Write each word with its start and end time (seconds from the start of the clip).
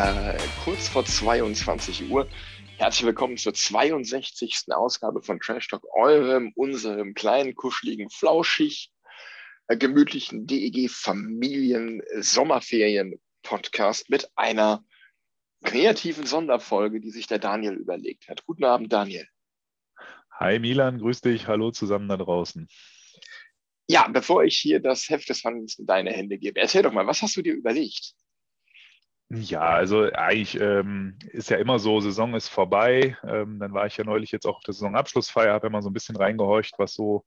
Äh, 0.00 0.38
kurz 0.64 0.88
vor 0.88 1.04
22 1.04 2.10
Uhr. 2.10 2.26
Herzlich 2.78 3.04
willkommen 3.04 3.36
zur 3.36 3.52
62. 3.52 4.64
Ausgabe 4.70 5.20
von 5.20 5.38
Trash 5.40 5.68
Talk, 5.68 5.84
eurem, 5.94 6.52
unserem 6.54 7.12
kleinen, 7.12 7.54
kuscheligen, 7.54 8.08
flauschig, 8.08 8.90
äh, 9.66 9.76
gemütlichen 9.76 10.46
DEG 10.46 10.88
Familien 10.90 12.00
Sommerferien 12.18 13.20
Podcast 13.42 14.08
mit 14.08 14.30
einer 14.36 14.82
kreativen 15.62 16.24
Sonderfolge, 16.24 17.00
die 17.00 17.10
sich 17.10 17.26
der 17.26 17.38
Daniel 17.38 17.74
überlegt 17.74 18.28
hat. 18.28 18.46
Guten 18.46 18.64
Abend, 18.64 18.90
Daniel. 18.90 19.26
Hi 20.38 20.58
Milan, 20.58 20.98
grüß 20.98 21.20
dich. 21.20 21.46
Hallo 21.46 21.72
zusammen 21.72 22.08
da 22.08 22.16
draußen. 22.16 22.68
Ja, 23.86 24.08
bevor 24.08 24.44
ich 24.44 24.56
hier 24.56 24.80
das 24.80 25.10
Heft 25.10 25.28
des 25.28 25.44
Handelns 25.44 25.78
in 25.78 25.84
deine 25.84 26.12
Hände 26.12 26.38
gebe, 26.38 26.58
erzähl 26.58 26.82
doch 26.82 26.92
mal, 26.92 27.06
was 27.06 27.20
hast 27.20 27.36
du 27.36 27.42
dir 27.42 27.52
überlegt? 27.52 28.14
Ja, 29.32 29.60
also 29.60 30.10
eigentlich 30.12 30.58
ähm, 30.60 31.16
ist 31.30 31.50
ja 31.50 31.56
immer 31.58 31.78
so, 31.78 32.00
Saison 32.00 32.34
ist 32.34 32.48
vorbei. 32.48 33.16
Ähm, 33.22 33.60
dann 33.60 33.72
war 33.72 33.86
ich 33.86 33.96
ja 33.96 34.02
neulich 34.04 34.32
jetzt 34.32 34.44
auch 34.44 34.56
auf 34.56 34.62
der 34.64 34.74
Saisonabschlussfeier, 34.74 35.52
habe 35.52 35.68
immer 35.68 35.82
so 35.82 35.88
ein 35.88 35.92
bisschen 35.92 36.16
reingehorcht, 36.16 36.74
was 36.78 36.94
so 36.94 37.24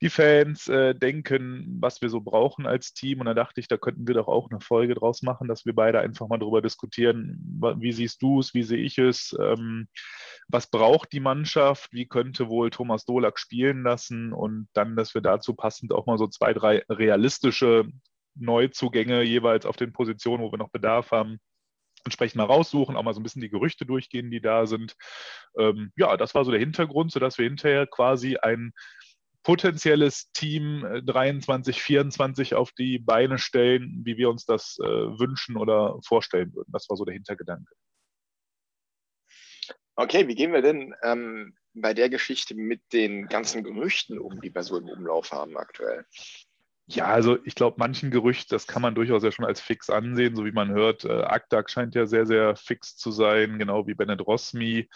die 0.00 0.08
Fans 0.08 0.68
äh, 0.68 0.94
denken, 0.94 1.76
was 1.80 2.00
wir 2.00 2.08
so 2.08 2.22
brauchen 2.22 2.66
als 2.66 2.94
Team. 2.94 3.20
Und 3.20 3.26
da 3.26 3.34
dachte 3.34 3.60
ich, 3.60 3.68
da 3.68 3.76
könnten 3.76 4.08
wir 4.08 4.14
doch 4.14 4.26
auch 4.26 4.50
eine 4.50 4.60
Folge 4.60 4.94
draus 4.94 5.20
machen, 5.20 5.46
dass 5.46 5.66
wir 5.66 5.74
beide 5.74 6.00
einfach 6.00 6.28
mal 6.28 6.38
darüber 6.38 6.62
diskutieren, 6.62 7.38
wie 7.78 7.92
siehst 7.92 8.22
du 8.22 8.40
es, 8.40 8.54
wie 8.54 8.62
sehe 8.62 8.82
ich 8.82 8.96
es, 8.96 9.36
ähm, 9.38 9.88
was 10.48 10.70
braucht 10.70 11.12
die 11.12 11.20
Mannschaft, 11.20 11.92
wie 11.92 12.06
könnte 12.06 12.48
wohl 12.48 12.70
Thomas 12.70 13.04
Dolak 13.04 13.38
spielen 13.38 13.82
lassen 13.82 14.32
und 14.32 14.68
dann, 14.72 14.96
dass 14.96 15.14
wir 15.14 15.20
dazu 15.20 15.54
passend 15.54 15.92
auch 15.92 16.06
mal 16.06 16.16
so 16.16 16.26
zwei, 16.26 16.54
drei 16.54 16.84
realistische 16.88 17.86
Neuzugänge 18.34 19.22
jeweils 19.22 19.66
auf 19.66 19.76
den 19.76 19.92
Positionen, 19.92 20.42
wo 20.42 20.52
wir 20.52 20.58
noch 20.58 20.70
Bedarf 20.70 21.10
haben, 21.10 21.38
entsprechend 22.04 22.36
mal 22.36 22.44
raussuchen, 22.44 22.96
auch 22.96 23.02
mal 23.02 23.14
so 23.14 23.20
ein 23.20 23.22
bisschen 23.22 23.42
die 23.42 23.50
Gerüchte 23.50 23.86
durchgehen, 23.86 24.30
die 24.30 24.40
da 24.40 24.66
sind. 24.66 24.94
Ähm, 25.58 25.92
ja, 25.96 26.16
das 26.16 26.34
war 26.34 26.44
so 26.44 26.50
der 26.50 26.60
Hintergrund, 26.60 27.12
sodass 27.12 27.38
wir 27.38 27.44
hinterher 27.46 27.86
quasi 27.86 28.36
ein 28.36 28.72
potenzielles 29.42 30.30
Team 30.32 30.86
23, 31.04 31.80
24 31.80 32.54
auf 32.54 32.72
die 32.72 32.98
Beine 32.98 33.38
stellen, 33.38 34.02
wie 34.04 34.16
wir 34.16 34.30
uns 34.30 34.46
das 34.46 34.78
äh, 34.82 34.86
wünschen 34.86 35.56
oder 35.56 35.98
vorstellen 36.06 36.54
würden. 36.54 36.72
Das 36.72 36.88
war 36.88 36.96
so 36.96 37.04
der 37.04 37.14
Hintergedanke. 37.14 37.72
Okay, 39.96 40.26
wie 40.26 40.34
gehen 40.34 40.52
wir 40.52 40.62
denn 40.62 40.94
ähm, 41.02 41.56
bei 41.74 41.94
der 41.94 42.08
Geschichte 42.08 42.54
mit 42.54 42.80
den 42.92 43.26
ganzen 43.26 43.62
Gerüchten 43.62 44.18
um, 44.18 44.40
die 44.40 44.52
wir 44.52 44.62
so 44.62 44.76
im 44.78 44.88
Umlauf 44.88 45.30
haben 45.30 45.56
aktuell? 45.56 46.04
Ja, 46.86 47.06
also 47.06 47.38
ich 47.44 47.54
glaube, 47.54 47.76
manchen 47.78 48.10
Gerücht, 48.10 48.52
das 48.52 48.66
kann 48.66 48.82
man 48.82 48.94
durchaus 48.94 49.22
ja 49.22 49.32
schon 49.32 49.46
als 49.46 49.60
fix 49.60 49.88
ansehen, 49.88 50.36
so 50.36 50.44
wie 50.44 50.52
man 50.52 50.70
hört. 50.70 51.04
Äh, 51.06 51.22
Akdak 51.22 51.70
scheint 51.70 51.94
ja 51.94 52.04
sehr, 52.06 52.26
sehr 52.26 52.56
fix 52.56 52.96
zu 52.96 53.10
sein, 53.10 53.58
genau 53.58 53.86
wie 53.86 53.94
Bennett 53.94 54.20
Rosmi. 54.20 54.88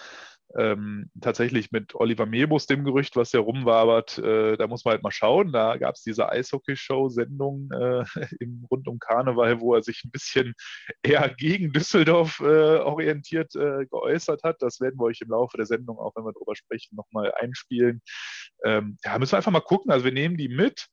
Ähm, 0.56 1.10
tatsächlich 1.21 1.72
mit 1.72 1.94
Oliver 1.94 2.25
Mebus, 2.27 2.66
dem 2.66 2.84
Gerücht, 2.84 3.16
was 3.16 3.32
ja 3.32 3.41
rumwabert, 3.41 4.19
äh, 4.19 4.56
da 4.56 4.66
muss 4.66 4.84
man 4.84 4.93
halt 4.93 5.03
mal 5.03 5.10
schauen. 5.10 5.53
Da 5.53 5.77
gab 5.77 5.94
es 5.94 6.03
diese 6.03 6.28
Eishockey-Show-Sendung 6.28 7.71
äh, 7.71 8.04
rund 8.71 8.88
um 8.88 8.98
Karneval, 8.98 9.60
wo 9.60 9.75
er 9.75 9.82
sich 9.82 10.03
ein 10.04 10.10
bisschen 10.10 10.54
eher 11.03 11.28
gegen 11.34 11.72
Düsseldorf 11.72 12.41
äh, 12.41 12.78
orientiert 12.78 13.54
äh, 13.56 13.87
geäußert 13.87 14.43
hat. 14.43 14.56
Das 14.60 14.81
werden 14.81 14.98
wir 14.98 15.04
euch 15.04 15.21
im 15.21 15.31
Laufe 15.31 15.56
der 15.59 15.66
Sendung, 15.66 15.98
auch 15.98 16.15
wenn 16.16 16.25
wir 16.25 16.32
darüber 16.32 16.56
sprechen, 16.56 16.97
nochmal 16.97 17.32
einspielen. 17.38 18.03
Ähm, 18.65 18.98
ja, 19.04 19.19
müssen 19.19 19.32
wir 19.32 19.38
einfach 19.38 19.53
mal 19.53 19.60
gucken. 19.60 19.91
Also 19.91 20.04
wir 20.04 20.12
nehmen 20.12 20.37
die 20.37 20.48
mit 20.48 20.88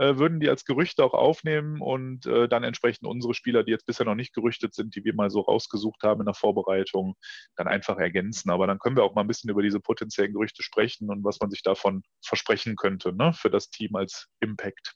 äh, 0.00 0.16
würden 0.16 0.40
die 0.40 0.48
als 0.48 0.64
Gerüchte 0.64 1.04
auch 1.04 1.12
aufnehmen 1.12 1.82
und 1.82 2.24
äh, 2.24 2.48
dann 2.48 2.64
entsprechend 2.64 3.06
unsere 3.06 3.34
Spieler, 3.34 3.64
die 3.64 3.70
jetzt 3.70 3.84
bisher 3.84 4.06
noch 4.06 4.14
nicht 4.14 4.32
gerüchtet 4.32 4.74
sind, 4.74 4.96
die 4.96 5.04
wir 5.04 5.14
mal 5.14 5.28
so 5.28 5.40
rausgesucht 5.40 6.02
haben 6.02 6.20
in 6.20 6.24
der 6.24 6.34
Vorbereitung, 6.34 7.16
dann 7.56 7.68
einfach 7.68 7.98
ergänzen. 7.98 8.50
Aber 8.50 8.66
dann 8.66 8.78
können 8.78 8.96
wir 8.96 9.04
auch 9.04 9.14
mal 9.14 9.20
ein 9.20 9.26
bisschen 9.26 9.50
über 9.50 9.62
diese 9.62 9.78
potenziellen 9.78 10.32
Gerüchte 10.32 10.62
sprechen 10.62 11.10
und 11.10 11.22
was 11.22 11.38
man 11.40 11.50
sich 11.50 11.62
davon 11.62 12.02
versprechen 12.24 12.76
könnte 12.76 13.12
ne, 13.12 13.34
für 13.34 13.50
das 13.50 13.68
Team 13.68 13.94
als 13.94 14.28
Impact. 14.40 14.94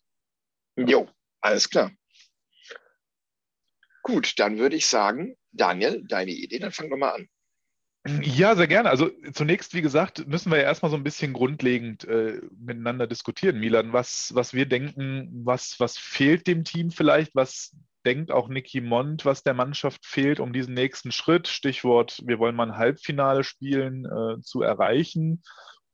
Jo, 0.77 1.07
alles 1.43 1.69
klar. 1.69 1.93
Gut, 4.03 4.39
dann 4.39 4.57
würde 4.57 4.77
ich 4.77 4.87
sagen, 4.87 5.37
Daniel, 5.53 6.03
deine 6.09 6.31
Idee, 6.31 6.59
dann 6.59 6.73
fang 6.73 6.89
doch 6.89 6.97
mal 6.97 7.11
an. 7.11 7.29
Ja, 8.07 8.55
sehr 8.55 8.67
gerne. 8.67 8.91
Also 8.91 9.11
zunächst, 9.33 9.73
wie 9.73 9.81
gesagt, 9.81 10.27
müssen 10.29 10.51
wir 10.51 10.59
ja 10.59 10.65
erstmal 10.65 10.91
so 10.91 10.97
ein 10.97 11.05
bisschen 11.05 11.33
grundlegend 11.33 12.05
äh, 12.05 12.41
miteinander 12.59 13.07
diskutieren, 13.07 13.59
Milan, 13.59 13.95
was, 13.95 14.35
was 14.35 14.53
wir 14.53 14.67
denken, 14.67 15.31
was, 15.45 15.81
was 15.81 15.97
fehlt 15.97 16.47
dem 16.47 16.65
Team 16.65 16.91
vielleicht, 16.91 17.35
was 17.35 17.75
denkt 18.05 18.31
auch 18.31 18.49
Nicky 18.49 18.83
Mond, 18.83 19.25
was 19.25 19.43
der 19.43 19.55
Mannschaft 19.55 20.05
fehlt, 20.05 20.39
um 20.39 20.53
diesen 20.53 20.75
nächsten 20.75 21.13
Schritt, 21.13 21.49
Stichwort, 21.49 22.21
wir 22.27 22.39
wollen 22.39 22.55
mal 22.55 22.71
ein 22.71 22.77
Halbfinale 22.77 23.43
spielen, 23.43 24.05
äh, 24.05 24.41
zu 24.43 24.61
erreichen. 24.61 25.43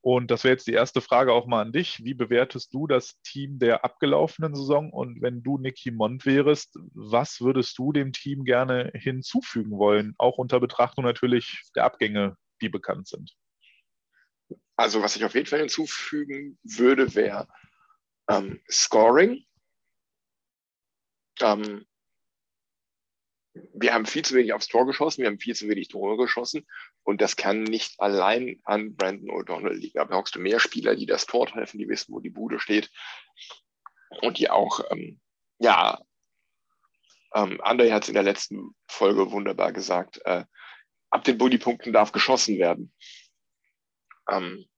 Und 0.02 0.30
das 0.30 0.44
wäre 0.44 0.52
jetzt 0.52 0.66
die 0.66 0.72
erste 0.72 1.02
Frage 1.02 1.32
auch 1.32 1.46
mal 1.46 1.60
an 1.60 1.72
dich. 1.72 2.02
Wie 2.04 2.14
bewertest 2.14 2.72
du 2.72 2.86
das 2.86 3.20
Team 3.22 3.58
der 3.58 3.84
abgelaufenen 3.84 4.54
Saison? 4.54 4.90
Und 4.90 5.20
wenn 5.20 5.42
du 5.42 5.58
Nicky 5.58 5.90
Mond 5.90 6.24
wärst, 6.24 6.78
was 6.94 7.40
würdest 7.40 7.76
du 7.76 7.92
dem 7.92 8.12
Team 8.12 8.44
gerne 8.44 8.90
hinzufügen 8.94 9.78
wollen? 9.78 10.14
Auch 10.16 10.38
unter 10.38 10.58
Betrachtung 10.58 11.04
natürlich 11.04 11.62
der 11.76 11.84
Abgänge, 11.84 12.36
die 12.62 12.70
bekannt 12.70 13.08
sind. 13.08 13.36
Also, 14.76 15.02
was 15.02 15.16
ich 15.16 15.24
auf 15.24 15.34
jeden 15.34 15.46
Fall 15.46 15.58
hinzufügen 15.58 16.58
würde, 16.62 17.14
wäre 17.14 17.46
ähm, 18.30 18.62
Scoring. 18.70 19.44
Ähm, 21.40 21.84
wir 23.52 23.94
haben 23.94 24.06
viel 24.06 24.24
zu 24.24 24.34
wenig 24.34 24.52
aufs 24.52 24.68
Tor 24.68 24.86
geschossen, 24.86 25.22
wir 25.22 25.28
haben 25.28 25.40
viel 25.40 25.56
zu 25.56 25.68
wenig 25.68 25.88
Tore 25.88 26.16
geschossen 26.16 26.66
und 27.02 27.20
das 27.20 27.36
kann 27.36 27.62
nicht 27.62 28.00
allein 28.00 28.60
an 28.64 28.94
Brandon 28.94 29.30
O'Donnell 29.30 29.74
liegen. 29.74 29.98
Da 29.98 30.04
brauchst 30.04 30.34
du 30.34 30.40
mehr 30.40 30.60
Spieler, 30.60 30.94
die 30.94 31.06
das 31.06 31.26
Tor 31.26 31.46
treffen, 31.46 31.78
die 31.78 31.88
wissen, 31.88 32.14
wo 32.14 32.20
die 32.20 32.30
Bude 32.30 32.60
steht 32.60 32.90
und 34.22 34.38
die 34.38 34.50
auch, 34.50 34.80
ähm, 34.90 35.20
ja, 35.58 36.00
ähm, 37.34 37.60
André 37.62 37.92
hat 37.92 38.04
es 38.04 38.08
in 38.08 38.14
der 38.14 38.22
letzten 38.22 38.74
Folge 38.88 39.30
wunderbar 39.30 39.72
gesagt, 39.72 40.20
äh, 40.24 40.44
ab 41.10 41.24
den 41.24 41.38
Bully-Punkten 41.38 41.92
darf 41.92 42.12
geschossen 42.12 42.58
werden. 42.58 42.94
Ähm, 44.28 44.68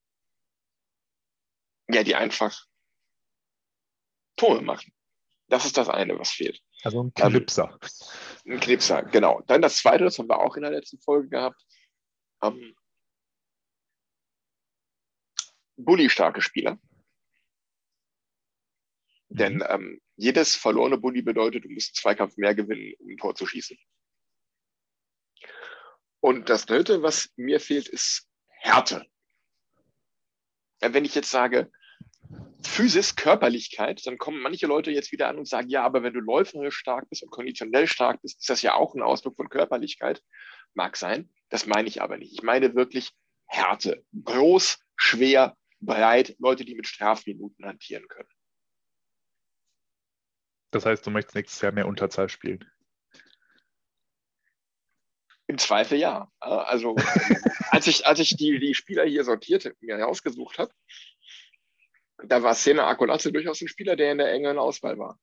ja, 1.88 2.02
die 2.02 2.14
einfach 2.14 2.64
Tore 4.36 4.62
machen. 4.62 4.92
Das 5.48 5.64
ist 5.66 5.76
das 5.76 5.88
eine, 5.88 6.18
was 6.18 6.30
fehlt. 6.30 6.62
Also 6.82 7.02
ein 7.02 7.14
Knipser. 7.14 7.78
Ähm, 8.44 8.52
ein 8.54 8.60
Knipser, 8.60 9.02
genau. 9.02 9.40
Dann 9.46 9.62
das 9.62 9.76
zweite, 9.76 10.04
das 10.04 10.18
haben 10.18 10.28
wir 10.28 10.40
auch 10.40 10.56
in 10.56 10.62
der 10.62 10.72
letzten 10.72 10.98
Folge 11.00 11.28
gehabt. 11.28 11.64
Ähm, 12.42 12.74
Bully-starke 15.76 16.42
Spieler. 16.42 16.74
Mhm. 19.28 19.36
Denn 19.36 19.64
ähm, 19.68 20.00
jedes 20.16 20.56
verlorene 20.56 20.98
Bully 20.98 21.22
bedeutet, 21.22 21.64
du 21.64 21.68
musst 21.68 21.90
einen 21.90 22.02
Zweikampf 22.02 22.36
mehr 22.36 22.54
gewinnen, 22.54 22.94
um 22.98 23.10
ein 23.10 23.16
Tor 23.16 23.34
zu 23.34 23.46
schießen. 23.46 23.78
Und 26.20 26.48
das 26.48 26.66
dritte, 26.66 27.02
was 27.02 27.32
mir 27.36 27.58
fehlt, 27.58 27.88
ist 27.88 28.28
Härte. 28.48 29.06
Wenn 30.80 31.04
ich 31.04 31.14
jetzt 31.14 31.30
sage, 31.30 31.70
Physis, 32.64 33.16
Körperlichkeit, 33.16 34.06
dann 34.06 34.18
kommen 34.18 34.40
manche 34.40 34.66
Leute 34.66 34.90
jetzt 34.90 35.12
wieder 35.12 35.28
an 35.28 35.38
und 35.38 35.48
sagen, 35.48 35.68
ja, 35.68 35.84
aber 35.84 36.02
wenn 36.02 36.14
du 36.14 36.20
läuferisch 36.20 36.76
stark 36.76 37.08
bist 37.10 37.22
und 37.22 37.30
konditionell 37.30 37.86
stark 37.86 38.22
bist, 38.22 38.40
ist 38.40 38.50
das 38.50 38.62
ja 38.62 38.74
auch 38.74 38.94
ein 38.94 39.02
Ausdruck 39.02 39.36
von 39.36 39.48
Körperlichkeit. 39.48 40.22
Mag 40.74 40.96
sein, 40.96 41.30
das 41.50 41.66
meine 41.66 41.88
ich 41.88 42.02
aber 42.02 42.16
nicht. 42.16 42.32
Ich 42.32 42.42
meine 42.42 42.74
wirklich 42.74 43.12
Härte. 43.46 44.04
Groß, 44.24 44.78
schwer, 44.96 45.56
breit, 45.80 46.36
Leute, 46.38 46.64
die 46.64 46.74
mit 46.74 46.86
Strafminuten 46.86 47.66
hantieren 47.66 48.08
können. 48.08 48.28
Das 50.70 50.86
heißt, 50.86 51.06
du 51.06 51.10
möchtest 51.10 51.34
nächstes 51.34 51.60
Jahr 51.60 51.72
mehr 51.72 51.86
Unterzahl 51.86 52.28
spielen. 52.28 52.64
Im 55.46 55.58
Zweifel 55.58 55.98
ja. 55.98 56.30
Also, 56.40 56.96
als 57.70 57.86
ich, 57.86 58.06
als 58.06 58.20
ich 58.20 58.36
die, 58.36 58.58
die 58.58 58.74
Spieler 58.74 59.04
hier 59.04 59.24
sortiert 59.24 59.70
mir 59.80 59.98
herausgesucht 59.98 60.58
habe, 60.58 60.72
da 62.32 62.42
war 62.42 62.54
Szene 62.54 62.84
Akulaze 62.84 63.30
durchaus 63.30 63.60
ein 63.60 63.68
Spieler, 63.68 63.94
der 63.94 64.12
in 64.12 64.18
der 64.18 64.32
engeren 64.32 64.58
Auswahl 64.58 64.98
war. 64.98 65.18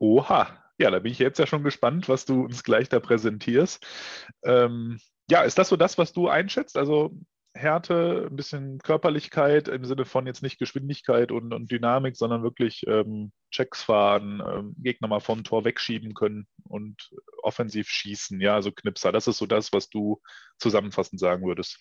Oha, 0.00 0.64
ja, 0.78 0.90
da 0.90 0.98
bin 0.98 1.12
ich 1.12 1.20
jetzt 1.20 1.38
ja 1.38 1.46
schon 1.46 1.62
gespannt, 1.62 2.08
was 2.08 2.24
du 2.24 2.42
uns 2.44 2.64
gleich 2.64 2.88
da 2.88 2.98
präsentierst. 2.98 3.86
Ähm, 4.42 4.98
ja, 5.30 5.42
ist 5.42 5.58
das 5.58 5.68
so 5.68 5.76
das, 5.76 5.96
was 5.96 6.12
du 6.12 6.28
einschätzt? 6.28 6.76
Also 6.76 7.12
Härte, 7.54 8.26
ein 8.30 8.36
bisschen 8.36 8.78
Körperlichkeit 8.78 9.68
im 9.68 9.84
Sinne 9.84 10.04
von 10.06 10.26
jetzt 10.26 10.42
nicht 10.42 10.58
Geschwindigkeit 10.58 11.30
und, 11.30 11.52
und 11.52 11.70
Dynamik, 11.70 12.16
sondern 12.16 12.42
wirklich 12.42 12.84
ähm, 12.88 13.30
Checks 13.52 13.82
fahren, 13.82 14.42
ähm, 14.44 14.74
Gegner 14.78 15.06
mal 15.06 15.20
vom 15.20 15.44
Tor 15.44 15.64
wegschieben 15.64 16.14
können 16.14 16.48
und 16.64 17.10
offensiv 17.42 17.88
schießen, 17.88 18.40
ja, 18.40 18.54
also 18.54 18.72
Knipser. 18.72 19.12
Das 19.12 19.28
ist 19.28 19.38
so 19.38 19.46
das, 19.46 19.72
was 19.72 19.88
du 19.88 20.20
zusammenfassend 20.58 21.20
sagen 21.20 21.46
würdest. 21.46 21.78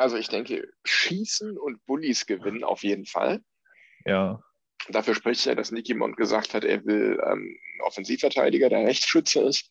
Also 0.00 0.16
ich 0.16 0.28
denke, 0.28 0.68
schießen 0.84 1.58
und 1.58 1.84
Bullies 1.86 2.26
gewinnen 2.26 2.64
auf 2.64 2.82
jeden 2.82 3.06
Fall. 3.06 3.42
Ja. 4.04 4.42
Dafür 4.88 5.14
spricht 5.14 5.44
ja, 5.44 5.54
dass 5.54 5.72
Nicky 5.72 5.94
Mond 5.94 6.16
gesagt 6.16 6.54
hat, 6.54 6.64
er 6.64 6.84
will 6.86 7.20
ähm, 7.24 7.58
Offensivverteidiger, 7.82 8.70
der 8.70 8.86
Rechtsschütze 8.86 9.42
ist 9.42 9.70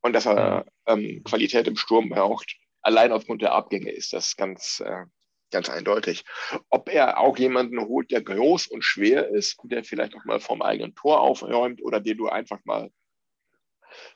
und 0.00 0.14
dass 0.14 0.26
er 0.26 0.66
ähm, 0.86 1.22
Qualität 1.24 1.68
im 1.68 1.76
Sturm 1.76 2.08
braucht 2.08 2.56
allein 2.82 3.12
aufgrund 3.12 3.42
der 3.42 3.52
Abgänge 3.52 3.90
ist 3.90 4.12
das 4.12 4.36
ganz, 4.36 4.80
äh, 4.80 5.04
ganz 5.50 5.70
eindeutig. 5.70 6.24
Ob 6.68 6.88
er 6.88 7.18
auch 7.18 7.38
jemanden 7.38 7.80
holt, 7.80 8.10
der 8.10 8.22
groß 8.22 8.66
und 8.66 8.84
schwer 8.84 9.28
ist 9.28 9.58
und 9.60 9.72
der 9.72 9.84
vielleicht 9.84 10.14
auch 10.14 10.24
mal 10.24 10.40
vom 10.40 10.60
eigenen 10.60 10.94
Tor 10.94 11.20
aufräumt 11.20 11.82
oder 11.82 12.00
den 12.00 12.18
du 12.18 12.28
einfach 12.28 12.60
mal 12.64 12.90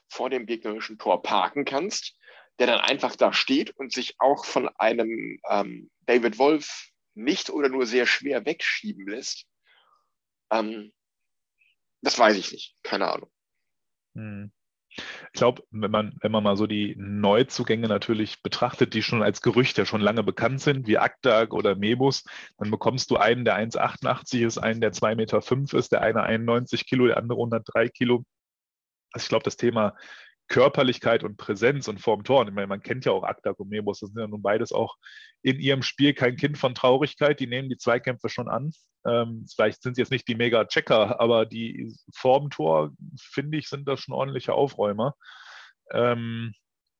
vor 0.08 0.30
dem 0.30 0.46
gegnerischen 0.46 0.98
Tor 0.98 1.22
parken 1.22 1.64
kannst, 1.64 2.16
der 2.58 2.66
dann 2.66 2.80
einfach 2.80 3.16
da 3.16 3.32
steht 3.32 3.76
und 3.76 3.92
sich 3.92 4.14
auch 4.18 4.44
von 4.44 4.68
einem 4.78 5.38
ähm, 5.48 5.90
David 6.06 6.38
Wolf 6.38 6.90
nicht 7.14 7.50
oder 7.50 7.68
nur 7.68 7.86
sehr 7.86 8.06
schwer 8.06 8.44
wegschieben 8.44 9.06
lässt. 9.06 9.46
Ähm, 10.50 10.92
das 12.02 12.18
weiß 12.18 12.36
ich 12.36 12.52
nicht, 12.52 12.76
keine 12.82 13.10
Ahnung. 13.10 13.30
Hm. 14.14 14.52
Ich 14.98 15.38
glaube, 15.38 15.62
wenn 15.70 15.90
man, 15.90 16.16
wenn 16.22 16.32
man 16.32 16.42
mal 16.42 16.56
so 16.56 16.66
die 16.66 16.94
Neuzugänge 16.96 17.88
natürlich 17.88 18.42
betrachtet, 18.42 18.94
die 18.94 19.02
schon 19.02 19.22
als 19.22 19.42
Gerücht 19.42 19.76
ja 19.76 19.84
schon 19.84 20.00
lange 20.00 20.22
bekannt 20.22 20.62
sind, 20.62 20.86
wie 20.86 20.96
Akdag 20.96 21.52
oder 21.52 21.74
Mebus, 21.74 22.24
dann 22.56 22.70
bekommst 22.70 23.10
du 23.10 23.16
einen, 23.16 23.44
der 23.44 23.58
1,88 23.58 24.46
ist, 24.46 24.58
einen, 24.58 24.80
der 24.80 24.92
2,5 24.92 25.14
Meter 25.16 25.78
ist, 25.78 25.92
der 25.92 26.00
eine 26.00 26.22
91 26.22 26.86
Kilo, 26.86 27.06
der 27.06 27.18
andere 27.18 27.38
103 27.38 27.88
Kilo. 27.90 28.24
Also 29.12 29.24
ich 29.24 29.28
glaube, 29.28 29.44
das 29.44 29.56
Thema 29.56 29.94
Körperlichkeit 30.48 31.24
und 31.24 31.36
Präsenz 31.36 31.88
und 31.88 32.00
vorm 32.00 32.24
Tor. 32.24 32.46
Ich 32.46 32.54
meine, 32.54 32.66
man 32.66 32.82
kennt 32.82 33.04
ja 33.04 33.12
auch 33.12 33.24
Aktak 33.24 33.58
und 33.58 33.68
Mebus, 33.68 34.00
das 34.00 34.10
sind 34.10 34.20
ja 34.20 34.28
nun 34.28 34.42
beides 34.42 34.72
auch 34.72 34.96
in 35.42 35.58
ihrem 35.58 35.82
Spiel 35.82 36.14
kein 36.14 36.36
Kind 36.36 36.58
von 36.58 36.74
Traurigkeit. 36.74 37.40
Die 37.40 37.46
nehmen 37.46 37.68
die 37.68 37.78
Zweikämpfe 37.78 38.28
schon 38.28 38.48
an. 38.48 38.72
Ähm, 39.04 39.46
vielleicht 39.52 39.82
sind 39.82 39.96
sie 39.96 40.02
jetzt 40.02 40.10
nicht 40.10 40.28
die 40.28 40.34
Mega-Checker, 40.34 41.20
aber 41.20 41.46
die 41.46 41.94
vorm 42.14 42.50
Tor, 42.50 42.92
finde 43.18 43.58
ich, 43.58 43.68
sind 43.68 43.86
das 43.88 44.00
schon 44.00 44.14
ordentliche 44.14 44.54
Aufräumer. 44.54 45.14
Ähm, 45.92 46.52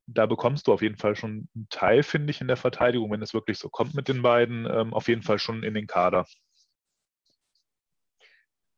da 0.07 0.27
bekommst 0.27 0.67
du 0.67 0.73
auf 0.73 0.83
jeden 0.83 0.97
Fall 0.97 1.17
schon 1.17 1.49
einen 1.55 1.69
Teil, 1.69 2.03
finde 2.03 2.31
ich, 2.31 2.41
in 2.41 2.49
der 2.49 2.57
Verteidigung, 2.57 3.11
wenn 3.11 3.23
es 3.23 3.35
wirklich 3.35 3.59
so 3.59 3.69
kommt 3.69 3.95
mit 3.95 4.09
den 4.09 4.23
beiden, 4.23 4.67
ähm, 4.67 4.95
auf 4.95 5.09
jeden 5.09 5.23
Fall 5.23 5.39
schon 5.39 5.63
in 5.65 5.75
den 5.75 5.89
Kader. 5.89 6.27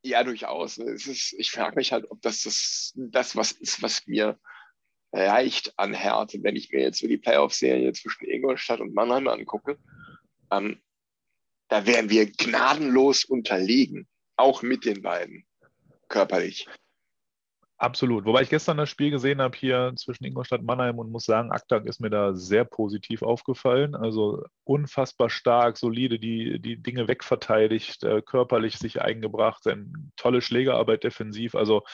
Ja, 0.03 0.25
durchaus. 0.25 0.79
Ist, 0.79 1.35
ich 1.35 1.50
frage 1.50 1.76
mich 1.76 1.93
halt, 1.93 2.11
ob 2.11 2.23
das, 2.23 2.43
das 2.43 2.93
das 2.97 3.37
was 3.37 3.53
ist, 3.53 3.82
was 3.82 4.06
mir 4.06 4.38
reicht 5.12 5.78
an 5.78 5.94
Härte, 5.94 6.43
wenn 6.43 6.56
ich 6.56 6.70
mir 6.70 6.81
jetzt 6.81 6.99
so 6.99 7.06
die 7.06 7.19
Playoff-Serie 7.19 7.93
zwischen 7.93 8.26
Ingolstadt 8.26 8.81
und 8.81 8.94
Mannheim 8.94 9.28
angucke. 9.28 9.78
Ähm, 10.50 10.81
da 11.69 11.87
wären 11.87 12.10
wir 12.10 12.31
gnadenlos 12.31 13.25
unterlegen, 13.25 14.06
auch 14.37 14.62
mit 14.62 14.84
den 14.84 15.02
beiden, 15.02 15.46
körperlich. 16.08 16.66
Absolut. 17.81 18.25
Wobei 18.25 18.43
ich 18.43 18.50
gestern 18.50 18.76
das 18.76 18.90
Spiel 18.90 19.12
gesehen 19.12 19.40
habe 19.40 19.56
hier 19.56 19.93
zwischen 19.94 20.25
Ingolstadt 20.25 20.60
und 20.60 20.66
Mannheim 20.66 20.99
und 20.99 21.12
muss 21.12 21.25
sagen, 21.25 21.52
Aktak 21.52 21.87
ist 21.87 22.00
mir 22.00 22.10
da 22.10 22.34
sehr 22.34 22.64
positiv 22.64 23.22
aufgefallen. 23.22 23.94
Also 23.94 24.44
unfassbar 24.64 25.31
stark, 25.31 25.76
solide, 25.76 26.19
die, 26.19 26.58
die 26.58 26.82
Dinge 26.82 27.06
wegverteidigt, 27.06 28.02
äh, 28.02 28.20
körperlich 28.20 28.78
sich 28.78 29.00
eingebracht, 29.00 29.64
eine 29.69 29.87
tolle 30.16 30.40
Schlägerarbeit 30.40 31.05
defensiv. 31.05 31.55
Also 31.55 31.84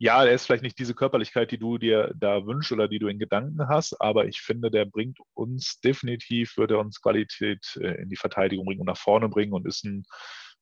ja, 0.00 0.24
er 0.24 0.32
ist 0.32 0.46
vielleicht 0.46 0.62
nicht 0.62 0.78
diese 0.78 0.94
Körperlichkeit, 0.94 1.50
die 1.50 1.58
du 1.58 1.76
dir 1.76 2.12
da 2.16 2.46
wünschst 2.46 2.70
oder 2.70 2.86
die 2.86 3.00
du 3.00 3.08
in 3.08 3.18
Gedanken 3.18 3.68
hast, 3.68 4.00
aber 4.00 4.26
ich 4.26 4.40
finde, 4.40 4.70
der 4.70 4.84
bringt 4.84 5.18
uns 5.34 5.80
definitiv, 5.80 6.56
würde 6.56 6.74
er 6.74 6.80
uns 6.80 7.00
Qualität 7.00 7.76
äh, 7.80 8.00
in 8.00 8.08
die 8.08 8.16
Verteidigung 8.16 8.64
bringen 8.64 8.80
und 8.80 8.86
nach 8.86 8.96
vorne 8.96 9.28
bringen 9.28 9.52
und 9.52 9.66
ist 9.66 9.84
ein, 9.84 10.04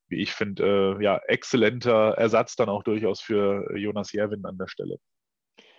wie 0.07 0.21
ich 0.21 0.31
finde, 0.31 0.97
äh, 0.99 1.03
ja, 1.03 1.21
exzellenter 1.27 2.15
Ersatz 2.17 2.55
dann 2.55 2.69
auch 2.69 2.81
durchaus 2.81 3.21
für 3.21 3.77
Jonas 3.77 4.11
Jerwin 4.11 4.43
an 4.45 4.57
der 4.57 4.67
Stelle. 4.67 4.97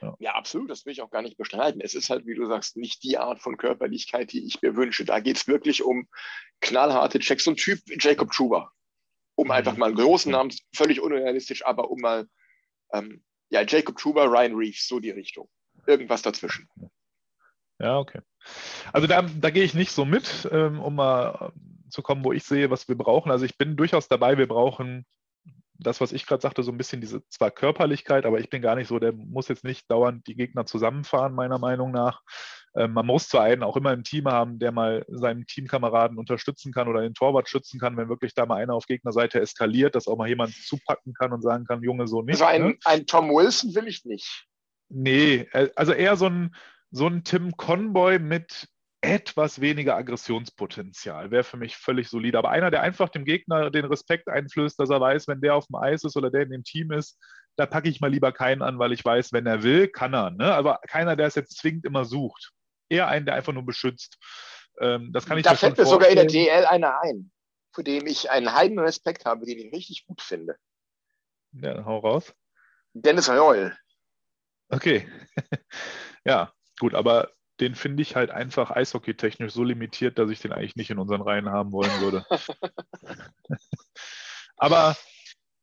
Ja. 0.00 0.14
ja. 0.20 0.34
absolut, 0.34 0.70
das 0.70 0.86
will 0.86 0.92
ich 0.92 1.02
auch 1.02 1.10
gar 1.10 1.22
nicht 1.22 1.36
bestreiten. 1.36 1.80
Es 1.80 1.94
ist 1.94 2.10
halt, 2.10 2.26
wie 2.26 2.36
du 2.36 2.46
sagst, 2.46 2.76
nicht 2.76 3.02
die 3.02 3.18
Art 3.18 3.40
von 3.40 3.56
Körperlichkeit, 3.56 4.30
die 4.30 4.46
ich 4.46 4.62
mir 4.62 4.76
wünsche. 4.76 5.04
Da 5.04 5.18
geht 5.18 5.36
es 5.36 5.48
wirklich 5.48 5.82
um 5.82 6.08
knallharte 6.60 7.18
Checks 7.18 7.48
und 7.48 7.56
Typ 7.56 7.80
Jacob 7.98 8.32
Schuber. 8.32 8.70
Um 9.34 9.46
mhm. 9.46 9.52
einfach 9.52 9.76
mal 9.76 9.86
einen 9.86 9.96
großen 9.96 10.30
Namen, 10.30 10.52
völlig 10.72 11.00
unrealistisch, 11.00 11.66
aber 11.66 11.90
um 11.90 12.00
mal 12.00 12.28
ähm, 12.92 13.24
ja, 13.50 13.62
Jacob 13.66 13.96
Truber, 13.96 14.26
Ryan 14.26 14.54
Reeves, 14.54 14.86
so 14.86 15.00
die 15.00 15.10
Richtung. 15.10 15.48
Irgendwas 15.86 16.22
dazwischen. 16.22 16.68
Ja, 17.78 17.98
okay. 17.98 18.20
Also 18.92 19.06
da, 19.06 19.22
da 19.22 19.50
gehe 19.50 19.64
ich 19.64 19.74
nicht 19.74 19.92
so 19.92 20.04
mit, 20.04 20.48
ähm, 20.50 20.80
um 20.80 20.96
mal 20.96 21.52
zu 21.90 22.02
kommen, 22.02 22.24
wo 22.24 22.32
ich 22.32 22.44
sehe, 22.44 22.70
was 22.70 22.88
wir 22.88 22.96
brauchen. 22.96 23.30
Also 23.30 23.44
ich 23.44 23.56
bin 23.56 23.76
durchaus 23.76 24.08
dabei, 24.08 24.36
wir 24.36 24.48
brauchen 24.48 25.06
das, 25.78 26.00
was 26.00 26.12
ich 26.12 26.26
gerade 26.26 26.42
sagte, 26.42 26.62
so 26.62 26.72
ein 26.72 26.78
bisschen 26.78 27.00
diese 27.00 27.26
zwar 27.28 27.50
Körperlichkeit, 27.50 28.26
aber 28.26 28.40
ich 28.40 28.50
bin 28.50 28.62
gar 28.62 28.74
nicht 28.74 28.88
so, 28.88 28.98
der 28.98 29.12
muss 29.12 29.48
jetzt 29.48 29.64
nicht 29.64 29.90
dauernd 29.90 30.26
die 30.26 30.34
Gegner 30.34 30.66
zusammenfahren, 30.66 31.34
meiner 31.34 31.58
Meinung 31.58 31.92
nach. 31.92 32.22
Ähm, 32.78 32.92
man 32.92 33.06
muss 33.06 33.28
zwar 33.28 33.42
einen 33.42 33.64
auch 33.64 33.76
immer 33.76 33.92
im 33.92 34.04
Team 34.04 34.28
haben, 34.28 34.60
der 34.60 34.70
mal 34.70 35.04
seinen 35.08 35.46
Teamkameraden 35.46 36.16
unterstützen 36.16 36.72
kann 36.72 36.86
oder 36.86 37.00
den 37.00 37.14
Torwart 37.14 37.48
schützen 37.48 37.80
kann, 37.80 37.96
wenn 37.96 38.08
wirklich 38.08 38.34
da 38.34 38.46
mal 38.46 38.62
einer 38.62 38.74
auf 38.74 38.86
Gegnerseite 38.86 39.40
eskaliert, 39.40 39.96
dass 39.96 40.06
auch 40.06 40.16
mal 40.16 40.28
jemand 40.28 40.54
zupacken 40.54 41.12
kann 41.12 41.32
und 41.32 41.42
sagen 41.42 41.64
kann, 41.64 41.82
Junge, 41.82 42.06
so 42.06 42.22
nicht. 42.22 42.40
Also 42.40 42.44
ein, 42.44 42.62
ne? 42.62 42.76
ein 42.84 43.06
Tom 43.06 43.30
Wilson 43.30 43.74
will 43.74 43.88
ich 43.88 44.04
nicht. 44.04 44.46
Nee, 44.88 45.48
äh, 45.52 45.70
also 45.74 45.92
eher 45.92 46.16
so 46.16 46.26
ein, 46.26 46.54
so 46.92 47.08
ein 47.08 47.24
Tim 47.24 47.56
Conboy 47.56 48.20
mit 48.20 48.68
etwas 49.00 49.60
weniger 49.60 49.96
Aggressionspotenzial. 49.96 51.32
Wäre 51.32 51.44
für 51.44 51.56
mich 51.56 51.76
völlig 51.76 52.08
solide. 52.08 52.38
Aber 52.38 52.50
einer, 52.50 52.70
der 52.70 52.82
einfach 52.82 53.08
dem 53.08 53.24
Gegner 53.24 53.70
den 53.70 53.86
Respekt 53.86 54.28
einflößt, 54.28 54.78
dass 54.78 54.90
er 54.90 55.00
weiß, 55.00 55.26
wenn 55.26 55.40
der 55.40 55.56
auf 55.56 55.66
dem 55.66 55.76
Eis 55.76 56.04
ist 56.04 56.16
oder 56.16 56.30
der 56.30 56.42
in 56.42 56.50
dem 56.50 56.64
Team 56.64 56.92
ist, 56.92 57.18
da 57.56 57.66
packe 57.66 57.88
ich 57.88 58.00
mal 58.00 58.10
lieber 58.10 58.30
keinen 58.30 58.62
an, 58.62 58.78
weil 58.78 58.92
ich 58.92 59.04
weiß, 59.04 59.32
wenn 59.32 59.46
er 59.46 59.64
will, 59.64 59.88
kann 59.88 60.14
er. 60.14 60.30
Ne? 60.30 60.54
Aber 60.54 60.78
keiner, 60.86 61.16
der 61.16 61.26
es 61.26 61.34
jetzt 61.34 61.58
zwingend 61.58 61.84
immer 61.84 62.04
sucht. 62.04 62.52
Eher 62.88 63.08
einen, 63.08 63.26
der 63.26 63.34
einfach 63.34 63.52
nur 63.52 63.64
beschützt. 63.64 64.18
Ähm, 64.80 65.12
das 65.12 65.26
kann 65.26 65.38
ich 65.38 65.44
da 65.44 65.54
fällt 65.54 65.76
mir 65.76 65.86
sogar 65.86 66.08
in 66.08 66.16
der 66.16 66.26
DL 66.26 66.64
einer 66.66 67.00
ein, 67.00 67.30
für 67.72 67.84
den 67.84 68.06
ich 68.06 68.30
einen 68.30 68.52
heiden 68.54 68.78
Respekt 68.78 69.24
habe, 69.24 69.44
den 69.46 69.58
ich 69.58 69.72
richtig 69.72 70.06
gut 70.06 70.22
finde. 70.22 70.56
Ja, 71.52 71.84
hau 71.84 71.98
raus. 71.98 72.34
Dennis 72.92 73.28
Reul. 73.28 73.76
Okay. 74.68 75.08
ja, 76.24 76.52
gut, 76.78 76.94
aber 76.94 77.32
den 77.60 77.74
finde 77.74 78.02
ich 78.02 78.14
halt 78.14 78.30
einfach 78.30 78.70
eishockeytechnisch 78.70 79.52
so 79.52 79.64
limitiert, 79.64 80.18
dass 80.18 80.30
ich 80.30 80.40
den 80.40 80.52
eigentlich 80.52 80.76
nicht 80.76 80.90
in 80.90 80.98
unseren 80.98 81.22
Reihen 81.22 81.48
haben 81.48 81.72
wollen 81.72 82.00
würde. 82.00 82.24
aber 84.56 84.96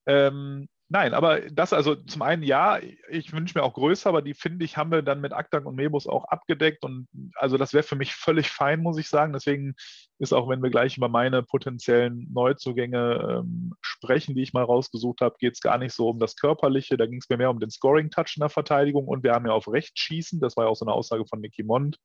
ähm, 0.06 0.68
Nein, 0.96 1.14
aber 1.14 1.42
das 1.52 1.74
also 1.74 1.94
zum 1.94 2.22
einen 2.22 2.42
ja, 2.42 2.80
ich 3.10 3.34
wünsche 3.34 3.58
mir 3.58 3.66
auch 3.66 3.74
größer, 3.74 4.08
aber 4.08 4.22
die 4.22 4.34
finde 4.34 4.64
ich, 4.64 4.78
haben 4.78 4.92
wir 4.92 5.02
dann 5.02 5.20
mit 5.20 5.34
Aktak 5.34 5.66
und 5.66 5.76
Mebus 5.76 6.08
auch 6.08 6.24
abgedeckt 6.24 6.86
und 6.86 7.10
also 7.36 7.58
das 7.58 7.74
wäre 7.74 7.84
für 7.84 7.98
mich 7.98 8.14
völlig 8.16 8.48
fein, 8.48 8.80
muss 8.80 8.98
ich 8.98 9.10
sagen. 9.10 9.34
Deswegen 9.34 9.76
ist 10.20 10.32
auch, 10.32 10.48
wenn 10.48 10.64
wir 10.64 10.70
gleich 10.70 10.96
über 10.96 11.10
meine 11.10 11.44
potenziellen 11.44 12.32
Neuzugänge 12.32 13.42
ähm, 13.44 13.74
sprechen, 13.82 14.36
die 14.36 14.44
ich 14.44 14.54
mal 14.54 14.64
rausgesucht 14.64 15.20
habe, 15.20 15.36
geht 15.38 15.56
es 15.56 15.60
gar 15.60 15.78
nicht 15.78 15.94
so 15.94 16.08
um 16.08 16.18
das 16.18 16.38
Körperliche, 16.38 16.96
da 16.96 17.08
ging 17.08 17.20
es 17.20 17.28
mir 17.28 17.36
mehr 17.36 17.50
um 17.50 17.60
den 17.60 17.72
Scoring-Touch 17.72 18.38
in 18.38 18.40
der 18.40 18.50
Verteidigung 18.50 19.06
und 19.06 19.22
wir 19.22 19.34
haben 19.34 19.46
ja 19.46 19.52
auf 19.52 19.68
Rechts 19.68 20.00
schießen, 20.00 20.40
das 20.40 20.56
war 20.56 20.64
ja 20.64 20.70
auch 20.70 20.78
so 20.78 20.86
eine 20.86 20.94
Aussage 20.94 21.26
von 21.26 21.42
Nicky 21.42 21.64
Mond. 21.64 22.00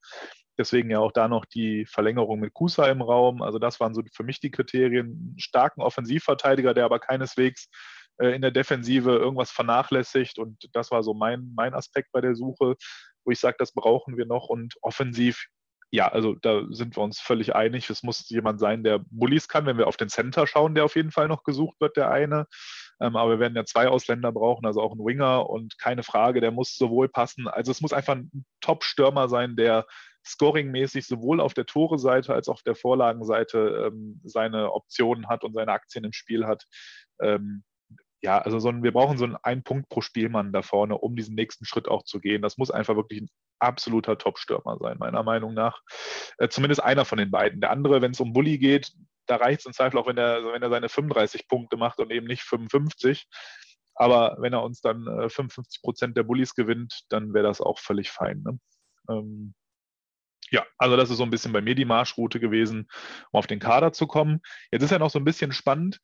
Deswegen 0.58 0.90
ja 0.90 0.98
auch 0.98 1.12
da 1.12 1.28
noch 1.28 1.44
die 1.44 1.86
Verlängerung 1.86 2.40
mit 2.40 2.54
Kusa 2.54 2.86
im 2.86 3.02
Raum. 3.02 3.40
Also 3.40 3.60
das 3.60 3.78
waren 3.78 3.94
so 3.94 4.02
für 4.12 4.24
mich 4.24 4.40
die 4.40 4.50
Kriterien. 4.50 5.36
Starken 5.38 5.80
Offensivverteidiger, 5.80 6.74
der 6.74 6.84
aber 6.84 6.98
keineswegs 6.98 7.70
in 8.20 8.42
der 8.42 8.50
Defensive 8.50 9.10
irgendwas 9.10 9.50
vernachlässigt. 9.50 10.38
Und 10.38 10.68
das 10.72 10.90
war 10.90 11.02
so 11.02 11.14
mein, 11.14 11.52
mein 11.54 11.74
Aspekt 11.74 12.12
bei 12.12 12.20
der 12.20 12.34
Suche, 12.34 12.76
wo 13.24 13.30
ich 13.30 13.40
sage, 13.40 13.56
das 13.58 13.72
brauchen 13.72 14.16
wir 14.16 14.26
noch. 14.26 14.48
Und 14.48 14.74
offensiv, 14.82 15.46
ja, 15.90 16.08
also 16.08 16.34
da 16.34 16.62
sind 16.70 16.96
wir 16.96 17.02
uns 17.02 17.20
völlig 17.20 17.54
einig. 17.54 17.90
Es 17.90 18.02
muss 18.02 18.28
jemand 18.28 18.60
sein, 18.60 18.84
der 18.84 19.00
Bullies 19.10 19.48
kann. 19.48 19.66
Wenn 19.66 19.78
wir 19.78 19.88
auf 19.88 19.96
den 19.96 20.08
Center 20.08 20.46
schauen, 20.46 20.74
der 20.74 20.84
auf 20.84 20.96
jeden 20.96 21.10
Fall 21.10 21.28
noch 21.28 21.42
gesucht 21.42 21.80
wird, 21.80 21.96
der 21.96 22.10
eine. 22.10 22.46
Ähm, 23.00 23.16
aber 23.16 23.32
wir 23.32 23.40
werden 23.40 23.56
ja 23.56 23.64
zwei 23.64 23.88
Ausländer 23.88 24.30
brauchen, 24.30 24.66
also 24.66 24.82
auch 24.82 24.92
einen 24.92 25.04
Winger 25.04 25.48
und 25.48 25.78
keine 25.78 26.02
Frage, 26.02 26.40
der 26.40 26.50
muss 26.50 26.76
sowohl 26.76 27.08
passen. 27.08 27.48
Also 27.48 27.70
es 27.70 27.80
muss 27.80 27.94
einfach 27.94 28.14
ein 28.14 28.44
Top-Stürmer 28.60 29.28
sein, 29.28 29.56
der 29.56 29.86
scoringmäßig 30.26 31.06
sowohl 31.06 31.40
auf 31.40 31.54
der 31.54 31.64
Tore-Seite 31.66 32.34
als 32.34 32.48
auch 32.48 32.54
auf 32.54 32.62
der 32.62 32.74
Vorlagenseite 32.74 33.86
ähm, 33.86 34.20
seine 34.24 34.72
Optionen 34.72 35.28
hat 35.28 35.44
und 35.44 35.54
seine 35.54 35.72
Aktien 35.72 36.04
im 36.04 36.12
Spiel 36.12 36.46
hat. 36.46 36.66
Ähm, 37.22 37.64
ja, 38.22 38.38
also 38.38 38.58
so 38.58 38.68
ein, 38.68 38.82
wir 38.82 38.92
brauchen 38.92 39.16
so 39.16 39.24
einen 39.24 39.36
ein 39.36 39.62
Punkt 39.62 39.88
pro 39.88 40.02
Spielmann 40.02 40.52
da 40.52 40.62
vorne, 40.62 40.98
um 40.98 41.16
diesen 41.16 41.34
nächsten 41.34 41.64
Schritt 41.64 41.88
auch 41.88 42.04
zu 42.04 42.20
gehen. 42.20 42.42
Das 42.42 42.58
muss 42.58 42.70
einfach 42.70 42.96
wirklich 42.96 43.22
ein 43.22 43.30
absoluter 43.58 44.18
Top-Stürmer 44.18 44.78
sein, 44.78 44.98
meiner 44.98 45.22
Meinung 45.22 45.54
nach. 45.54 45.80
Äh, 46.38 46.48
zumindest 46.48 46.82
einer 46.82 47.04
von 47.04 47.18
den 47.18 47.30
beiden. 47.30 47.60
Der 47.60 47.70
andere, 47.70 48.02
wenn 48.02 48.12
es 48.12 48.20
um 48.20 48.32
Bully 48.32 48.58
geht, 48.58 48.92
da 49.26 49.36
reicht 49.36 49.60
es 49.60 49.66
im 49.66 49.72
Zweifel 49.72 49.98
auch, 49.98 50.06
wenn 50.06 50.18
er, 50.18 50.42
wenn 50.44 50.70
seine 50.70 50.88
35 50.88 51.48
Punkte 51.48 51.76
macht 51.76 51.98
und 51.98 52.10
eben 52.10 52.26
nicht 52.26 52.42
55. 52.42 53.26
Aber 53.94 54.36
wenn 54.40 54.52
er 54.52 54.62
uns 54.62 54.80
dann 54.80 55.06
äh, 55.06 55.28
55 55.28 55.82
Prozent 55.82 56.16
der 56.16 56.22
Bullies 56.22 56.54
gewinnt, 56.54 57.04
dann 57.08 57.32
wäre 57.32 57.46
das 57.46 57.60
auch 57.60 57.78
völlig 57.78 58.10
fein. 58.10 58.42
Ne? 58.42 58.58
Ähm, 59.08 59.54
ja, 60.50 60.66
also 60.78 60.96
das 60.96 61.10
ist 61.10 61.18
so 61.18 61.22
ein 61.22 61.30
bisschen 61.30 61.52
bei 61.52 61.60
mir 61.60 61.74
die 61.74 61.84
Marschroute 61.84 62.40
gewesen, 62.40 62.88
um 63.30 63.38
auf 63.38 63.46
den 63.46 63.60
Kader 63.60 63.92
zu 63.92 64.06
kommen. 64.06 64.40
Jetzt 64.70 64.82
ist 64.82 64.90
ja 64.90 64.98
noch 64.98 65.10
so 65.10 65.18
ein 65.18 65.24
bisschen 65.24 65.52
spannend. 65.52 66.00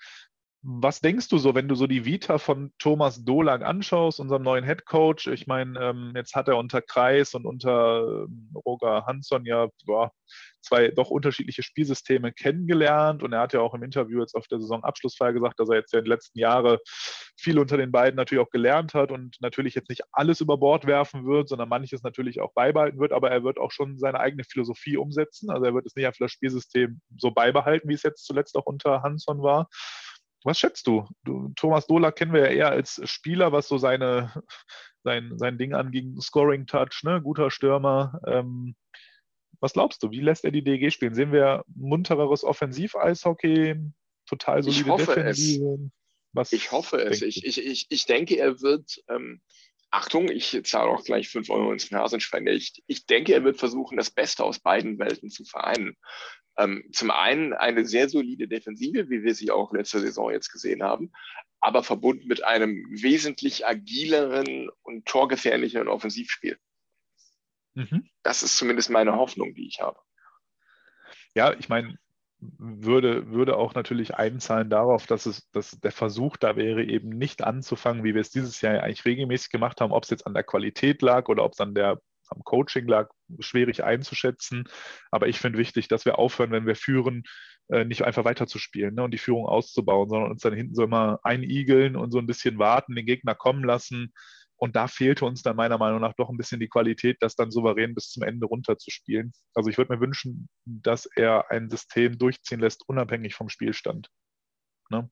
Was 0.69 1.01
denkst 1.01 1.29
du 1.29 1.39
so, 1.39 1.55
wenn 1.55 1.69
du 1.69 1.77
so 1.77 1.87
die 1.87 2.05
Vita 2.05 2.39
von 2.39 2.73
Thomas 2.81 3.25
Dolag 3.25 3.63
anschaust, 3.63 4.19
unserem 4.19 4.43
neuen 4.43 4.65
Head 4.65 4.85
Coach? 4.85 5.29
Ich 5.29 5.47
meine, 5.47 5.79
ähm, 5.79 6.13
jetzt 6.17 6.35
hat 6.35 6.49
er 6.49 6.57
unter 6.57 6.83
Kreis 6.83 7.35
und 7.35 7.47
unter 7.47 8.25
ähm, 8.25 8.51
Roger 8.67 9.07
Hansson 9.07 9.47
ja 9.47 9.69
boah, 9.85 10.11
zwei 10.63 10.89
doch 10.89 11.09
unterschiedliche 11.09 11.63
Spielsysteme 11.63 12.33
kennengelernt 12.33 13.23
und 13.23 13.33
er 13.33 13.43
hat 13.43 13.53
ja 13.53 13.61
auch 13.61 13.75
im 13.75 13.85
Interview 13.85 14.19
jetzt 14.19 14.35
auf 14.35 14.49
der 14.49 14.59
Saisonabschlussfeier 14.59 15.33
gesagt, 15.33 15.61
dass 15.61 15.69
er 15.69 15.77
jetzt 15.77 15.93
ja 15.93 16.01
in 16.01 16.05
den 16.05 16.11
letzten 16.11 16.41
Jahren 16.41 16.79
viel 17.37 17.61
unter 17.61 17.77
den 17.77 17.93
beiden 17.93 18.17
natürlich 18.17 18.45
auch 18.45 18.51
gelernt 18.51 18.93
hat 18.93 19.13
und 19.13 19.37
natürlich 19.41 19.77
jetzt 19.77 19.89
nicht 19.89 20.03
alles 20.11 20.41
über 20.41 20.59
Bord 20.59 20.85
werfen 20.85 21.27
wird, 21.27 21.49
sondern 21.49 21.69
manches 21.69 22.03
natürlich 22.03 22.41
auch 22.41 22.53
beibehalten 22.55 22.99
wird, 22.99 23.13
aber 23.13 23.31
er 23.31 23.45
wird 23.45 23.59
auch 23.59 23.71
schon 23.71 23.99
seine 23.99 24.19
eigene 24.19 24.43
Philosophie 24.43 24.97
umsetzen. 24.97 25.49
Also 25.49 25.65
er 25.65 25.75
wird 25.75 25.87
es 25.87 25.95
nicht 25.95 26.07
einfach 26.07 26.19
das 26.19 26.33
Spielsystem 26.33 27.01
so 27.17 27.31
beibehalten, 27.31 27.89
wie 27.89 27.95
es 27.95 28.03
jetzt 28.03 28.27
zuletzt 28.27 28.57
auch 28.57 28.67
unter 28.67 29.05
Hansson 29.05 29.43
war. 29.43 29.69
Was 30.47 30.61
schätzt 30.61 30.87
du? 30.87 31.09
du? 31.25 31.53
Thomas 31.57 31.88
Dola 31.88 32.12
kennen 32.12 32.33
wir 32.33 32.43
ja 32.43 32.47
eher 32.47 32.71
als 32.71 33.00
Spieler, 33.05 33.50
was 33.50 33.67
so 33.67 33.79
seine, 33.79 34.33
sein, 35.03 35.33
sein 35.37 35.59
Ding 35.59 35.75
anging, 35.75 36.21
Scoring 36.21 36.67
Touch, 36.67 37.03
ne? 37.03 37.21
guter 37.21 37.50
Stürmer. 37.50 38.21
Ähm, 38.29 38.76
was 39.59 39.73
glaubst 39.73 40.05
du? 40.05 40.12
Wie 40.12 40.21
lässt 40.21 40.45
er 40.45 40.53
die 40.53 40.62
DG 40.62 40.91
spielen? 40.93 41.15
Sehen 41.15 41.33
wir 41.33 41.65
muntereres 41.75 42.45
Offensiv-Eishockey, 42.45 43.75
total 44.26 44.62
solide 44.62 44.83
ich 44.83 44.88
hoffe 44.88 45.15
Defensive? 45.17 45.91
Es. 46.37 46.53
ich 46.53 46.71
hoffe 46.71 46.99
es. 46.99 47.23
Ich, 47.23 47.45
ich, 47.45 47.59
ich, 47.59 47.87
ich 47.88 48.07
denke, 48.07 48.37
er 48.37 48.61
wird, 48.61 49.03
ähm, 49.09 49.41
Achtung, 49.91 50.31
ich 50.31 50.61
zahle 50.65 50.91
auch 50.91 51.03
gleich 51.03 51.29
5 51.29 51.50
Euro 51.50 51.73
ins 51.73 51.87
Phrasenschwein. 51.87 52.47
Ich, 52.47 52.85
ich 52.87 53.07
denke, 53.07 53.33
er 53.33 53.43
wird 53.43 53.59
versuchen, 53.59 53.97
das 53.97 54.12
Beste 54.12 54.45
aus 54.45 54.61
beiden 54.61 55.00
Welten 55.00 55.29
zu 55.29 55.45
vereinen. 55.45 55.97
Ähm, 56.59 56.85
zum 56.93 57.11
einen 57.11 57.53
eine 57.53 57.85
sehr 57.85 58.09
solide 58.09 58.49
Defensive, 58.49 59.11
wie 59.11 59.23
wir 59.23 59.35
sie 59.35 59.51
auch 59.51 59.73
letzte 59.73 60.01
Saison 60.01 60.31
jetzt 60.31 60.51
gesehen 60.51 60.83
haben, 60.83 61.13
aber 61.61 61.83
verbunden 61.83 62.29
mit 62.29 62.45
einem 62.45 62.87
wesentlich 62.91 63.67
agileren 63.67 64.71
und 64.83 65.07
torgefährlicheren 65.07 65.89
Offensivspiel. 65.89 66.59
Mhm. 67.75 68.09
Das 68.23 68.43
ist 68.43 68.57
zumindest 68.57 68.91
meine 68.91 69.17
Hoffnung, 69.17 69.55
die 69.55 69.69
ich 69.69 69.81
habe. 69.81 69.99
Ja, 71.35 71.53
ich 71.53 71.69
meine, 71.69 71.99
würde, 72.39 73.31
würde 73.31 73.57
auch 73.57 73.75
natürlich 73.75 74.15
einzahlen 74.15 74.71
darauf, 74.71 75.07
dass 75.07 75.27
es 75.27 75.51
dass 75.51 75.79
der 75.81 75.93
Versuch 75.93 76.37
da 76.37 76.57
wäre, 76.57 76.85
eben 76.85 77.11
nicht 77.11 77.43
anzufangen, 77.43 78.05
wie 78.05 78.15
wir 78.15 78.21
es 78.21 78.31
dieses 78.31 78.61
Jahr 78.61 78.83
eigentlich 78.83 79.05
regelmäßig 79.05 79.51
gemacht 79.51 79.81
haben, 79.81 79.93
ob 79.93 80.05
es 80.05 80.11
jetzt 80.11 80.27
an 80.27 80.35
der 80.35 80.45
Qualität 80.45 81.03
lag 81.03 81.29
oder 81.29 81.45
ob 81.45 81.53
es 81.53 81.61
an 81.61 81.75
der 81.75 82.01
am 82.28 82.42
Coaching 82.45 82.87
lag, 82.87 83.11
schwierig 83.40 83.85
einzuschätzen. 83.85 84.64
Aber 85.11 85.28
ich 85.28 85.38
finde 85.38 85.59
wichtig, 85.59 85.88
dass 85.88 86.04
wir 86.04 86.18
aufhören, 86.18 86.50
wenn 86.50 86.66
wir 86.66 86.76
führen, 86.76 87.25
äh, 87.68 87.85
nicht 87.85 88.02
einfach 88.02 88.25
weiterzuspielen 88.25 88.95
ne, 88.95 89.02
und 89.02 89.12
die 89.12 89.18
Führung 89.18 89.47
auszubauen, 89.47 90.09
sondern 90.09 90.30
uns 90.30 90.42
dann 90.42 90.54
hinten 90.54 90.75
so 90.75 90.85
immer 90.85 91.18
einigeln 91.23 91.97
und 91.97 92.12
so 92.12 92.18
ein 92.18 92.26
bisschen 92.26 92.59
warten, 92.59 92.95
den 92.95 93.06
Gegner 93.06 93.35
kommen 93.35 93.64
lassen. 93.64 94.12
Und 94.59 94.75
da 94.75 94.88
fehlte 94.88 95.26
uns 95.26 95.42
dann 95.42 95.56
meiner 95.56 95.76
Meinung 95.76 96.00
nach 96.00 96.14
doch 96.14 96.30
ein 96.30 96.38
bisschen 96.38 96.61
die 96.61 96.68
Qualität, 96.68 97.18
das 97.21 97.35
dann 97.35 97.50
souverän 97.50 97.95
bis 97.95 98.11
zum 98.11 98.23
Ende 98.23 98.47
runterzuspielen. 98.47 99.33
Also 99.54 99.68
ich 99.68 99.76
würde 99.76 99.95
mir 99.95 100.00
wünschen, 100.00 100.49
dass 100.64 101.06
er 101.14 101.50
ein 101.50 101.68
System 101.68 102.16
durchziehen 102.16 102.61
lässt, 102.61 102.88
unabhängig 102.88 103.35
vom 103.35 103.50
Spielstand. 103.50 104.09
Ne? 104.88 105.11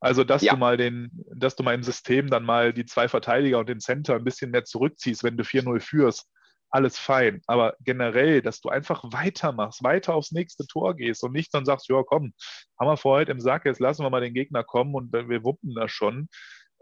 Also, 0.00 0.24
dass 0.24 0.42
ja. 0.42 0.52
du 0.52 0.58
mal 0.58 0.76
den, 0.76 1.10
dass 1.34 1.56
du 1.56 1.62
mal 1.62 1.74
im 1.74 1.82
System 1.82 2.30
dann 2.30 2.44
mal 2.44 2.72
die 2.72 2.86
zwei 2.86 3.08
Verteidiger 3.08 3.58
und 3.58 3.68
den 3.68 3.80
Center 3.80 4.14
ein 4.14 4.24
bisschen 4.24 4.50
mehr 4.50 4.64
zurückziehst, 4.64 5.24
wenn 5.24 5.36
du 5.36 5.42
4-0 5.42 5.80
führst, 5.80 6.28
alles 6.70 6.98
fein. 6.98 7.40
Aber 7.46 7.74
generell, 7.80 8.42
dass 8.42 8.60
du 8.60 8.68
einfach 8.68 9.02
weitermachst, 9.04 9.82
weiter 9.82 10.14
aufs 10.14 10.32
nächste 10.32 10.66
Tor 10.66 10.94
gehst 10.94 11.24
und 11.24 11.32
nicht 11.32 11.52
dann 11.54 11.64
sagst, 11.64 11.88
ja 11.88 12.02
komm, 12.06 12.32
haben 12.78 12.88
wir 12.88 12.96
vor 12.96 13.18
heute 13.18 13.32
im 13.32 13.40
Sack, 13.40 13.64
jetzt 13.64 13.80
lassen 13.80 14.04
wir 14.04 14.10
mal 14.10 14.20
den 14.20 14.34
Gegner 14.34 14.62
kommen 14.64 14.94
und 14.94 15.12
wir 15.12 15.44
wuppen 15.44 15.74
das 15.74 15.90
schon 15.90 16.28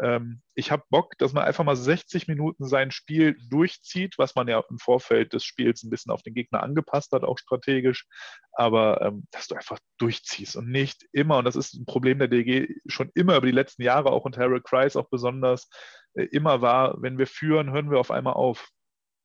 ähm, 0.00 0.42
ich 0.54 0.70
habe 0.70 0.84
Bock, 0.90 1.16
dass 1.18 1.32
man 1.32 1.44
einfach 1.44 1.64
mal 1.64 1.76
60 1.76 2.28
Minuten 2.28 2.66
sein 2.66 2.90
Spiel 2.90 3.36
durchzieht, 3.48 4.18
was 4.18 4.34
man 4.34 4.48
ja 4.48 4.62
im 4.68 4.78
Vorfeld 4.78 5.32
des 5.32 5.44
Spiels 5.44 5.82
ein 5.82 5.90
bisschen 5.90 6.12
auf 6.12 6.22
den 6.22 6.34
Gegner 6.34 6.62
angepasst 6.62 7.12
hat, 7.12 7.24
auch 7.24 7.38
strategisch. 7.38 8.06
Aber 8.52 9.00
ähm, 9.02 9.26
dass 9.30 9.48
du 9.48 9.54
einfach 9.54 9.78
durchziehst 9.98 10.56
und 10.56 10.68
nicht 10.70 11.06
immer, 11.12 11.38
und 11.38 11.44
das 11.44 11.56
ist 11.56 11.74
ein 11.74 11.86
Problem 11.86 12.18
der 12.18 12.28
DG 12.28 12.68
schon 12.86 13.10
immer 13.14 13.36
über 13.36 13.46
die 13.46 13.52
letzten 13.52 13.82
Jahre, 13.82 14.10
auch 14.10 14.24
unter 14.24 14.42
Harold 14.42 14.64
Kreis 14.64 14.96
auch 14.96 15.08
besonders, 15.08 15.68
äh, 16.14 16.24
immer 16.24 16.60
war, 16.60 17.00
wenn 17.00 17.18
wir 17.18 17.26
führen, 17.26 17.72
hören 17.72 17.90
wir 17.90 17.98
auf 17.98 18.10
einmal 18.10 18.34
auf 18.34 18.68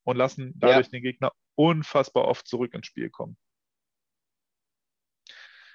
und 0.03 0.17
lassen 0.17 0.53
dadurch 0.55 0.87
ja. 0.87 0.91
den 0.91 1.03
Gegner 1.03 1.31
unfassbar 1.55 2.25
oft 2.25 2.47
zurück 2.47 2.73
ins 2.73 2.87
Spiel 2.87 3.09
kommen. 3.09 3.37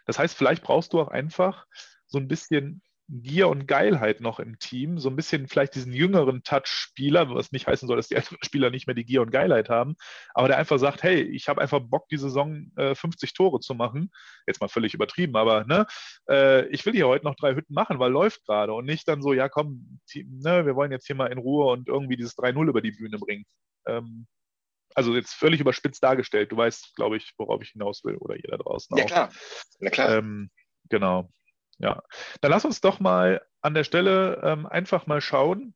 Das 0.06 0.18
heißt, 0.18 0.36
vielleicht 0.36 0.62
brauchst 0.62 0.92
du 0.92 1.00
auch 1.00 1.08
einfach 1.08 1.66
so 2.06 2.18
ein 2.18 2.28
bisschen 2.28 2.82
Gier 3.08 3.48
und 3.48 3.68
Geilheit 3.68 4.20
noch 4.20 4.40
im 4.40 4.58
Team, 4.58 4.98
so 4.98 5.08
ein 5.08 5.16
bisschen 5.16 5.46
vielleicht 5.46 5.75
diesen 5.76 5.92
jüngeren 5.92 6.42
Touch-Spieler, 6.42 7.32
was 7.32 7.52
nicht 7.52 7.66
heißen 7.66 7.86
soll, 7.86 7.96
dass 7.96 8.08
die 8.08 8.16
älteren 8.16 8.38
Spieler 8.42 8.70
nicht 8.70 8.86
mehr 8.86 8.94
die 8.94 9.04
Gier 9.04 9.22
und 9.22 9.30
Geilheit 9.30 9.68
haben, 9.68 9.94
aber 10.34 10.48
der 10.48 10.58
einfach 10.58 10.78
sagt, 10.78 11.02
hey, 11.02 11.22
ich 11.22 11.48
habe 11.48 11.60
einfach 11.60 11.80
Bock, 11.80 12.08
die 12.08 12.16
Saison 12.16 12.72
äh, 12.76 12.94
50 12.94 13.32
Tore 13.32 13.60
zu 13.60 13.75
machen. 13.75 14.10
Jetzt 14.46 14.60
mal 14.60 14.68
völlig 14.68 14.94
übertrieben, 14.94 15.36
aber 15.36 15.64
ne, 15.64 15.86
äh, 16.28 16.66
ich 16.68 16.84
will 16.84 16.94
hier 16.94 17.06
heute 17.06 17.25
noch 17.25 17.36
drei 17.36 17.54
Hütten 17.54 17.75
machen, 17.75 17.98
weil 17.98 18.10
läuft 18.10 18.44
gerade 18.44 18.72
und 18.72 18.86
nicht 18.86 19.06
dann 19.06 19.22
so, 19.22 19.32
ja 19.32 19.48
komm, 19.48 20.00
Team, 20.08 20.38
ne, 20.38 20.66
wir 20.66 20.75
wollen 20.75 20.90
jetzt 20.90 21.06
hier 21.06 21.16
mal 21.16 21.30
in 21.30 21.38
Ruhe 21.38 21.70
und 21.70 21.88
irgendwie 21.88 22.16
dieses 22.16 22.36
3-0 22.36 22.68
über 22.68 22.80
die 22.80 22.92
Bühne 22.92 23.18
bringen. 23.18 23.44
Ähm, 23.86 24.26
also 24.96 25.14
jetzt 25.14 25.34
völlig 25.34 25.60
überspitzt 25.60 26.02
dargestellt. 26.02 26.50
Du 26.50 26.56
weißt, 26.56 26.96
glaube 26.96 27.18
ich, 27.18 27.34
worauf 27.36 27.62
ich 27.62 27.70
hinaus 27.70 28.02
will 28.02 28.16
oder 28.16 28.34
jeder 28.34 28.58
draußen 28.58 28.96
ja, 28.96 29.04
auch. 29.04 29.08
Klar. 29.08 29.32
Ja, 29.80 29.90
klar. 29.90 30.16
Ähm, 30.16 30.50
genau. 30.88 31.30
Ja, 31.78 32.02
dann 32.40 32.50
lass 32.50 32.64
uns 32.64 32.80
doch 32.80 33.00
mal 33.00 33.42
an 33.61 33.75
der 33.75 33.85
Stelle 33.85 34.40
ähm, 34.42 34.66
einfach 34.66 35.06
mal 35.06 35.21
schauen, 35.21 35.75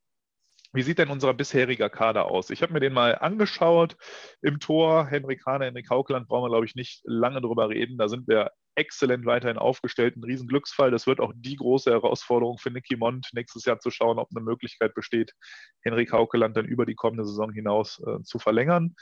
wie 0.73 0.83
sieht 0.83 0.99
denn 0.99 1.11
unser 1.11 1.35
bisheriger 1.35 1.91
Kader 1.91 2.27
aus? 2.27 2.51
Ich 2.51 2.63
habe 2.63 2.73
mir 2.73 2.81
den 2.81 2.93
mal 2.93 3.19
angeschaut 3.19 3.97
im 4.41 4.61
Tor. 4.61 5.07
Henrik 5.07 5.45
Hane, 5.45 5.65
Henrik 5.65 5.91
Haukeland 5.91 6.29
brauchen 6.29 6.45
wir, 6.45 6.51
glaube 6.51 6.67
ich, 6.67 6.77
nicht 6.77 7.01
lange 7.05 7.41
drüber 7.41 7.69
reden. 7.69 7.99
Da 7.99 8.09
sind 8.09 8.29
wir 8.29 8.53
exzellent 8.77 9.27
weiterhin 9.27 9.59
aufgestellt. 9.59 10.17
Ein 10.17 10.23
Riesenglücksfall. 10.23 10.93
Das 10.93 11.09
wird 11.09 11.19
auch 11.19 11.33
die 11.35 11.57
große 11.57 11.91
Herausforderung 11.91 12.59
für 12.59 12.71
Nicky 12.71 12.97
Mond, 12.97 13.29
nächstes 13.33 13.65
Jahr 13.65 13.81
zu 13.81 13.91
schauen, 13.91 14.21
ob 14.21 14.29
eine 14.31 14.45
Möglichkeit 14.45 14.95
besteht, 14.95 15.33
Henrik 15.83 16.13
Haukeland 16.13 16.57
dann 16.57 16.67
über 16.67 16.87
die 16.87 16.95
kommende 16.95 17.25
Saison 17.25 17.53
hinaus 17.53 18.01
äh, 18.07 18.23
zu 18.23 18.39
verlängern. 18.39 18.95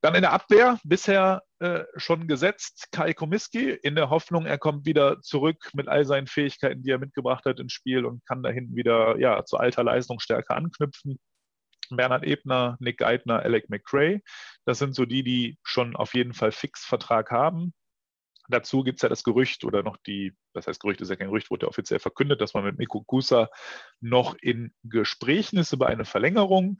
Dann 0.00 0.14
in 0.14 0.22
der 0.22 0.32
Abwehr 0.32 0.78
bisher 0.84 1.42
äh, 1.58 1.82
schon 1.96 2.28
gesetzt 2.28 2.88
Kai 2.92 3.14
Komiski 3.14 3.70
in 3.70 3.96
der 3.96 4.10
Hoffnung, 4.10 4.46
er 4.46 4.58
kommt 4.58 4.86
wieder 4.86 5.20
zurück 5.22 5.70
mit 5.74 5.88
all 5.88 6.04
seinen 6.04 6.28
Fähigkeiten, 6.28 6.84
die 6.84 6.90
er 6.90 6.98
mitgebracht 6.98 7.44
hat 7.46 7.58
ins 7.58 7.72
Spiel 7.72 8.04
und 8.04 8.24
kann 8.24 8.42
da 8.42 8.50
hinten 8.50 8.76
wieder 8.76 9.18
ja, 9.18 9.44
zu 9.44 9.56
alter 9.56 9.82
Leistung 9.82 10.20
stärker 10.20 10.54
anknüpfen. 10.56 11.18
Bernhard 11.90 12.24
Ebner, 12.24 12.76
Nick 12.80 12.98
Geithner, 12.98 13.40
Alec 13.40 13.68
McRae. 13.70 14.20
Das 14.66 14.78
sind 14.78 14.94
so 14.94 15.04
die, 15.04 15.22
die 15.22 15.58
schon 15.64 15.96
auf 15.96 16.14
jeden 16.14 16.34
Fall 16.34 16.52
Fixvertrag 16.52 17.30
haben. 17.30 17.72
Dazu 18.48 18.82
gibt 18.82 18.98
es 18.98 19.02
ja 19.02 19.08
das 19.08 19.24
Gerücht 19.24 19.64
oder 19.64 19.82
noch 19.82 19.96
die, 20.06 20.34
das 20.54 20.66
heißt 20.66 20.80
Gerücht 20.80 21.00
ist 21.00 21.10
ja 21.10 21.16
kein 21.16 21.28
Gerücht, 21.28 21.50
wurde 21.50 21.66
ja 21.66 21.68
offiziell 21.68 21.98
verkündet, 21.98 22.40
dass 22.40 22.54
man 22.54 22.64
mit 22.64 22.78
Miko 22.78 23.02
Kusa 23.02 23.50
noch 24.00 24.34
in 24.40 24.72
Gesprächen 24.84 25.58
ist 25.58 25.72
über 25.72 25.86
eine 25.88 26.04
Verlängerung. 26.04 26.78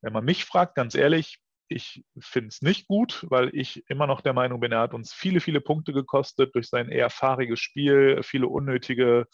Wenn 0.00 0.12
man 0.12 0.24
mich 0.24 0.44
fragt, 0.44 0.74
ganz 0.74 0.94
ehrlich, 0.94 1.38
ich 1.68 2.04
finde 2.18 2.48
es 2.48 2.62
nicht 2.62 2.86
gut, 2.86 3.26
weil 3.28 3.50
ich 3.54 3.84
immer 3.88 4.06
noch 4.06 4.20
der 4.20 4.32
Meinung 4.32 4.60
bin, 4.60 4.72
er 4.72 4.80
hat 4.80 4.94
uns 4.94 5.12
viele, 5.12 5.40
viele 5.40 5.60
Punkte 5.60 5.92
gekostet 5.92 6.54
durch 6.54 6.68
sein 6.68 6.88
eher 6.88 7.10
fahriges 7.10 7.60
Spiel, 7.60 8.22
viele 8.22 8.48
unnötige 8.48 9.26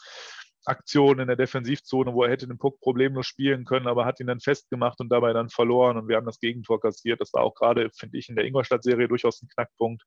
Aktionen 0.65 1.21
in 1.21 1.27
der 1.27 1.37
Defensivzone, 1.37 2.13
wo 2.13 2.23
er 2.23 2.31
hätte 2.31 2.47
den 2.47 2.59
Puck 2.59 2.81
problemlos 2.81 3.27
spielen 3.27 3.65
können, 3.65 3.89
aber 3.89 4.05
hat 4.05 4.21
ihn 4.21 4.27
dann 4.27 4.41
festgemacht 4.41 5.01
und 5.01 5.09
dabei 5.09 5.33
dann 5.33 5.49
verloren 5.49 5.97
und 5.97 6.09
wir 6.09 6.17
haben 6.17 6.27
das 6.27 6.39
Gegentor 6.39 6.81
kassiert. 6.81 7.21
Das 7.21 7.33
war 7.33 7.43
auch 7.43 7.55
gerade, 7.55 7.91
finde 7.99 8.19
ich, 8.19 8.29
in 8.29 8.37
der 8.37 8.45
Ingolstadt-Serie 8.45 9.09
durchaus 9.09 9.43
ein 9.43 9.49
Knackpunkt. 9.49 10.05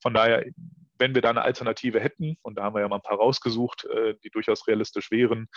Von 0.00 0.14
daher 0.14 0.44
wenn 1.00 1.14
wir 1.14 1.22
da 1.22 1.30
eine 1.30 1.42
Alternative 1.42 1.98
hätten, 1.98 2.36
und 2.42 2.56
da 2.56 2.64
haben 2.64 2.74
wir 2.74 2.82
ja 2.82 2.88
mal 2.88 2.96
ein 2.96 3.02
paar 3.02 3.16
rausgesucht, 3.16 3.86
äh, 3.86 4.14
die 4.22 4.30
durchaus 4.30 4.68
realistisch 4.68 5.10
wären, 5.10 5.48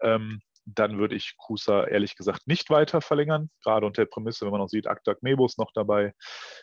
ähm, 0.00 0.40
dann 0.66 0.98
würde 0.98 1.14
ich 1.14 1.36
Kusa 1.36 1.84
ehrlich 1.84 2.16
gesagt 2.16 2.46
nicht 2.46 2.68
weiter 2.70 3.00
verlängern, 3.00 3.50
gerade 3.62 3.86
unter 3.86 4.02
der 4.02 4.10
Prämisse, 4.10 4.44
wenn 4.44 4.50
man 4.50 4.60
noch 4.60 4.68
sieht, 4.68 4.88
Aktak 4.88 5.22
Mebus 5.22 5.58
noch 5.58 5.72
dabei. 5.72 6.12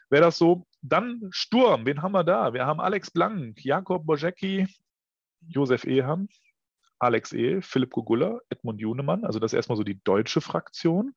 Wäre 0.10 0.24
das 0.24 0.38
so? 0.38 0.68
Dann 0.82 1.22
Sturm, 1.32 1.86
wen 1.86 2.02
haben 2.02 2.12
wir 2.12 2.24
da? 2.24 2.54
Wir 2.54 2.66
haben 2.66 2.82
Alex 2.82 3.12
Blank, 3.12 3.64
Jakob 3.64 4.06
Bojecki, 4.06 4.68
Josef 5.48 5.86
Eham, 5.86 6.28
Alex 7.00 7.34
E., 7.34 7.62
Philipp 7.62 7.92
Gugula, 7.92 8.40
Edmund 8.50 8.82
Junemann. 8.82 9.24
Also 9.24 9.40
das 9.40 9.54
ist 9.54 9.58
erstmal 9.58 9.78
so 9.78 9.84
die 9.84 10.02
deutsche 10.04 10.42
Fraktion. 10.42 11.14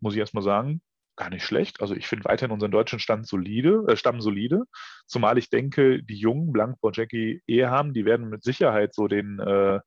Muss 0.00 0.14
ich 0.14 0.20
erstmal 0.20 0.42
sagen, 0.42 0.82
gar 1.16 1.30
nicht 1.30 1.44
schlecht. 1.44 1.80
Also 1.80 1.94
ich 1.94 2.06
finde 2.06 2.24
weiterhin 2.24 2.52
unseren 2.52 2.70
deutschen 2.70 2.98
Stand 2.98 3.26
solide, 3.26 3.84
äh, 3.88 3.96
Stamm 3.96 4.20
solide. 4.20 4.64
Zumal 5.06 5.38
ich 5.38 5.50
denke, 5.50 6.02
die 6.02 6.16
Jungen, 6.16 6.52
Blank, 6.52 6.80
Bojecki, 6.80 7.42
Eham, 7.46 7.92
die 7.92 8.04
werden 8.04 8.28
mit 8.28 8.42
Sicherheit 8.42 8.94
so 8.94 9.08
den, 9.08 9.38
äh, 9.38 9.80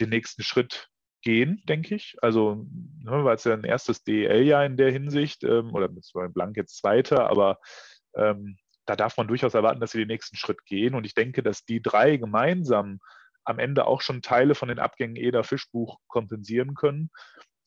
den 0.00 0.10
nächsten 0.10 0.42
Schritt 0.42 0.88
gehen, 1.22 1.62
denke 1.68 1.94
ich. 1.94 2.16
Also, 2.22 2.66
ne, 3.02 3.24
weil 3.24 3.36
es 3.36 3.44
ja 3.44 3.54
ein 3.54 3.64
erstes 3.64 4.04
DEL-Jahr 4.04 4.64
in 4.64 4.76
der 4.76 4.90
Hinsicht, 4.90 5.44
ähm, 5.44 5.74
oder 5.74 5.88
mit 5.88 6.04
Blank 6.34 6.56
jetzt 6.56 6.76
zweiter, 6.76 7.28
aber 7.28 7.58
ähm, 8.14 8.58
da 8.86 8.96
darf 8.96 9.16
man 9.16 9.28
durchaus 9.28 9.54
erwarten, 9.54 9.80
dass 9.80 9.92
sie 9.92 9.98
den 9.98 10.08
nächsten 10.08 10.36
Schritt 10.36 10.64
gehen. 10.64 10.94
Und 10.94 11.04
ich 11.04 11.14
denke, 11.14 11.42
dass 11.42 11.64
die 11.64 11.82
drei 11.82 12.16
gemeinsam 12.16 13.00
am 13.44 13.58
Ende 13.58 13.86
auch 13.86 14.00
schon 14.00 14.22
Teile 14.22 14.54
von 14.54 14.68
den 14.68 14.78
Abgängen 14.78 15.16
Eder 15.16 15.44
Fischbuch 15.44 15.98
kompensieren 16.06 16.74
können. 16.74 17.10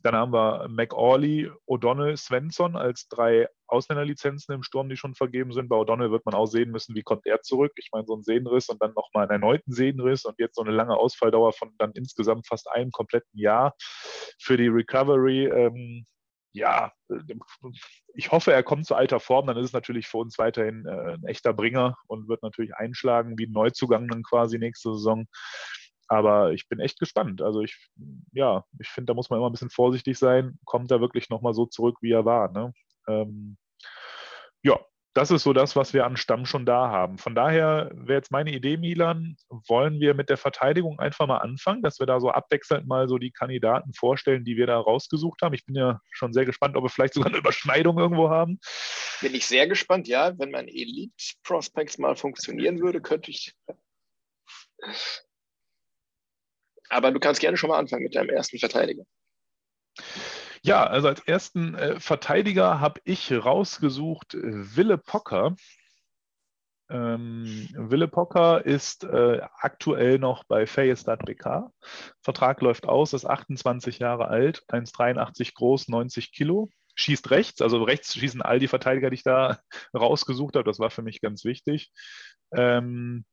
Dann 0.04 0.16
haben 0.16 0.34
wir 0.34 0.68
McAuley, 0.70 1.52
O'Donnell, 1.68 2.18
Svensson 2.18 2.76
als 2.76 3.08
drei 3.08 3.48
Ausländerlizenzen 3.68 4.54
im 4.54 4.64
Sturm, 4.64 4.90
die 4.90 4.98
schon 4.98 5.16
vergeben 5.16 5.54
sind. 5.54 5.70
Bei 5.70 5.78
O'Donnell 5.78 6.12
wird 6.12 6.26
man 6.26 6.36
auch 6.36 6.48
sehen 6.48 6.72
müssen, 6.72 6.96
wie 6.96 7.04
kommt 7.04 7.26
er 7.26 7.42
zurück. 7.42 7.72
Ich 7.76 7.90
meine, 7.92 8.06
so 8.06 8.16
ein 8.16 8.24
Sehnenriss 8.24 8.70
und 8.70 8.82
dann 8.82 8.94
nochmal 8.94 9.24
einen 9.24 9.42
erneuten 9.42 9.72
Sehnenriss 9.72 10.26
und 10.26 10.40
jetzt 10.40 10.56
so 10.56 10.64
eine 10.64 10.72
lange 10.72 10.98
Ausfalldauer 10.98 11.54
von 11.54 11.72
dann 11.78 11.92
insgesamt 11.94 12.48
fast 12.48 12.70
einem 12.72 12.92
kompletten 12.92 13.40
Jahr 13.40 13.74
für 14.40 14.58
die 14.58 14.68
Recovery. 14.68 15.46
Ähm, 15.46 16.06
ja, 16.54 16.92
ich 18.14 18.32
hoffe, 18.32 18.52
er 18.52 18.64
kommt 18.64 18.86
zu 18.86 18.96
alter 18.96 19.20
Form. 19.20 19.48
Dann 19.48 19.58
ist 19.58 19.68
es 19.68 19.74
natürlich 19.74 20.08
für 20.08 20.18
uns 20.18 20.38
weiterhin 20.38 20.86
äh, 20.86 21.14
ein 21.14 21.24
echter 21.26 21.54
Bringer 21.54 21.98
und 22.08 22.28
wird 22.28 22.44
natürlich 22.44 22.76
einschlagen 22.76 23.38
wie 23.38 23.46
ein 23.46 23.54
Neuzugang 23.54 24.08
dann 24.08 24.24
quasi 24.24 24.58
nächste 24.58 24.94
Saison. 24.94 25.28
Aber 26.12 26.52
ich 26.52 26.68
bin 26.68 26.82
echt 26.82 27.00
gespannt. 27.00 27.42
Also 27.42 27.62
ich, 27.62 27.90
ja, 28.34 28.66
ich 28.80 28.90
finde, 28.90 29.06
da 29.06 29.14
muss 29.14 29.30
man 29.30 29.40
immer 29.40 29.50
ein 29.50 29.54
bisschen 29.54 29.70
vorsichtig 29.70 30.20
sein. 30.20 30.60
Kommt 30.66 30.92
er 30.92 31.00
wirklich 31.00 31.30
nochmal 31.30 31.54
so 31.54 31.66
zurück, 31.66 32.00
wie 32.02 32.12
er 32.12 32.26
war? 32.26 32.52
Ne? 32.52 32.74
Ähm, 33.08 33.56
ja, 34.62 34.78
das 35.14 35.32
ist 35.32 35.44
so 35.44 35.54
das, 35.54 35.78
was 35.78 35.94
wir 35.94 36.06
an 36.06 36.18
Stamm 36.18 36.46
schon 36.46 36.66
da 36.66 36.90
haben. 36.90 37.18
Von 37.18 37.34
daher 37.34 37.92
wäre 37.94 38.18
jetzt 38.18 38.30
meine 38.30 38.52
Idee, 38.52 38.76
Milan, 38.76 39.38
wollen 39.70 40.02
wir 40.02 40.14
mit 40.14 40.28
der 40.28 40.36
Verteidigung 40.36 41.00
einfach 41.00 41.28
mal 41.28 41.38
anfangen, 41.38 41.82
dass 41.82 42.00
wir 42.00 42.08
da 42.08 42.20
so 42.20 42.30
abwechselnd 42.30 42.86
mal 42.86 43.08
so 43.08 43.18
die 43.18 43.32
Kandidaten 43.32 43.94
vorstellen, 43.94 44.44
die 44.44 44.58
wir 44.58 44.68
da 44.68 44.78
rausgesucht 44.78 45.42
haben. 45.42 45.54
Ich 45.54 45.66
bin 45.66 45.76
ja 45.76 46.02
schon 46.12 46.34
sehr 46.34 46.44
gespannt, 46.44 46.76
ob 46.76 46.84
wir 46.84 46.90
vielleicht 46.90 47.14
sogar 47.14 47.30
eine 47.30 47.40
Überschneidung 47.40 47.98
irgendwo 47.98 48.30
haben. 48.30 48.60
Bin 49.22 49.34
ich 49.34 49.46
sehr 49.46 49.66
gespannt, 49.66 50.10
ja. 50.10 50.38
Wenn 50.38 50.52
mein 50.52 50.68
Elite 50.68 51.14
Prospects 51.44 51.98
mal 52.00 52.18
funktionieren 52.18 52.82
würde, 52.82 53.00
könnte 53.00 53.32
ich 53.32 53.54
aber 56.92 57.12
du 57.12 57.20
kannst 57.20 57.42
gerne 57.42 57.58
schon 57.58 57.70
mal 57.70 57.80
anfangen 57.80 58.04
mit 58.04 58.16
deinem 58.16 58.30
ersten 58.30 58.60
Verteidiger. 58.60 59.04
Ja, 60.64 60.86
also 60.86 61.08
als 61.08 61.22
ersten 61.22 61.74
äh, 61.76 62.00
Verteidiger 62.00 62.80
habe 62.80 63.02
ich 63.04 63.32
rausgesucht 63.32 64.36
äh, 64.36 64.76
Wille 64.76 64.98
Pocker. 64.98 65.56
Ähm, 66.90 67.68
Wille 67.74 68.08
Pocker 68.08 68.66
ist 68.66 69.06
äh, 69.06 69.42
aktuell 69.58 70.20
noch 70.20 70.44
bei 70.44 70.68
Feyestad 70.68 71.26
BK. 71.26 71.72
Vertrag 72.22 72.62
läuft 72.62 72.86
aus, 72.86 73.14
ist 73.14 73.26
28 73.26 74.00
Jahre 74.00 74.28
alt, 74.28 74.64
1,83 74.68 75.56
groß, 75.56 75.88
90 75.88 76.32
Kilo. 76.32 76.70
Schießt 76.96 77.32
rechts, 77.32 77.62
also 77.62 77.82
rechts 77.84 78.14
schießen 78.14 78.42
all 78.42 78.60
die 78.60 78.68
Verteidiger, 78.68 79.10
die 79.10 79.16
ich 79.16 79.24
da 79.24 79.60
rausgesucht 79.96 80.56
habe. 80.56 80.66
Das 80.66 80.80
war 80.80 80.92
für 80.92 81.02
mich 81.02 81.22
ganz 81.22 81.46
wichtig. 81.46 81.92
Ähm, 82.54 83.26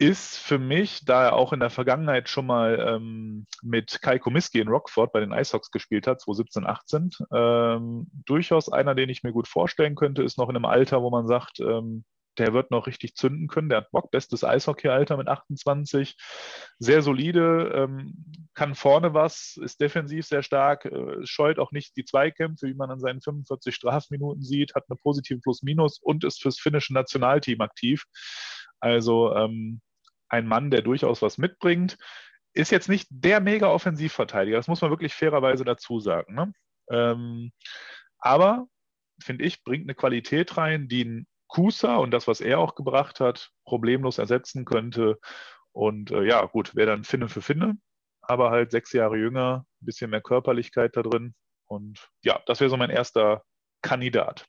ist 0.00 0.38
für 0.38 0.58
mich, 0.58 1.04
da 1.04 1.24
er 1.26 1.32
auch 1.34 1.52
in 1.52 1.60
der 1.60 1.68
Vergangenheit 1.68 2.30
schon 2.30 2.46
mal 2.46 2.78
ähm, 2.88 3.46
mit 3.62 4.00
Kai 4.00 4.18
Komiski 4.18 4.58
in 4.58 4.68
Rockford 4.68 5.12
bei 5.12 5.20
den 5.20 5.32
Icehawks 5.32 5.70
gespielt 5.70 6.06
hat, 6.06 6.22
2017, 6.22 6.66
18, 6.66 7.10
ähm, 7.34 8.10
durchaus 8.24 8.72
einer, 8.72 8.94
den 8.94 9.10
ich 9.10 9.22
mir 9.22 9.32
gut 9.32 9.46
vorstellen 9.46 9.96
könnte, 9.96 10.22
ist 10.22 10.38
noch 10.38 10.48
in 10.48 10.56
einem 10.56 10.64
Alter, 10.64 11.02
wo 11.02 11.10
man 11.10 11.26
sagt, 11.26 11.60
ähm, 11.60 12.04
der 12.38 12.54
wird 12.54 12.70
noch 12.70 12.86
richtig 12.86 13.14
zünden 13.14 13.46
können. 13.46 13.68
Der 13.68 13.78
hat 13.78 13.90
Bock, 13.90 14.10
bestes 14.10 14.42
Eishockey-Alter 14.42 15.18
mit 15.18 15.28
28, 15.28 16.16
sehr 16.78 17.02
solide, 17.02 17.70
ähm, 17.74 18.24
kann 18.54 18.74
vorne 18.74 19.12
was, 19.12 19.58
ist 19.62 19.82
defensiv 19.82 20.24
sehr 20.24 20.42
stark, 20.42 20.86
äh, 20.86 21.26
scheut 21.26 21.58
auch 21.58 21.72
nicht 21.72 21.94
die 21.96 22.06
Zweikämpfe, 22.06 22.68
wie 22.68 22.74
man 22.74 22.90
an 22.90 23.00
seinen 23.00 23.20
45 23.20 23.74
Strafminuten 23.74 24.42
sieht, 24.42 24.74
hat 24.74 24.84
eine 24.88 24.96
positive 24.96 25.40
Plus-Minus 25.40 25.98
und 25.98 26.24
ist 26.24 26.40
fürs 26.40 26.58
finnische 26.58 26.94
Nationalteam 26.94 27.60
aktiv. 27.60 28.04
Also 28.80 29.34
ähm, 29.34 29.82
ein 30.30 30.46
Mann, 30.46 30.70
der 30.70 30.82
durchaus 30.82 31.22
was 31.22 31.38
mitbringt. 31.38 31.98
Ist 32.52 32.72
jetzt 32.72 32.88
nicht 32.88 33.08
der 33.10 33.40
mega 33.40 33.68
Offensivverteidiger, 33.68 34.56
das 34.56 34.68
muss 34.68 34.80
man 34.80 34.90
wirklich 34.90 35.14
fairerweise 35.14 35.64
dazu 35.64 36.00
sagen. 36.00 36.34
Ne? 36.34 36.52
Ähm, 36.90 37.52
aber, 38.18 38.66
finde 39.22 39.44
ich, 39.44 39.62
bringt 39.62 39.84
eine 39.84 39.94
Qualität 39.94 40.56
rein, 40.56 40.88
die 40.88 41.04
ein 41.04 41.26
Kusa 41.46 41.96
und 41.96 42.12
das, 42.12 42.28
was 42.28 42.40
er 42.40 42.58
auch 42.58 42.74
gebracht 42.74 43.20
hat, 43.20 43.50
problemlos 43.64 44.18
ersetzen 44.18 44.64
könnte. 44.64 45.18
Und 45.72 46.10
äh, 46.10 46.22
ja, 46.24 46.44
gut, 46.46 46.74
wäre 46.74 46.90
dann 46.90 47.04
Finne 47.04 47.28
für 47.28 47.42
Finne, 47.42 47.76
aber 48.22 48.50
halt 48.50 48.70
sechs 48.70 48.92
Jahre 48.92 49.16
jünger, 49.16 49.64
ein 49.80 49.86
bisschen 49.86 50.10
mehr 50.10 50.20
Körperlichkeit 50.20 50.96
da 50.96 51.02
drin. 51.02 51.34
Und 51.66 52.08
ja, 52.24 52.40
das 52.46 52.60
wäre 52.60 52.70
so 52.70 52.76
mein 52.76 52.90
erster 52.90 53.42
Kandidat. 53.82 54.46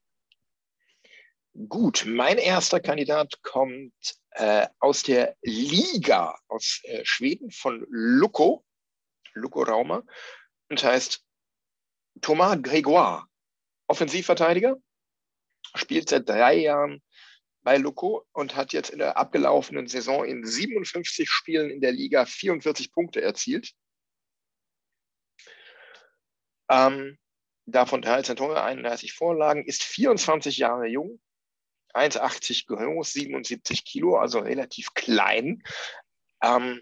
Gut, 1.53 2.05
mein 2.07 2.37
erster 2.37 2.79
Kandidat 2.79 3.41
kommt 3.43 3.93
äh, 4.31 4.67
aus 4.79 5.03
der 5.03 5.35
Liga 5.41 6.39
aus 6.47 6.79
äh, 6.83 7.03
Schweden 7.03 7.51
von 7.51 7.85
Luko, 7.89 8.65
Luko 9.33 9.63
Raumer, 9.63 10.03
und 10.69 10.81
heißt 10.81 11.25
Thomas 12.21 12.55
Grégoire, 12.57 13.25
Offensivverteidiger, 13.87 14.77
spielt 15.75 16.07
seit 16.07 16.29
drei 16.29 16.55
Jahren 16.55 17.03
bei 17.63 17.75
Luko 17.75 18.25
und 18.31 18.55
hat 18.55 18.71
jetzt 18.71 18.89
in 18.89 18.99
der 18.99 19.17
abgelaufenen 19.17 19.87
Saison 19.87 20.23
in 20.23 20.45
57 20.45 21.29
Spielen 21.29 21.69
in 21.69 21.81
der 21.81 21.91
Liga 21.91 22.25
44 22.25 22.93
Punkte 22.93 23.21
erzielt. 23.21 23.73
Ähm, 26.69 27.17
davon 27.65 28.01
13 28.01 28.37
Tore, 28.37 28.63
31 28.63 29.11
Vorlagen, 29.11 29.65
ist 29.65 29.83
24 29.83 30.57
Jahre 30.57 30.87
jung, 30.87 31.19
1,80 31.95 32.67
groß, 32.67 33.13
77 33.13 33.85
Kilo, 33.85 34.17
also 34.17 34.39
relativ 34.39 34.93
klein, 34.93 35.63
ähm, 36.43 36.81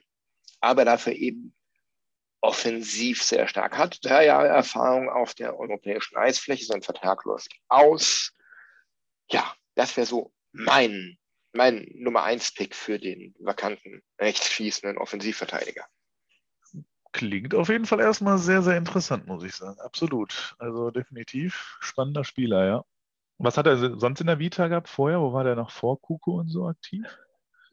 aber 0.62 0.86
dafür 0.86 1.14
eben 1.14 1.54
offensiv 2.42 3.24
sehr 3.24 3.48
stark. 3.48 3.78
Hat 3.78 4.00
drei 4.04 4.26
Jahre 4.26 4.48
Erfahrung 4.48 5.10
auf 5.10 5.34
der 5.34 5.58
europäischen 5.58 6.18
Eisfläche, 6.18 6.66
sein 6.66 6.82
Vertrag 6.82 7.26
läuft 7.26 7.54
aus. 7.68 8.34
Ja, 9.30 9.54
das 9.76 9.96
wäre 9.98 10.08
so 10.08 10.34
mein, 10.52 11.18
mein 11.52 11.88
Nummer 11.96 12.24
1 12.24 12.54
Pick 12.54 12.76
für 12.76 13.00
den 13.00 13.36
vakanten, 13.40 14.02
rechtsschießenden 14.20 14.98
Offensivverteidiger. 14.98 15.86
Klingt 17.12 17.56
auf 17.56 17.70
jeden 17.70 17.86
Fall 17.86 18.00
erstmal 18.00 18.38
sehr, 18.38 18.62
sehr 18.62 18.78
interessant, 18.78 19.26
muss 19.26 19.44
ich 19.44 19.56
sagen. 19.56 19.80
Absolut. 19.80 20.56
Also 20.60 20.92
definitiv 20.92 21.78
spannender 21.80 22.24
Spieler, 22.24 22.66
ja. 22.66 22.86
Was 23.40 23.58
hat 23.58 23.68
er 23.68 23.98
sonst 23.98 24.20
in 24.20 24.28
der 24.28 24.40
Vita 24.40 24.68
gehabt 24.68 24.90
vorher? 24.90 25.22
Wo 25.22 25.32
war 25.32 25.46
der 25.46 25.56
noch 25.56 25.72
vor 25.72 26.00
Kuku 26.02 26.40
und 26.40 26.50
so 26.50 26.68
aktiv? 26.68 27.06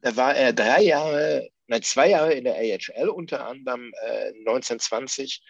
Da 0.00 0.16
war 0.16 0.35
er 0.35 0.52
drei 0.52 0.83
Jahre, 0.83 1.50
nein, 1.66 1.83
zwei 1.83 2.11
Jahre 2.11 2.35
in 2.35 2.44
der 2.44 2.55
AHL, 2.55 3.09
unter 3.09 3.46
anderem 3.46 3.92
äh, 4.05 4.29
1920, 4.46 5.44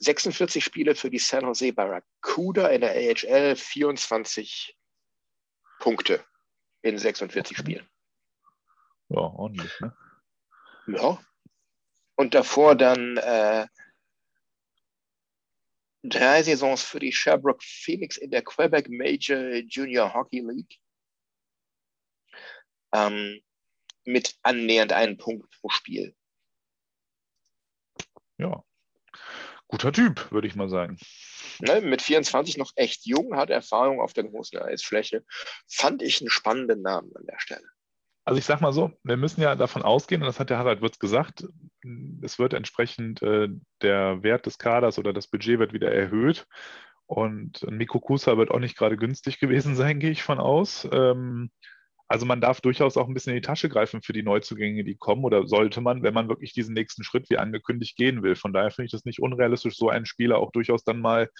46 0.00 0.64
Spiele 0.64 0.96
für 0.96 1.08
die 1.08 1.20
San 1.20 1.44
Jose 1.44 1.72
Barracuda 1.72 2.66
in 2.68 2.80
der 2.80 2.90
AHL, 2.90 3.54
24 3.54 4.76
Punkte 5.78 6.24
in 6.82 6.98
46 6.98 7.56
Spielen. 7.56 7.88
Ja, 9.08 9.20
ordentlich, 9.20 9.72
ne? 9.80 9.96
Ja. 10.88 11.18
Und 12.16 12.34
davor 12.34 12.74
dann 12.74 13.18
äh, 13.18 13.66
drei 16.02 16.42
Saisons 16.42 16.82
für 16.82 17.00
die 17.00 17.12
Sherbrooke 17.12 17.64
Phoenix 17.64 18.16
in 18.16 18.30
der 18.30 18.42
Quebec 18.42 18.88
Major 18.88 19.54
Junior 19.68 20.12
Hockey 20.12 20.40
League. 20.40 20.78
Ähm, 22.92 23.40
mit 24.04 24.36
annähernd 24.42 24.92
einem 24.92 25.16
Punkt 25.16 25.50
pro 25.60 25.68
Spiel. 25.68 26.16
Ja, 28.38 28.64
guter 29.68 29.92
Typ, 29.92 30.32
würde 30.32 30.48
ich 30.48 30.56
mal 30.56 30.68
sagen. 30.68 30.98
Ne, 31.60 31.80
mit 31.80 32.02
24 32.02 32.56
noch 32.56 32.72
echt 32.74 33.06
jung, 33.06 33.36
hat 33.36 33.50
Erfahrung 33.50 34.00
auf 34.00 34.12
der 34.12 34.24
großen 34.24 34.58
Eisfläche. 34.58 35.24
Fand 35.68 36.02
ich 36.02 36.20
einen 36.20 36.30
spannenden 36.30 36.82
Namen 36.82 37.14
an 37.14 37.26
der 37.26 37.38
Stelle. 37.38 37.68
Also 38.30 38.38
ich 38.38 38.44
sage 38.44 38.62
mal 38.62 38.72
so, 38.72 38.92
wir 39.02 39.16
müssen 39.16 39.40
ja 39.40 39.56
davon 39.56 39.82
ausgehen, 39.82 40.22
und 40.22 40.26
das 40.26 40.38
hat 40.38 40.50
der 40.50 40.58
Harald 40.58 40.82
Würz 40.82 41.00
gesagt, 41.00 41.48
es 42.22 42.38
wird 42.38 42.54
entsprechend 42.54 43.20
äh, 43.22 43.48
der 43.82 44.22
Wert 44.22 44.46
des 44.46 44.56
Kaders 44.56 45.00
oder 45.00 45.12
das 45.12 45.26
Budget 45.26 45.58
wird 45.58 45.72
wieder 45.72 45.90
erhöht. 45.92 46.46
Und 47.06 47.68
Miko 47.68 47.98
Kusa 47.98 48.38
wird 48.38 48.52
auch 48.52 48.60
nicht 48.60 48.78
gerade 48.78 48.96
günstig 48.96 49.40
gewesen 49.40 49.74
sein, 49.74 49.98
gehe 49.98 50.12
ich 50.12 50.22
von 50.22 50.38
aus. 50.38 50.88
Ähm, 50.92 51.50
also 52.06 52.24
man 52.24 52.40
darf 52.40 52.60
durchaus 52.60 52.96
auch 52.96 53.08
ein 53.08 53.14
bisschen 53.14 53.30
in 53.32 53.42
die 53.42 53.46
Tasche 53.46 53.68
greifen 53.68 54.00
für 54.00 54.12
die 54.12 54.22
Neuzugänge, 54.22 54.84
die 54.84 54.94
kommen, 54.96 55.24
oder 55.24 55.48
sollte 55.48 55.80
man, 55.80 56.04
wenn 56.04 56.14
man 56.14 56.28
wirklich 56.28 56.52
diesen 56.52 56.74
nächsten 56.74 57.02
Schritt 57.02 57.28
wie 57.30 57.38
angekündigt 57.38 57.96
gehen 57.96 58.22
will. 58.22 58.36
Von 58.36 58.52
daher 58.52 58.70
finde 58.70 58.86
ich 58.86 58.92
das 58.92 59.04
nicht 59.04 59.20
unrealistisch, 59.20 59.76
so 59.76 59.88
einen 59.88 60.06
Spieler 60.06 60.38
auch 60.38 60.52
durchaus 60.52 60.84
dann 60.84 61.00
mal 61.00 61.30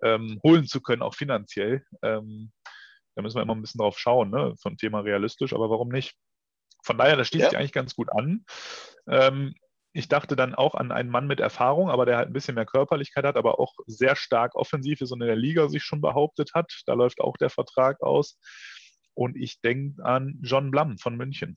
ähm, 0.00 0.38
holen 0.44 0.68
zu 0.68 0.80
können, 0.80 1.02
auch 1.02 1.16
finanziell. 1.16 1.82
Ähm, 2.02 2.52
da 3.16 3.22
müssen 3.22 3.36
wir 3.36 3.42
immer 3.42 3.56
ein 3.56 3.62
bisschen 3.62 3.80
drauf 3.80 3.98
schauen, 3.98 4.30
ne? 4.30 4.54
vom 4.62 4.76
Thema 4.76 5.00
realistisch, 5.00 5.52
aber 5.52 5.70
warum 5.70 5.88
nicht? 5.88 6.14
Von 6.86 6.98
daher, 6.98 7.16
das 7.16 7.28
schließt 7.28 7.42
ja. 7.42 7.50
sich 7.50 7.58
eigentlich 7.58 7.72
ganz 7.72 7.94
gut 7.94 8.10
an. 8.12 8.44
Ähm, 9.10 9.54
ich 9.92 10.08
dachte 10.08 10.36
dann 10.36 10.54
auch 10.54 10.74
an 10.74 10.92
einen 10.92 11.08
Mann 11.08 11.26
mit 11.26 11.40
Erfahrung, 11.40 11.90
aber 11.90 12.06
der 12.06 12.18
halt 12.18 12.28
ein 12.28 12.32
bisschen 12.32 12.54
mehr 12.54 12.66
Körperlichkeit 12.66 13.24
hat, 13.24 13.36
aber 13.36 13.58
auch 13.58 13.72
sehr 13.86 14.14
stark 14.14 14.54
offensiv 14.54 15.00
ist 15.00 15.10
und 15.10 15.22
in 15.22 15.26
der 15.26 15.36
Liga 15.36 15.68
sich 15.68 15.82
schon 15.82 16.00
behauptet 16.00 16.52
hat. 16.54 16.70
Da 16.86 16.92
läuft 16.92 17.20
auch 17.20 17.36
der 17.38 17.50
Vertrag 17.50 18.02
aus. 18.02 18.38
Und 19.14 19.36
ich 19.36 19.60
denke 19.62 20.04
an 20.04 20.38
John 20.42 20.70
Blum 20.70 20.98
von 20.98 21.16
München. 21.16 21.56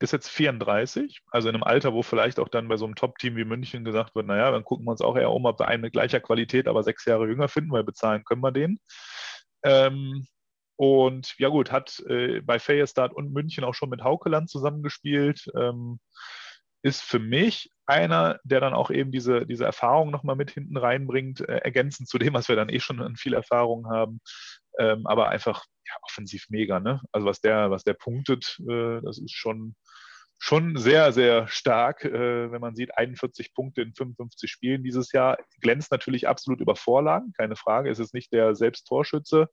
Ist 0.00 0.12
jetzt 0.12 0.28
34, 0.28 1.20
also 1.30 1.48
in 1.48 1.54
einem 1.54 1.62
Alter, 1.62 1.94
wo 1.94 2.02
vielleicht 2.02 2.40
auch 2.40 2.48
dann 2.48 2.68
bei 2.68 2.76
so 2.76 2.84
einem 2.84 2.96
Top-Team 2.96 3.36
wie 3.36 3.44
München 3.44 3.84
gesagt 3.84 4.14
wird, 4.16 4.26
naja, 4.26 4.50
dann 4.50 4.64
gucken 4.64 4.84
wir 4.84 4.90
uns 4.90 5.00
auch 5.00 5.16
eher 5.16 5.30
um, 5.30 5.46
ob 5.46 5.58
wir 5.60 5.68
einen 5.68 5.82
mit 5.82 5.92
gleicher 5.92 6.20
Qualität, 6.20 6.66
aber 6.66 6.82
sechs 6.82 7.04
Jahre 7.06 7.26
jünger 7.26 7.48
finden, 7.48 7.70
weil 7.70 7.84
bezahlen 7.84 8.24
können 8.24 8.42
wir 8.42 8.52
den. 8.52 8.80
Ähm, 9.64 10.26
und 10.76 11.34
ja 11.38 11.48
gut, 11.48 11.70
hat 11.70 12.00
äh, 12.08 12.40
bei 12.40 12.58
Feyerstad 12.58 13.12
und 13.12 13.32
München 13.32 13.64
auch 13.64 13.74
schon 13.74 13.90
mit 13.90 14.02
Haukeland 14.02 14.50
zusammengespielt. 14.50 15.50
Ähm, 15.56 16.00
ist 16.82 17.02
für 17.02 17.18
mich 17.18 17.70
einer, 17.86 18.38
der 18.44 18.60
dann 18.60 18.74
auch 18.74 18.90
eben 18.90 19.10
diese, 19.10 19.46
diese 19.46 19.64
Erfahrung 19.64 20.10
nochmal 20.10 20.36
mit 20.36 20.50
hinten 20.50 20.76
reinbringt, 20.76 21.40
äh, 21.40 21.58
ergänzend 21.58 22.08
zu 22.08 22.18
dem, 22.18 22.34
was 22.34 22.48
wir 22.48 22.56
dann 22.56 22.68
eh 22.68 22.80
schon 22.80 23.00
an 23.00 23.16
viel 23.16 23.32
Erfahrung 23.34 23.88
haben. 23.88 24.20
Ähm, 24.78 25.06
aber 25.06 25.28
einfach 25.30 25.64
ja, 25.86 25.94
offensiv 26.02 26.46
mega, 26.50 26.80
ne? 26.80 27.00
Also 27.12 27.26
was 27.26 27.40
der, 27.40 27.70
was 27.70 27.84
der 27.84 27.94
punktet, 27.94 28.60
äh, 28.68 29.00
das 29.02 29.18
ist 29.18 29.32
schon, 29.32 29.76
schon 30.38 30.76
sehr, 30.76 31.12
sehr 31.12 31.46
stark, 31.48 32.04
äh, 32.04 32.52
wenn 32.52 32.60
man 32.60 32.74
sieht, 32.74 32.96
41 32.98 33.54
Punkte 33.54 33.80
in 33.80 33.94
55 33.94 34.50
Spielen 34.50 34.82
dieses 34.82 35.12
Jahr. 35.12 35.38
Glänzt 35.60 35.90
natürlich 35.90 36.28
absolut 36.28 36.60
über 36.60 36.76
Vorlagen, 36.76 37.32
keine 37.32 37.56
Frage. 37.56 37.90
Es 37.90 37.98
ist 37.98 38.12
nicht 38.12 38.32
der 38.32 38.54
Selbsttorschütze. 38.54 39.48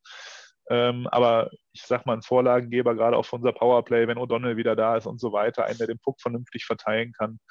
Ähm, 0.72 1.06
aber 1.08 1.52
ich 1.74 1.82
sag 1.82 2.06
mal, 2.06 2.14
ein 2.14 2.22
Vorlagengeber, 2.22 2.96
gerade 2.96 3.18
auch 3.18 3.26
für 3.26 3.36
unser 3.36 3.52
Powerplay, 3.52 4.08
wenn 4.08 4.18
O'Donnell 4.18 4.56
wieder 4.56 4.74
da 4.74 4.96
ist 4.96 5.06
und 5.06 5.20
so 5.20 5.34
weiter, 5.34 5.66
einen, 5.66 5.78
der 5.78 5.88
den 5.88 6.00
Puck 6.00 6.22
vernünftig 6.22 6.64
verteilen 6.64 7.12
kann. 7.12 7.42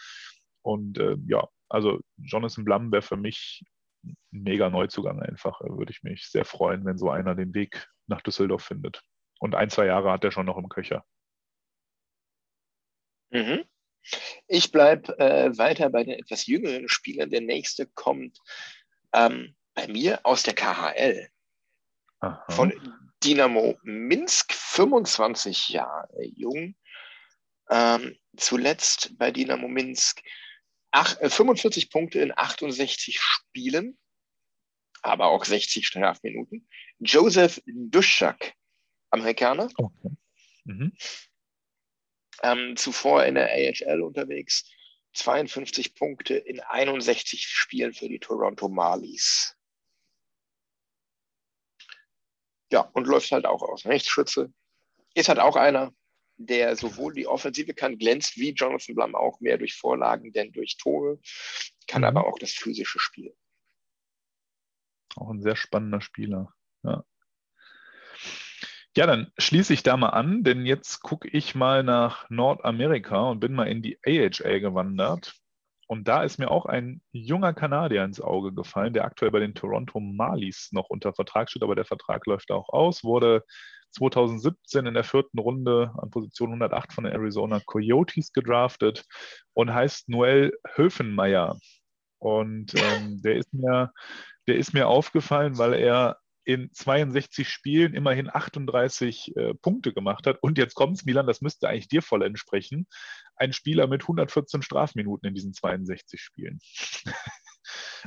Und 0.62 0.96
äh, 0.96 1.16
ja, 1.26 1.46
also 1.68 2.00
Jonathan 2.16 2.64
Blum 2.64 2.90
wäre 2.90 3.02
für 3.02 3.18
mich 3.18 3.62
ein 4.04 4.16
mega 4.30 4.70
Neuzugang 4.70 5.20
einfach. 5.20 5.60
Würde 5.60 5.92
ich 5.92 6.02
mich 6.02 6.30
sehr 6.30 6.46
freuen, 6.46 6.86
wenn 6.86 6.96
so 6.96 7.10
einer 7.10 7.34
den 7.34 7.52
Weg 7.52 7.86
nach 8.06 8.22
Düsseldorf 8.22 8.62
findet. 8.62 9.02
Und 9.38 9.54
ein, 9.54 9.68
zwei 9.68 9.84
Jahre 9.84 10.12
hat 10.12 10.24
er 10.24 10.32
schon 10.32 10.46
noch 10.46 10.56
im 10.56 10.70
Köcher. 10.70 11.04
Mhm. 13.28 13.64
Ich 14.46 14.72
bleibe 14.72 15.18
äh, 15.18 15.58
weiter 15.58 15.90
bei 15.90 16.04
den 16.04 16.18
etwas 16.18 16.46
jüngeren 16.46 16.88
Spielern. 16.88 17.28
Der 17.28 17.42
nächste 17.42 17.86
kommt 17.86 18.38
ähm, 19.12 19.54
bei 19.74 19.88
mir 19.88 20.20
aus 20.24 20.42
der 20.42 20.54
KHL. 20.54 21.28
Aha. 22.20 22.44
Von 22.48 22.72
Dynamo 23.22 23.78
Minsk, 23.82 24.52
25 24.52 25.70
Jahre 25.70 26.24
jung. 26.36 26.74
Ähm, 27.70 28.16
zuletzt 28.36 29.16
bei 29.18 29.30
Dynamo 29.30 29.68
Minsk 29.68 30.22
ach, 30.90 31.20
äh, 31.20 31.30
45 31.30 31.90
Punkte 31.90 32.20
in 32.20 32.32
68 32.36 33.18
Spielen, 33.20 33.98
aber 35.02 35.26
auch 35.26 35.44
60 35.44 35.86
Strafminuten. 35.86 36.68
Joseph 36.98 37.62
Duschak, 37.66 38.54
Amerikaner. 39.10 39.68
Okay. 39.76 40.10
Mhm. 40.64 40.92
Ähm, 42.42 42.76
zuvor 42.76 43.24
in 43.24 43.34
der 43.34 43.50
AHL 43.50 44.02
unterwegs, 44.02 44.70
52 45.14 45.94
Punkte 45.94 46.34
in 46.34 46.60
61 46.60 47.46
Spielen 47.46 47.92
für 47.92 48.08
die 48.08 48.18
Toronto 48.18 48.68
Marlies. 48.68 49.56
Ja, 52.70 52.82
und 52.92 53.06
läuft 53.06 53.30
halt 53.32 53.46
auch 53.46 53.62
aus. 53.62 53.84
Rechtsschütze 53.84 54.52
ist 55.14 55.28
halt 55.28 55.40
auch 55.40 55.56
einer, 55.56 55.92
der 56.36 56.76
sowohl 56.76 57.12
die 57.12 57.26
Offensive 57.26 57.74
kann, 57.74 57.98
glänzt 57.98 58.36
wie 58.36 58.52
Jonathan 58.52 58.94
Blum 58.94 59.14
auch 59.14 59.40
mehr 59.40 59.58
durch 59.58 59.74
Vorlagen 59.74 60.32
denn 60.32 60.52
durch 60.52 60.76
Tore, 60.78 61.18
kann 61.86 62.02
mhm. 62.02 62.08
aber 62.08 62.26
auch 62.26 62.38
das 62.38 62.52
physische 62.52 62.98
Spiel. 62.98 63.34
Auch 65.16 65.30
ein 65.30 65.42
sehr 65.42 65.56
spannender 65.56 66.00
Spieler. 66.00 66.54
Ja. 66.82 67.04
Ja, 68.96 69.06
dann 69.06 69.32
schließe 69.38 69.72
ich 69.72 69.82
da 69.82 69.96
mal 69.96 70.08
an, 70.08 70.42
denn 70.42 70.66
jetzt 70.66 71.00
gucke 71.02 71.28
ich 71.28 71.54
mal 71.54 71.84
nach 71.84 72.28
Nordamerika 72.28 73.30
und 73.30 73.40
bin 73.40 73.52
mal 73.52 73.68
in 73.68 73.82
die 73.82 73.98
AHA 74.04 74.58
gewandert. 74.58 75.36
Und 75.90 76.06
da 76.06 76.22
ist 76.22 76.38
mir 76.38 76.52
auch 76.52 76.66
ein 76.66 77.02
junger 77.10 77.52
Kanadier 77.52 78.04
ins 78.04 78.20
Auge 78.20 78.52
gefallen, 78.54 78.92
der 78.92 79.04
aktuell 79.04 79.32
bei 79.32 79.40
den 79.40 79.56
Toronto 79.56 79.98
Marlies 79.98 80.68
noch 80.70 80.88
unter 80.88 81.12
Vertrag 81.12 81.50
steht, 81.50 81.64
aber 81.64 81.74
der 81.74 81.84
Vertrag 81.84 82.26
läuft 82.26 82.52
auch 82.52 82.68
aus, 82.68 83.02
wurde 83.02 83.42
2017 83.96 84.86
in 84.86 84.94
der 84.94 85.02
vierten 85.02 85.40
Runde 85.40 85.92
an 85.98 86.10
Position 86.10 86.50
108 86.50 86.92
von 86.92 87.02
den 87.02 87.12
Arizona 87.12 87.58
Coyotes 87.66 88.32
gedraftet 88.32 89.04
und 89.52 89.74
heißt 89.74 90.08
Noel 90.08 90.52
Höfenmeier. 90.76 91.58
Und 92.20 92.72
ähm, 92.76 93.20
der, 93.22 93.34
ist 93.38 93.52
mir, 93.52 93.90
der 94.46 94.58
ist 94.58 94.72
mir 94.72 94.86
aufgefallen, 94.86 95.58
weil 95.58 95.74
er 95.74 96.18
in 96.52 96.72
62 96.72 97.48
Spielen 97.48 97.94
immerhin 97.94 98.28
38 98.28 99.36
äh, 99.36 99.54
Punkte 99.54 99.92
gemacht 99.92 100.26
hat. 100.26 100.42
Und 100.42 100.58
jetzt 100.58 100.74
kommt 100.74 100.96
es, 100.96 101.04
Milan, 101.04 101.26
das 101.28 101.40
müsste 101.40 101.68
eigentlich 101.68 101.86
dir 101.86 102.02
voll 102.02 102.24
entsprechen. 102.24 102.88
Ein 103.36 103.52
Spieler 103.52 103.86
mit 103.86 104.02
114 104.02 104.62
Strafminuten 104.62 105.28
in 105.28 105.34
diesen 105.34 105.54
62 105.54 106.20
Spielen. 106.20 106.58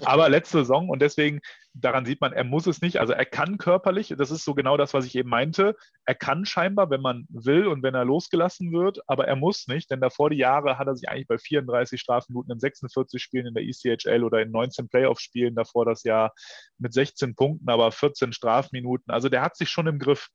Aber 0.01 0.29
letzte 0.29 0.59
Saison 0.59 0.89
und 0.89 1.01
deswegen, 1.01 1.39
daran 1.73 2.05
sieht 2.05 2.21
man, 2.21 2.33
er 2.33 2.43
muss 2.43 2.67
es 2.67 2.81
nicht. 2.81 2.99
Also 2.99 3.13
er 3.13 3.25
kann 3.25 3.57
körperlich, 3.57 4.13
das 4.17 4.31
ist 4.31 4.45
so 4.45 4.53
genau 4.53 4.77
das, 4.77 4.93
was 4.93 5.05
ich 5.05 5.15
eben 5.15 5.29
meinte. 5.29 5.75
Er 6.05 6.15
kann 6.15 6.45
scheinbar, 6.45 6.89
wenn 6.89 7.01
man 7.01 7.25
will 7.29 7.67
und 7.67 7.83
wenn 7.83 7.95
er 7.95 8.05
losgelassen 8.05 8.71
wird, 8.71 8.99
aber 9.07 9.27
er 9.27 9.35
muss 9.35 9.67
nicht, 9.67 9.89
denn 9.91 10.01
davor 10.01 10.29
die 10.29 10.37
Jahre 10.37 10.77
hat 10.77 10.87
er 10.87 10.95
sich 10.95 11.09
eigentlich 11.09 11.27
bei 11.27 11.37
34 11.37 11.99
Strafminuten 11.99 12.51
in 12.51 12.59
46 12.59 13.21
Spielen 13.21 13.47
in 13.47 13.53
der 13.53 13.63
ECHL 13.63 14.23
oder 14.23 14.41
in 14.41 14.51
19 14.51 14.89
Playoff-Spielen 14.89 15.55
davor 15.55 15.85
das 15.85 16.03
Jahr 16.03 16.33
mit 16.77 16.93
16 16.93 17.35
Punkten, 17.35 17.69
aber 17.69 17.91
14 17.91 18.33
Strafminuten. 18.33 19.11
Also 19.13 19.29
der 19.29 19.41
hat 19.41 19.55
sich 19.55 19.69
schon 19.69 19.87
im 19.87 19.99
Griff. 19.99 20.29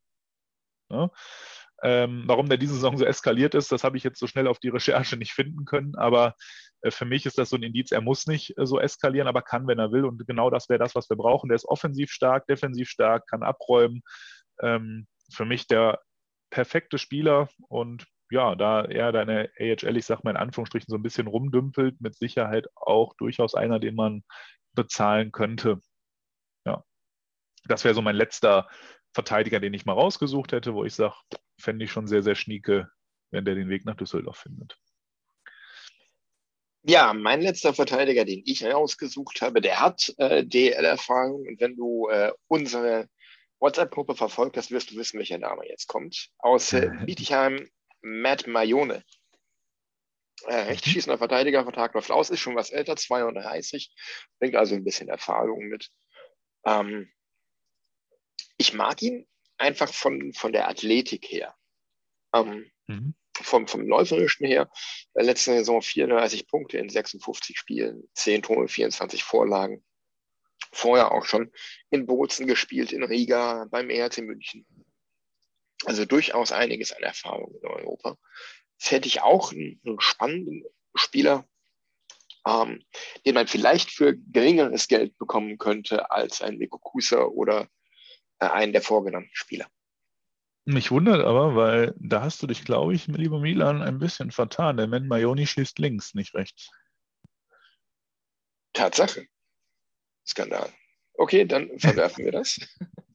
Ne? 0.91 1.11
Ähm, 1.83 2.25
warum 2.27 2.49
der 2.49 2.59
diese 2.59 2.75
Saison 2.75 2.97
so 2.99 3.05
eskaliert 3.05 3.55
ist, 3.55 3.71
das 3.71 3.85
habe 3.85 3.97
ich 3.97 4.05
jetzt 4.05 4.19
so 4.19 4.27
schnell 4.27 4.49
auf 4.49 4.59
die 4.59 4.69
Recherche 4.69 5.17
nicht 5.17 5.33
finden 5.33 5.65
können. 5.65 5.95
Aber 5.97 6.35
äh, 6.83 6.91
für 6.91 7.05
mich 7.05 7.27
ist 7.27 7.39
das 7.39 7.51
so 7.51 7.57
ein 7.57 7.63
Indiz, 7.63 7.93
er 7.93 8.01
muss 8.01 8.27
nicht 8.27 8.57
äh, 8.59 8.67
so 8.67 8.81
eskalieren, 8.81 9.29
aber 9.29 9.43
kann, 9.43 9.67
wenn 9.67 9.79
er 9.79 9.93
will. 9.93 10.05
Und 10.05 10.27
genau 10.27 10.51
das 10.51 10.69
wäre 10.69 10.79
das, 10.79 10.95
was 10.95 11.09
wir 11.09 11.17
brauchen. 11.17 11.49
Der 11.49 11.57
ist 11.57 11.69
offensiv 11.69 12.11
stark, 12.11 12.47
defensiv 12.47 12.89
stark, 12.89 13.27
kann 13.29 13.43
abräumen. 13.43 14.03
Ähm, 14.61 15.07
für 15.33 15.45
mich 15.45 15.67
der 15.67 16.01
perfekte 16.51 16.99
Spieler 16.99 17.49
und 17.69 18.07
ja, 18.31 18.55
da 18.55 18.85
er 18.85 19.13
deine 19.13 19.51
AHL, 19.59 19.97
ich 19.97 20.07
sag 20.07 20.23
mal 20.23 20.33
in 20.33 20.37
Anführungsstrichen, 20.37 20.91
so 20.91 20.97
ein 20.97 21.03
bisschen 21.03 21.27
rumdümpelt, 21.27 22.01
mit 22.01 22.15
Sicherheit 22.15 22.67
auch 22.75 23.15
durchaus 23.17 23.55
einer, 23.55 23.79
den 23.79 23.95
man 23.95 24.23
bezahlen 24.75 25.33
könnte. 25.33 25.81
Ja, 26.67 26.85
das 27.65 27.85
wäre 27.85 27.95
so 27.95 28.03
mein 28.03 28.17
letzter 28.17 28.69
Verteidiger, 29.15 29.61
den 29.61 29.75
ich 29.75 29.87
mal 29.87 29.95
rausgesucht 29.95 30.53
hätte, 30.53 30.75
wo 30.75 30.85
ich 30.85 30.95
sage, 30.95 31.15
fände 31.59 31.85
ich 31.85 31.93
schon 31.93 32.07
sehr, 32.07 32.23
sehr 32.23 32.35
schnieke, 32.35 32.91
wenn 33.31 33.45
der 33.45 33.55
den 33.55 33.69
Weg 33.69 33.85
nach 33.85 33.97
Düsseldorf 33.97 34.39
findet. 34.39 34.79
Ja, 36.83 37.13
mein 37.13 37.43
letzter 37.43 37.75
Verteidiger, 37.75 38.25
den 38.25 38.43
ich 38.47 38.65
rausgesucht 38.65 39.43
habe, 39.43 39.61
der 39.61 39.81
hat 39.81 40.15
äh, 40.19 40.45
DL-Erfahrung. 40.45 41.47
Und 41.47 41.61
wenn 41.61 41.77
du 41.77 42.09
äh, 42.09 42.33
unsere 42.47 43.09
WhatsApp-Gruppe 43.59 44.15
verfolgt 44.15 44.57
hast, 44.57 44.71
wirst 44.71 44.91
du 44.91 44.97
wissen, 44.97 45.19
welcher 45.19 45.39
Name 45.39 45.69
jetzt 45.69 45.89
kommt. 45.89 46.31
Aus 46.39 46.73
äh, 46.73 46.91
Bietigheim, 47.05 47.69
Matt 48.01 48.47
Mayone. 48.47 49.05
Äh, 50.45 50.55
rechtsschießender 50.55 51.19
Verteidiger, 51.19 51.65
Vertrag 51.65 51.95
läuft 51.95 52.13
aus, 52.13 52.31
ist 52.31 52.41
schon 52.41 52.55
was 52.55 52.71
älter, 52.71 52.95
32, 52.95 53.93
bringt 54.39 54.55
also 54.55 54.77
ein 54.77 54.85
bisschen 54.85 55.09
Erfahrung 55.09 55.67
mit. 55.67 55.91
Ähm, 56.65 57.11
ich 58.57 58.73
mag 58.73 59.03
ihn 59.03 59.27
einfach 59.59 59.93
von, 59.93 60.33
von 60.33 60.53
der 60.53 60.69
Athletik 60.69 61.27
her. 61.27 61.55
Ähm, 62.33 62.71
mhm 62.87 63.15
vom, 63.43 63.67
vom 63.67 63.87
Läuferischen 63.87 64.47
her, 64.47 64.71
äh, 65.15 65.23
letzte 65.23 65.53
Saison 65.53 65.83
34 65.83 66.47
Punkte 66.47 66.79
in 66.79 66.89
56 66.89 67.59
Spielen, 67.59 68.09
10 68.15 68.43
Tore, 68.43 68.69
24 68.69 69.23
Vorlagen. 69.23 69.85
Vorher 70.73 71.13
auch 71.13 71.25
schon 71.25 71.53
in 71.91 72.07
Bozen 72.07 72.47
gespielt, 72.47 72.93
in 72.93 73.03
Riga, 73.03 73.67
beim 73.71 73.91
ERC 73.91 74.19
München. 74.19 74.67
Also 75.85 76.05
durchaus 76.05 76.53
einiges 76.53 76.93
an 76.93 77.03
Erfahrung 77.03 77.55
in 77.55 77.69
Europa. 77.69 78.19
Das 78.79 78.91
hätte 78.91 79.09
ich 79.09 79.23
auch 79.23 79.53
einen, 79.53 79.81
einen 79.85 80.01
spannenden 80.01 80.65
Spieler, 80.95 81.49
ähm, 82.47 82.85
den 83.25 83.35
man 83.35 83.47
vielleicht 83.47 83.91
für 83.91 84.17
geringeres 84.17 84.89
Geld 84.89 85.17
bekommen 85.19 85.59
könnte 85.59 86.11
als 86.11 86.43
ein 86.43 86.59
Nico 86.59 86.79
Kusa 86.79 87.23
oder 87.23 87.69
einen 88.39 88.73
der 88.73 88.83
vorgenannten 88.83 89.31
Spieler. 89.33 89.67
Mich 90.65 90.91
wundert 90.91 91.25
aber, 91.25 91.57
weil 91.57 91.95
da 91.97 92.21
hast 92.21 92.43
du 92.43 92.47
dich, 92.47 92.65
glaube 92.65 92.95
ich, 92.95 93.07
lieber 93.07 93.41
Milan, 93.41 93.81
ein 93.81 93.99
bisschen 93.99 94.31
vertan. 94.31 94.77
Der 94.77 94.87
Man 94.87 95.09
Maioni 95.09 95.47
schießt 95.47 95.79
links, 95.79 96.15
nicht 96.15 96.35
rechts. 96.35 96.71
Tatsache. 98.75 99.27
Skandal. 100.27 100.71
Okay, 101.15 101.47
dann 101.47 101.71
verwerfen 101.79 102.25
wir 102.25 102.33
das. 102.33 102.61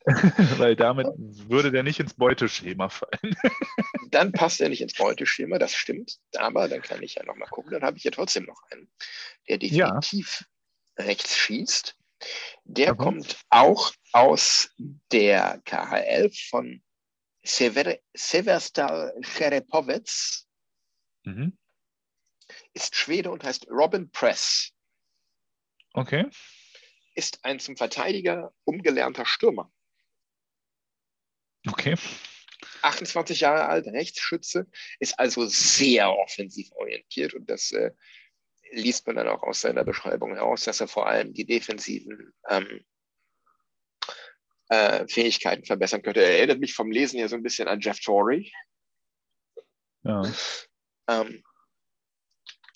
Weil 0.58 0.76
damit 0.76 1.08
würde 1.16 1.72
der 1.72 1.84
nicht 1.84 2.00
ins 2.00 2.14
Beuteschema 2.16 2.90
fallen. 2.90 3.36
dann 4.12 4.34
passt 4.34 4.60
er 4.60 4.70
nicht 4.70 4.82
ins 4.82 4.96
Beuteschema, 4.96 5.60
das 5.60 5.74
stimmt. 5.74 6.20
Aber 6.36 6.68
dann 6.68 6.82
kann 6.82 7.02
ich 7.02 7.16
ja 7.16 7.24
nochmal 7.24 7.48
gucken. 7.50 7.72
Dann 7.72 7.84
habe 7.84 7.98
ich 7.98 8.04
ja 8.04 8.12
trotzdem 8.12 8.44
noch 8.44 8.62
einen, 8.72 8.90
der 9.48 9.60
definitiv 9.60 10.46
ja. 10.98 11.06
rechts 11.06 11.38
schießt. 11.38 11.96
Der 12.64 12.92
okay. 12.92 13.04
kommt 13.04 13.38
auch 13.50 13.94
aus 14.12 14.70
der 15.12 15.62
KHL 15.66 16.32
von 16.50 16.82
Sever 17.44 17.98
Severstal 18.14 19.14
Cherepovec. 19.22 20.46
Mhm. 21.24 21.58
Ist 22.74 22.96
Schwede 22.96 23.32
und 23.32 23.44
heißt 23.44 23.68
Robin 23.70 24.10
Press. 24.12 24.72
Okay. 25.94 26.30
Ist 27.16 27.44
ein 27.44 27.60
zum 27.60 27.78
Verteidiger 27.78 28.54
umgelernter 28.64 29.26
Stürmer. 29.26 29.72
Okay. 31.68 31.96
28 32.82 33.42
Jahre 33.42 33.66
alt, 33.68 33.88
Rechtsschütze, 33.88 34.68
ist 35.00 35.20
also 35.20 35.46
sehr 35.46 36.12
offensiv 36.12 36.72
orientiert 36.74 37.34
und 37.34 37.50
das 37.50 37.72
äh, 37.72 37.92
liest 38.74 39.08
man 39.08 39.16
dann 39.16 39.28
auch 39.28 39.44
aus 39.44 39.62
seiner 39.62 39.84
Beschreibung 39.84 40.36
heraus, 40.36 40.64
dass 40.64 40.82
er 40.82 40.88
vor 40.88 41.08
allem 41.08 41.34
die 41.34 41.46
defensiven 41.46 42.34
ähm, 42.50 42.86
äh, 44.70 45.08
Fähigkeiten 45.08 45.66
verbessern 45.66 46.02
könnte. 46.02 46.22
Er 46.22 46.38
erinnert 46.38 46.60
mich 46.60 46.74
vom 46.74 46.92
Lesen 46.92 47.20
ja 47.20 47.28
so 47.28 47.36
ein 47.36 47.44
bisschen 47.44 47.68
an 47.68 47.80
Jeff 47.80 48.00
Torrey. 48.00 48.52
Ja. 50.04 50.24
Ähm, 51.08 51.44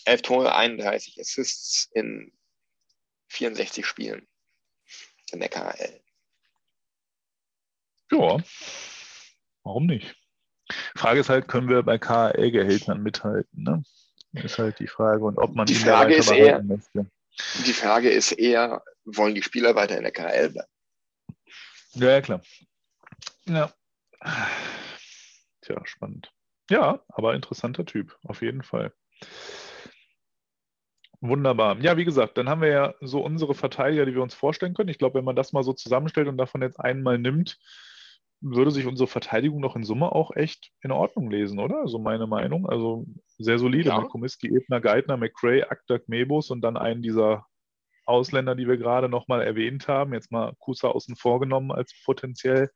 11 0.05 0.21
Tore, 0.21 0.55
31 0.55 1.19
Assists 1.19 1.89
in 1.93 2.31
64 3.29 3.86
Spielen 3.86 4.27
in 5.31 5.39
der 5.39 5.49
KHL. 5.49 6.01
Ja, 8.12 8.38
warum 9.63 9.86
nicht? 9.86 10.15
Frage 10.95 11.19
ist 11.19 11.29
halt, 11.29 11.47
können 11.47 11.69
wir 11.69 11.83
bei 11.83 11.97
KHL-Gehältern 11.97 13.01
mithalten? 13.01 13.63
Ne? 13.63 13.83
Ist 14.43 14.60
halt 14.60 14.80
die 14.80 14.88
Frage. 14.88 15.23
Und 15.23 15.38
ob 15.38 15.56
man 15.56 15.65
die 15.65 15.76
Frage 15.76 16.15
ist 16.15 16.32
eher, 16.32 16.62
möchte. 16.63 17.10
Die 17.65 17.73
Frage 17.73 18.10
ist 18.10 18.32
eher, 18.32 18.84
wollen 19.06 19.36
die 19.36 19.43
Spieler 19.43 19.76
weiter 19.76 19.97
in 19.97 20.04
der 20.04 20.12
KHL 20.12 20.50
bleiben? 20.50 20.71
Ja, 21.93 22.12
ja, 22.12 22.21
klar. 22.21 22.41
Ja. 23.45 23.71
Tja, 25.62 25.82
spannend. 25.86 26.32
Ja, 26.69 27.04
aber 27.10 27.34
interessanter 27.34 27.86
Typ, 27.86 28.17
auf 28.23 28.41
jeden 28.41 28.63
Fall. 28.63 28.93
Wunderbar. 31.21 31.80
Ja, 31.80 31.97
wie 31.97 32.06
gesagt, 32.06 32.38
dann 32.38 32.50
haben 32.50 32.62
wir 32.62 32.69
ja 32.69 32.93
so 33.02 33.21
unsere 33.21 33.56
Verteidiger, 33.56 34.06
die 34.06 34.13
wir 34.13 34.21
uns 34.21 34.36
vorstellen 34.36 34.73
können. 34.73 34.89
Ich 34.89 35.00
glaube, 35.00 35.15
wenn 35.15 35.26
man 35.26 35.36
das 35.36 35.54
mal 35.54 35.63
so 35.63 35.73
zusammenstellt 35.73 36.28
und 36.28 36.38
davon 36.38 36.62
jetzt 36.62 36.80
einmal 36.80 37.17
nimmt, 37.17 37.58
würde 38.41 38.71
sich 38.71 38.86
unsere 38.86 39.08
Verteidigung 39.08 39.60
noch 39.60 39.76
in 39.76 39.84
Summe 39.84 40.12
auch 40.12 40.36
echt 40.36 40.71
in 40.82 40.91
Ordnung 40.91 41.30
lesen, 41.30 41.60
oder? 41.60 41.82
Also 41.82 42.00
meine 42.00 42.28
Meinung. 42.28 42.67
Also 42.67 43.06
sehr 43.38 43.60
solide 43.60 43.89
ja. 43.89 44.00
mit 44.00 44.10
Komiski, 44.10 44.47
Ebner, 44.47 44.82
Geithner, 44.82 45.17
McCray, 45.17 45.63
Akdak, 45.63 46.08
Mebus 46.08 46.52
und 46.52 46.62
dann 46.62 46.78
einen 46.78 47.02
dieser 47.02 47.45
Ausländer, 48.06 48.56
die 48.56 48.67
wir 48.67 48.78
gerade 48.78 49.10
nochmal 49.10 49.41
erwähnt 49.41 49.88
haben, 49.88 50.13
jetzt 50.13 50.32
mal 50.32 50.54
Kusa 50.60 50.88
außen 50.88 51.15
vorgenommen 51.15 51.71
als 51.71 51.93
potenziell, 52.06 52.69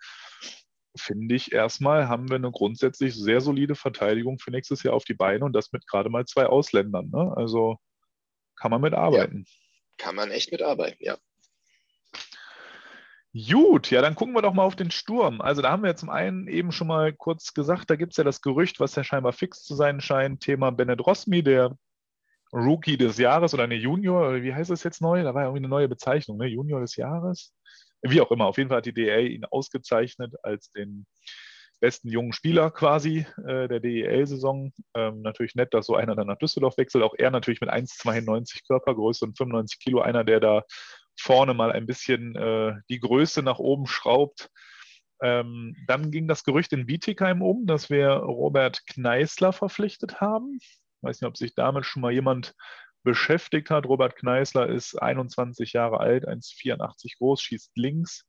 finde 0.97 1.35
ich 1.35 1.53
erstmal, 1.53 2.09
haben 2.09 2.29
wir 2.29 2.35
eine 2.35 2.51
grundsätzlich 2.51 3.15
sehr 3.15 3.39
solide 3.39 3.75
Verteidigung 3.75 4.39
für 4.39 4.51
nächstes 4.51 4.83
Jahr 4.83 4.93
auf 4.93 5.05
die 5.05 5.13
Beine 5.13 5.45
und 5.45 5.53
das 5.53 5.71
mit 5.71 5.87
gerade 5.87 6.09
mal 6.09 6.25
zwei 6.25 6.47
Ausländern. 6.47 7.09
Ne? 7.09 7.31
Also 7.35 7.77
kann 8.57 8.71
man 8.71 8.81
mitarbeiten. 8.81 9.45
Ja, 9.47 9.95
kann 9.97 10.15
man 10.15 10.31
echt 10.31 10.51
mitarbeiten, 10.51 10.97
ja. 10.99 11.17
Gut, 13.33 13.91
ja, 13.91 14.01
dann 14.01 14.15
gucken 14.15 14.33
wir 14.33 14.41
doch 14.41 14.53
mal 14.53 14.63
auf 14.63 14.75
den 14.75 14.91
Sturm. 14.91 15.39
Also 15.39 15.61
da 15.61 15.71
haben 15.71 15.83
wir 15.83 15.95
zum 15.95 16.09
einen 16.09 16.47
eben 16.47 16.73
schon 16.73 16.87
mal 16.87 17.13
kurz 17.13 17.53
gesagt, 17.53 17.89
da 17.89 17.95
gibt 17.95 18.11
es 18.11 18.17
ja 18.17 18.25
das 18.25 18.41
Gerücht, 18.41 18.81
was 18.81 18.95
ja 18.95 19.05
scheinbar 19.05 19.31
fix 19.31 19.63
zu 19.63 19.73
sein 19.73 20.01
scheint, 20.01 20.41
Thema 20.41 20.71
Bennett 20.71 21.05
Rosmi, 21.05 21.41
der 21.41 21.77
Rookie 22.51 22.97
des 22.97 23.17
Jahres 23.17 23.53
oder 23.53 23.63
eine 23.63 23.75
Junior, 23.75 24.41
wie 24.43 24.53
heißt 24.53 24.69
das 24.69 24.83
jetzt 24.83 25.01
neu? 25.01 25.23
Da 25.23 25.33
war 25.33 25.43
ja 25.43 25.47
irgendwie 25.47 25.61
eine 25.61 25.69
neue 25.69 25.87
Bezeichnung, 25.87 26.37
ne? 26.37 26.47
Junior 26.47 26.81
des 26.81 26.97
Jahres. 26.97 27.53
Wie 28.01 28.19
auch 28.19 28.31
immer, 28.31 28.47
auf 28.47 28.57
jeden 28.57 28.69
Fall 28.69 28.79
hat 28.79 28.85
die 28.85 28.93
DEL 28.93 29.27
ihn 29.31 29.45
ausgezeichnet 29.45 30.33
als 30.43 30.69
den 30.71 31.05
besten 31.79 32.09
jungen 32.09 32.33
Spieler 32.33 32.69
quasi 32.69 33.25
äh, 33.47 33.67
der 33.67 33.79
DEL-Saison. 33.79 34.73
Ähm, 34.93 35.21
natürlich 35.21 35.55
nett, 35.55 35.73
dass 35.73 35.85
so 35.85 35.95
einer 35.95 36.15
dann 36.15 36.27
nach 36.27 36.37
Düsseldorf 36.37 36.77
wechselt. 36.77 37.03
Auch 37.03 37.15
er 37.17 37.31
natürlich 37.31 37.61
mit 37.61 37.69
1,92 37.69 38.67
Körpergröße 38.67 39.25
und 39.25 39.37
95 39.37 39.79
Kilo, 39.79 40.01
einer, 40.01 40.23
der 40.23 40.39
da 40.39 40.63
vorne 41.19 41.53
mal 41.53 41.71
ein 41.71 41.85
bisschen 41.85 42.35
äh, 42.35 42.73
die 42.89 42.99
Größe 42.99 43.43
nach 43.43 43.59
oben 43.59 43.87
schraubt. 43.87 44.49
Ähm, 45.21 45.75
dann 45.87 46.11
ging 46.11 46.27
das 46.27 46.43
Gerücht 46.43 46.73
in 46.73 46.85
Bietigheim 46.85 47.41
um, 47.41 47.65
dass 47.67 47.89
wir 47.89 48.09
Robert 48.09 48.85
Kneißler 48.87 49.53
verpflichtet 49.53 50.19
haben. 50.19 50.57
Ich 50.59 50.79
weiß 51.01 51.21
nicht, 51.21 51.27
ob 51.27 51.37
sich 51.37 51.53
damit 51.53 51.85
schon 51.85 52.01
mal 52.01 52.11
jemand 52.11 52.53
beschäftigt 53.03 53.69
hat. 53.69 53.85
Robert 53.85 54.15
Kneißler 54.15 54.67
ist 54.69 54.95
21 54.95 55.73
Jahre 55.73 55.99
alt, 55.99 56.27
1,84 56.27 57.17
groß, 57.17 57.41
schießt 57.41 57.71
links, 57.75 58.25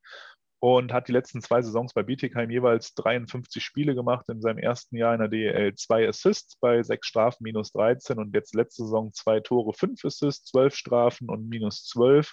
und 0.62 0.92
hat 0.92 1.08
die 1.08 1.12
letzten 1.12 1.42
zwei 1.42 1.60
Saisons 1.60 1.92
bei 1.92 2.04
Bietigheim 2.04 2.48
jeweils 2.48 2.94
53 2.94 3.64
Spiele 3.64 3.96
gemacht. 3.96 4.26
In 4.28 4.40
seinem 4.40 4.58
ersten 4.58 4.96
Jahr 4.96 5.12
in 5.12 5.18
der 5.18 5.26
DEL 5.26 5.74
zwei 5.74 6.08
Assists 6.08 6.54
bei 6.60 6.84
sechs 6.84 7.08
Strafen 7.08 7.42
minus 7.42 7.72
13 7.72 8.16
und 8.18 8.32
jetzt 8.32 8.54
letzte 8.54 8.84
Saison 8.84 9.12
zwei 9.12 9.40
Tore, 9.40 9.72
fünf 9.72 10.04
Assists, 10.04 10.52
zwölf 10.52 10.76
Strafen 10.76 11.28
und 11.30 11.48
minus 11.48 11.84
12. 11.86 12.32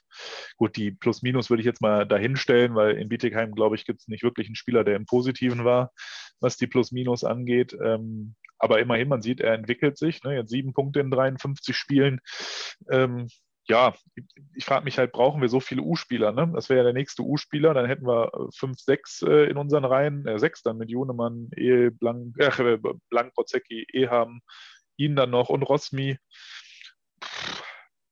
Gut, 0.57 0.77
die 0.77 0.91
Plus-Minus 0.91 1.49
würde 1.49 1.61
ich 1.61 1.65
jetzt 1.65 1.81
mal 1.81 2.05
dahinstellen, 2.05 2.75
weil 2.75 2.97
in 2.97 3.09
Bietigheim, 3.09 3.55
glaube 3.55 3.75
ich, 3.75 3.83
gibt 3.83 4.01
es 4.01 4.07
nicht 4.07 4.21
wirklich 4.21 4.45
einen 4.45 4.55
Spieler, 4.55 4.83
der 4.83 4.95
im 4.95 5.07
Positiven 5.07 5.65
war, 5.65 5.91
was 6.39 6.55
die 6.55 6.67
Plus-Minus 6.67 7.23
angeht. 7.23 7.75
Ähm, 7.83 8.35
aber 8.59 8.79
immerhin, 8.79 9.07
man 9.07 9.23
sieht, 9.23 9.41
er 9.41 9.55
entwickelt 9.55 9.97
sich. 9.97 10.21
Ne? 10.21 10.35
Jetzt 10.35 10.51
sieben 10.51 10.73
Punkte 10.73 10.99
in 10.99 11.09
53 11.09 11.75
Spielen. 11.75 12.21
Ähm, 12.91 13.27
ja, 13.69 13.93
ich 14.55 14.65
frage 14.65 14.83
mich 14.83 14.97
halt, 14.97 15.11
brauchen 15.11 15.41
wir 15.41 15.47
so 15.47 15.59
viele 15.59 15.83
U-Spieler? 15.83 16.31
Ne? 16.31 16.51
Das 16.55 16.69
wäre 16.69 16.79
ja 16.79 16.83
der 16.83 16.93
nächste 16.93 17.21
U-Spieler, 17.21 17.75
dann 17.75 17.85
hätten 17.85 18.07
wir 18.07 18.33
äh, 18.33 18.51
fünf, 18.51 18.79
sechs 18.79 19.21
äh, 19.21 19.45
in 19.45 19.57
unseren 19.57 19.85
Reihen, 19.85 20.25
äh, 20.25 20.39
sechs 20.39 20.63
dann 20.63 20.77
mit 20.77 20.89
Junemann, 20.89 21.51
E, 21.55 21.91
Blank, 21.91 22.35
äh, 22.39 22.77
Blank 23.09 23.33
Brozecki, 23.35 23.85
Eham, 23.93 24.41
ihn 24.97 25.15
dann 25.15 25.29
noch 25.29 25.49
und 25.49 25.61
Rosmi. 25.61 26.17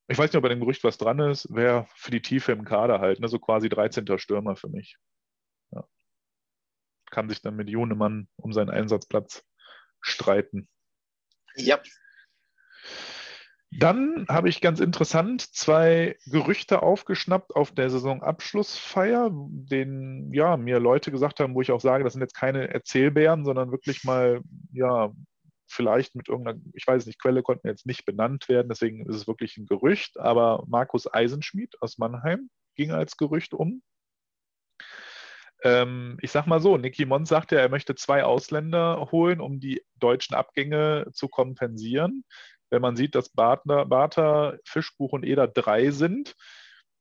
Ich 0.10 0.18
weiß 0.18 0.32
nicht, 0.32 0.36
ob 0.36 0.44
bei 0.44 0.50
dem 0.50 0.60
Gerücht 0.60 0.84
was 0.84 1.00
dran 1.00 1.20
ist, 1.20 1.54
wäre 1.54 1.88
für 1.96 2.12
die 2.12 2.22
Tiefe 2.22 2.52
im 2.52 2.64
Kader 2.64 3.00
halt, 3.00 3.20
ne? 3.20 3.28
so 3.28 3.40
quasi 3.40 3.68
13. 3.68 4.06
Stürmer 4.20 4.56
für 4.56 4.70
mich. 4.70 4.98
Ja. 5.72 5.84
Kann 7.10 7.30
sich 7.30 7.42
dann 7.42 7.56
mit 7.56 7.68
Junemann 7.68 8.30
um 8.36 8.54
seinen 8.54 8.70
Einsatzplatz 8.70 9.44
streiten. 10.02 10.70
Ja. 11.56 11.80
Dann 13.72 14.26
habe 14.30 14.48
ich 14.48 14.62
ganz 14.62 14.80
interessant 14.80 15.42
zwei 15.42 16.16
Gerüchte 16.26 16.82
aufgeschnappt 16.82 17.56
auf 17.56 17.72
der 17.72 17.90
Saisonabschlussfeier, 17.90 19.30
denen 19.34 20.34
ja 20.34 20.56
mir 20.56 20.80
Leute 20.80 21.12
gesagt 21.12 21.40
haben, 21.40 21.54
wo 21.54 21.62
ich 21.62 21.72
auch 21.72 21.82
sage, 21.82 22.04
das 22.04 22.14
sind 22.14 22.22
jetzt 22.22 22.36
keine 22.36 22.74
Erzählbären, 22.74 23.44
sondern 23.44 23.72
wirklich 23.72 24.04
mal 24.06 24.42
ja 24.72 25.12
vielleicht 25.68 26.16
mit 26.16 26.30
irgendeiner, 26.30 26.60
ich 26.74 26.88
weiß 26.88 27.06
nicht, 27.06 27.22
Quelle 27.22 27.44
konnten 27.44 27.68
jetzt 27.68 27.86
nicht 27.86 28.06
benannt 28.06 28.48
werden, 28.48 28.70
deswegen 28.70 29.06
ist 29.06 29.16
es 29.16 29.28
wirklich 29.28 29.58
ein 29.58 29.66
Gerücht, 29.66 30.18
aber 30.18 30.64
Markus 30.68 31.14
Eisenschmidt 31.14 31.76
aus 31.82 31.98
Mannheim 31.98 32.50
ging 32.76 32.92
als 32.92 33.18
Gerücht 33.18 33.54
um. 33.54 33.82
Ähm, 35.64 36.18
ich 36.22 36.32
sag 36.32 36.46
mal 36.46 36.62
so, 36.62 36.78
Nicky 36.78 37.06
Mons 37.06 37.28
sagte, 37.30 37.60
er 37.60 37.68
möchte 37.68 37.96
zwei 37.96 38.24
Ausländer 38.24 39.10
holen, 39.12 39.42
um 39.42 39.60
die 39.60 39.82
deutschen 39.96 40.36
Abgänge 40.36 41.08
zu 41.12 41.28
kompensieren 41.28 42.24
wenn 42.70 42.82
man 42.82 42.96
sieht, 42.96 43.16
dass 43.16 43.30
Bartner, 43.30 43.86
Barter, 43.86 44.58
Fischbuch 44.66 45.14
und 45.14 45.26
Eder 45.26 45.48
drei 45.48 45.92
sind, 45.92 46.36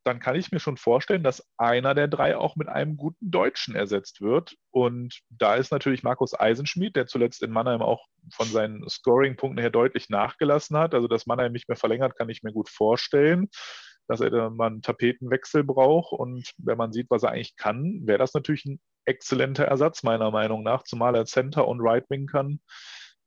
dann 0.04 0.20
kann 0.20 0.36
ich 0.36 0.52
mir 0.52 0.60
schon 0.60 0.76
vorstellen, 0.76 1.24
dass 1.24 1.44
einer 1.56 1.92
der 1.92 2.06
drei 2.06 2.36
auch 2.36 2.54
mit 2.54 2.68
einem 2.68 2.96
guten 2.96 3.28
Deutschen 3.28 3.74
ersetzt 3.74 4.20
wird. 4.20 4.54
Und 4.70 5.18
da 5.30 5.56
ist 5.56 5.72
natürlich 5.72 6.04
Markus 6.04 6.38
Eisenschmidt, 6.38 6.94
der 6.94 7.08
zuletzt 7.08 7.42
in 7.42 7.50
Mannheim 7.50 7.82
auch 7.82 8.06
von 8.32 8.46
seinen 8.46 8.88
Scoring-Punkten 8.88 9.58
her 9.58 9.70
deutlich 9.70 10.08
nachgelassen 10.08 10.76
hat. 10.76 10.94
Also, 10.94 11.08
dass 11.08 11.26
Mannheim 11.26 11.50
nicht 11.50 11.68
mehr 11.68 11.76
verlängert, 11.76 12.16
kann 12.16 12.28
ich 12.28 12.44
mir 12.44 12.52
gut 12.52 12.68
vorstellen. 12.68 13.48
dass 14.08 14.20
er 14.20 14.30
dann 14.30 14.56
mal 14.56 14.68
einen 14.68 14.82
Tapetenwechsel 14.82 15.64
braucht. 15.64 16.12
Und 16.12 16.52
wenn 16.58 16.78
man 16.78 16.92
sieht, 16.92 17.10
was 17.10 17.22
er 17.22 17.30
eigentlich 17.30 17.56
kann, 17.56 18.02
wäre 18.06 18.18
das 18.18 18.34
natürlich 18.34 18.64
ein 18.64 18.80
exzellenter 19.04 19.64
Ersatz, 19.64 20.02
meiner 20.02 20.30
Meinung 20.30 20.62
nach, 20.62 20.82
zumal 20.82 21.14
er 21.14 21.26
Center 21.26 21.66
und 21.68 21.80
Right 21.80 22.08
Wing 22.10 22.26
kann, 22.26 22.60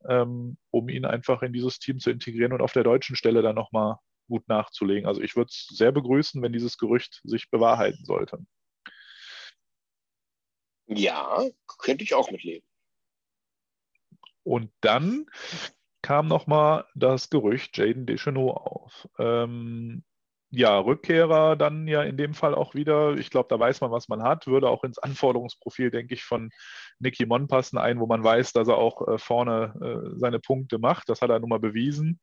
ähm, 0.07 0.57
um 0.71 0.89
ihn 0.89 1.05
einfach 1.05 1.41
in 1.41 1.53
dieses 1.53 1.79
Team 1.79 1.99
zu 1.99 2.11
integrieren 2.11 2.53
und 2.53 2.61
auf 2.61 2.73
der 2.73 2.83
deutschen 2.83 3.15
Stelle 3.15 3.41
dann 3.41 3.55
nochmal 3.55 3.97
gut 4.27 4.47
nachzulegen. 4.47 5.07
Also 5.07 5.21
ich 5.21 5.35
würde 5.35 5.49
es 5.49 5.67
sehr 5.67 5.91
begrüßen, 5.91 6.41
wenn 6.41 6.53
dieses 6.53 6.77
Gerücht 6.77 7.21
sich 7.23 7.49
bewahrheiten 7.49 8.05
sollte. 8.05 8.39
Ja, 10.87 11.43
könnte 11.79 12.03
ich 12.03 12.13
auch 12.13 12.31
mitleben. 12.31 12.65
Und 14.43 14.71
dann 14.81 15.25
kam 16.01 16.27
nochmal 16.27 16.85
das 16.95 17.29
Gerücht 17.29 17.77
Jaden 17.77 18.05
Deschenaux 18.05 18.55
auf. 18.55 19.07
Ähm, 19.19 20.03
ja, 20.51 20.79
Rückkehrer 20.79 21.55
dann 21.55 21.87
ja 21.87 22.01
in 22.01 22.17
dem 22.17 22.33
Fall 22.33 22.55
auch 22.55 22.73
wieder. 22.73 23.15
Ich 23.17 23.29
glaube, 23.29 23.47
da 23.49 23.59
weiß 23.59 23.81
man, 23.81 23.91
was 23.91 24.07
man 24.07 24.23
hat. 24.23 24.47
Würde 24.47 24.69
auch 24.69 24.83
ins 24.83 24.97
Anforderungsprofil, 24.97 25.91
denke 25.91 26.15
ich, 26.15 26.23
von 26.23 26.49
Nicky 26.99 27.25
Mon 27.25 27.47
passen 27.47 27.77
ein, 27.77 27.99
wo 27.99 28.05
man 28.05 28.23
weiß, 28.23 28.53
dass 28.53 28.67
er 28.67 28.77
auch 28.77 29.07
äh, 29.07 29.17
vorne 29.17 29.73
äh, 29.81 30.17
seine 30.17 30.39
Punkte 30.39 30.79
macht. 30.79 31.09
Das 31.09 31.21
hat 31.21 31.29
er 31.29 31.39
nun 31.39 31.49
mal 31.49 31.59
bewiesen. 31.59 32.19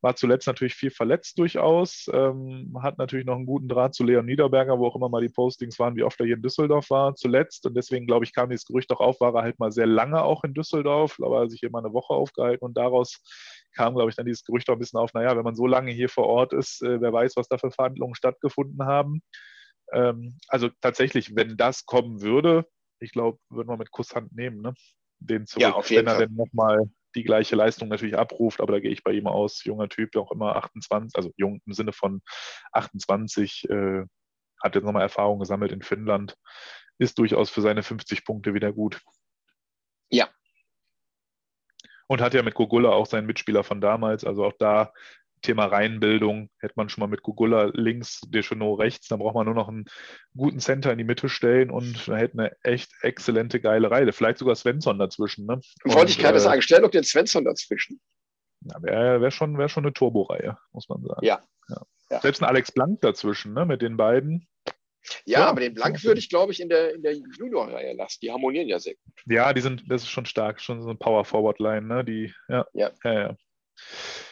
War 0.00 0.14
zuletzt 0.14 0.46
natürlich 0.46 0.74
viel 0.74 0.90
verletzt 0.90 1.38
durchaus. 1.38 2.08
Ähm, 2.12 2.78
hat 2.82 2.98
natürlich 2.98 3.26
noch 3.26 3.34
einen 3.34 3.46
guten 3.46 3.68
Draht 3.68 3.94
zu 3.94 4.04
Leon 4.04 4.26
Niederberger, 4.26 4.78
wo 4.78 4.86
auch 4.86 4.96
immer 4.96 5.08
mal 5.08 5.22
die 5.22 5.32
Postings 5.32 5.78
waren, 5.78 5.96
wie 5.96 6.04
oft 6.04 6.20
er 6.20 6.26
hier 6.26 6.36
in 6.36 6.42
Düsseldorf 6.42 6.90
war 6.90 7.14
zuletzt. 7.16 7.66
Und 7.66 7.74
deswegen, 7.76 8.06
glaube 8.06 8.24
ich, 8.24 8.32
kam 8.32 8.50
dieses 8.50 8.66
Gerücht 8.66 8.92
auch 8.92 9.00
auf, 9.00 9.20
war 9.20 9.34
er 9.34 9.42
halt 9.42 9.58
mal 9.58 9.72
sehr 9.72 9.86
lange 9.86 10.22
auch 10.22 10.44
in 10.44 10.54
Düsseldorf. 10.54 11.18
Aber 11.20 11.38
er 11.38 11.42
hat 11.42 11.50
sich 11.50 11.62
immer 11.62 11.78
eine 11.78 11.92
Woche 11.92 12.14
aufgehalten 12.14 12.64
und 12.64 12.76
daraus 12.76 13.20
kam, 13.74 13.94
glaube 13.94 14.10
ich, 14.10 14.16
dann 14.16 14.26
dieses 14.26 14.44
Gerücht 14.44 14.68
auch 14.70 14.74
ein 14.74 14.78
bisschen 14.78 15.00
auf, 15.00 15.14
naja, 15.14 15.36
wenn 15.36 15.44
man 15.44 15.56
so 15.56 15.66
lange 15.66 15.90
hier 15.90 16.08
vor 16.08 16.26
Ort 16.26 16.52
ist, 16.52 16.82
äh, 16.82 17.00
wer 17.00 17.12
weiß, 17.12 17.36
was 17.36 17.48
da 17.48 17.58
für 17.58 17.70
Verhandlungen 17.70 18.14
stattgefunden 18.14 18.84
haben. 18.84 19.22
Ähm, 19.92 20.38
also 20.48 20.68
tatsächlich, 20.80 21.34
wenn 21.34 21.56
das 21.56 21.86
kommen 21.86 22.20
würde, 22.22 22.66
ich 23.00 23.12
glaube, 23.12 23.38
würden 23.48 23.68
wir 23.68 23.76
mit 23.76 23.90
Kusshand 23.90 24.32
nehmen, 24.34 24.60
ne? 24.60 24.74
Den 25.20 25.46
zurück, 25.46 25.62
ja, 25.62 25.72
auf 25.72 25.90
jeden 25.90 26.06
wenn 26.06 26.12
er 26.12 26.16
Fall. 26.16 26.26
denn 26.26 26.36
nochmal 26.36 26.90
die 27.14 27.24
gleiche 27.24 27.56
Leistung 27.56 27.88
natürlich 27.88 28.16
abruft, 28.16 28.60
aber 28.60 28.72
da 28.72 28.80
gehe 28.80 28.90
ich 28.90 29.02
bei 29.02 29.12
ihm 29.12 29.26
aus, 29.26 29.64
junger 29.64 29.88
Typ, 29.88 30.14
auch 30.16 30.30
immer 30.30 30.56
28, 30.56 31.16
also 31.16 31.32
jung 31.36 31.60
im 31.66 31.72
Sinne 31.72 31.92
von 31.92 32.22
28, 32.72 33.68
äh, 33.70 34.04
hat 34.62 34.74
jetzt 34.74 34.84
nochmal 34.84 35.02
Erfahrung 35.02 35.38
gesammelt 35.38 35.72
in 35.72 35.82
Finnland, 35.82 36.36
ist 36.98 37.18
durchaus 37.18 37.50
für 37.50 37.60
seine 37.60 37.82
50 37.82 38.24
Punkte 38.24 38.54
wieder 38.54 38.72
gut. 38.72 39.00
Ja. 40.10 40.28
Und 42.06 42.20
hat 42.20 42.34
ja 42.34 42.42
mit 42.42 42.54
Gogula 42.54 42.90
auch 42.90 43.06
seinen 43.06 43.26
Mitspieler 43.26 43.64
von 43.64 43.80
damals, 43.80 44.24
also 44.24 44.44
auch 44.44 44.54
da 44.58 44.92
Thema 45.42 45.66
Reihenbildung, 45.66 46.50
hätte 46.60 46.74
man 46.76 46.88
schon 46.88 47.02
mal 47.02 47.06
mit 47.08 47.22
Gugula 47.22 47.70
links, 47.74 48.20
Deschenaux 48.28 48.78
rechts, 48.78 49.08
dann 49.08 49.18
braucht 49.18 49.34
man 49.34 49.46
nur 49.46 49.54
noch 49.54 49.68
einen 49.68 49.86
guten 50.36 50.60
Center 50.60 50.92
in 50.92 50.98
die 50.98 51.04
Mitte 51.04 51.28
stellen 51.28 51.70
und 51.70 52.06
man 52.08 52.18
hätte 52.18 52.38
eine 52.38 52.52
echt 52.62 52.90
exzellente, 53.02 53.60
geile 53.60 53.90
Reihe. 53.90 54.12
Vielleicht 54.12 54.38
sogar 54.38 54.56
Svensson 54.56 54.98
dazwischen. 54.98 55.46
Ne? 55.46 55.60
Wollte 55.84 56.12
ich 56.12 56.18
gerade 56.18 56.38
äh, 56.38 56.40
sagen, 56.40 56.62
stell 56.62 56.82
doch 56.82 56.90
den 56.90 57.04
Svensson 57.04 57.44
dazwischen. 57.44 58.00
Ja, 58.62 58.82
Wäre 58.82 59.20
wär 59.20 59.30
schon, 59.30 59.56
wär 59.58 59.68
schon 59.68 59.84
eine 59.84 59.92
Turbo-Reihe, 59.92 60.56
muss 60.72 60.88
man 60.88 61.02
sagen. 61.02 61.24
Ja. 61.24 61.40
Ja. 61.68 61.82
Ja. 62.10 62.20
Selbst 62.20 62.42
ein 62.42 62.48
Alex 62.48 62.72
Blank 62.72 63.00
dazwischen, 63.02 63.52
ne, 63.52 63.66
mit 63.66 63.82
den 63.82 63.96
beiden. 63.96 64.48
Ja, 65.26 65.40
Ja, 65.40 65.46
aber 65.46 65.60
den 65.60 65.74
Blank 65.74 66.02
würde 66.04 66.18
ich, 66.18 66.28
glaube 66.28 66.52
ich, 66.52 66.60
in 66.60 66.68
der, 66.68 66.94
in 66.94 67.02
der 67.02 67.14
Junior-Reihe 67.14 67.94
lassen. 67.94 68.18
Die 68.22 68.30
harmonieren 68.30 68.68
ja 68.68 68.78
sehr 68.78 68.94
gut. 68.94 69.14
Ja, 69.26 69.52
die 69.52 69.60
sind, 69.60 69.84
das 69.88 70.02
ist 70.02 70.08
schon 70.08 70.26
stark, 70.26 70.60
schon 70.60 70.82
so 70.82 70.88
eine 70.88 70.98
Power-Forward-Line, 70.98 71.82
ne? 71.82 72.04
Die, 72.04 72.32
ja. 72.48 72.66
Ja. 72.74 72.90
ja, 73.04 73.12
ja. 73.12 73.36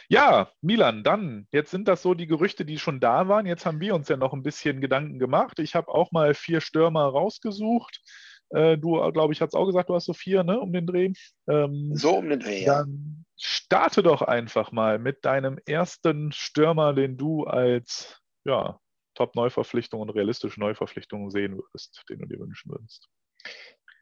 Ja, 0.09 0.51
Milan, 0.61 1.03
dann, 1.03 1.47
jetzt 1.51 1.71
sind 1.71 1.87
das 1.87 2.01
so 2.01 2.13
die 2.13 2.27
Gerüchte, 2.27 2.65
die 2.65 2.79
schon 2.79 2.99
da 2.99 3.27
waren. 3.27 3.45
Jetzt 3.45 3.65
haben 3.65 3.81
wir 3.81 3.93
uns 3.93 4.07
ja 4.07 4.17
noch 4.17 4.33
ein 4.33 4.43
bisschen 4.43 4.79
Gedanken 4.81 5.19
gemacht. 5.19 5.59
Ich 5.59 5.75
habe 5.75 5.89
auch 5.89 6.11
mal 6.11 6.33
vier 6.33 6.61
Stürmer 6.61 7.05
rausgesucht. 7.05 8.01
Äh, 8.49 8.77
du, 8.77 9.11
glaube 9.11 9.33
ich, 9.33 9.41
hast 9.41 9.55
auch 9.55 9.65
gesagt, 9.65 9.89
du 9.89 9.95
hast 9.95 10.05
so 10.05 10.13
vier, 10.13 10.43
ne, 10.43 10.59
um 10.59 10.71
den 10.71 10.87
Dreh. 10.87 11.11
Ähm, 11.49 11.91
So 11.93 12.17
um 12.17 12.29
den 12.29 12.39
Dreh, 12.39 12.63
ja. 12.63 12.79
Dann 12.79 13.25
starte 13.37 14.03
doch 14.03 14.21
einfach 14.21 14.71
mal 14.71 14.99
mit 14.99 15.25
deinem 15.25 15.59
ersten 15.65 16.31
Stürmer, 16.31 16.93
den 16.93 17.17
du 17.17 17.43
als 17.43 18.21
ja, 18.45 18.79
Top-Neuverpflichtung 19.15 19.99
und 19.99 20.09
realistische 20.11 20.59
Neuverpflichtung 20.59 21.29
sehen 21.31 21.57
würdest, 21.57 22.03
den 22.09 22.19
du 22.19 22.27
dir 22.27 22.39
wünschen 22.39 22.71
würdest. 22.71 23.09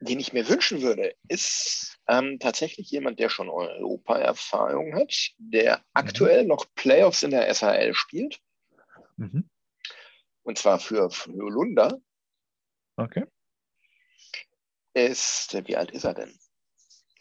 Den 0.05 0.19
ich 0.19 0.33
mir 0.33 0.47
wünschen 0.47 0.83
würde, 0.83 1.15
ist 1.27 1.97
ähm, 2.07 2.37
tatsächlich 2.39 2.91
jemand, 2.91 3.19
der 3.19 3.29
schon 3.29 3.49
Europa-Erfahrung 3.49 4.93
hat, 4.93 5.31
der 5.39 5.83
aktuell 5.93 6.45
noch 6.45 6.67
Playoffs 6.75 7.23
in 7.23 7.31
der 7.31 7.51
SHL 7.51 7.95
spielt. 7.95 8.39
Mhm. 9.17 9.49
Und 10.43 10.59
zwar 10.59 10.79
für 10.79 11.09
Frölunda. 11.09 11.97
Okay. 12.97 13.25
Ist, 14.93 15.59
wie 15.67 15.75
alt 15.75 15.89
ist 15.89 16.03
er 16.03 16.13
denn? 16.13 16.37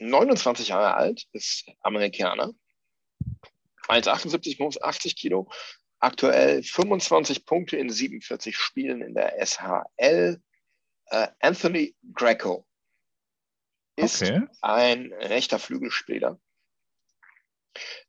29 0.00 0.68
Jahre 0.68 0.94
alt, 0.94 1.26
ist 1.32 1.66
Amerikaner. 1.80 2.52
1,78 3.88 4.58
groß, 4.58 4.82
80 4.82 5.16
Kilo. 5.16 5.50
Aktuell 6.00 6.62
25 6.62 7.46
Punkte 7.46 7.78
in 7.78 7.88
47 7.88 8.54
Spielen 8.54 9.00
in 9.00 9.14
der 9.14 9.34
SHL. 9.44 10.42
Äh, 11.06 11.28
Anthony 11.40 11.94
Greco 12.12 12.66
ist 13.96 14.22
Okay. 14.22 14.42
ein 14.60 15.12
rechter 15.12 15.58
Flügelspieler. 15.58 16.38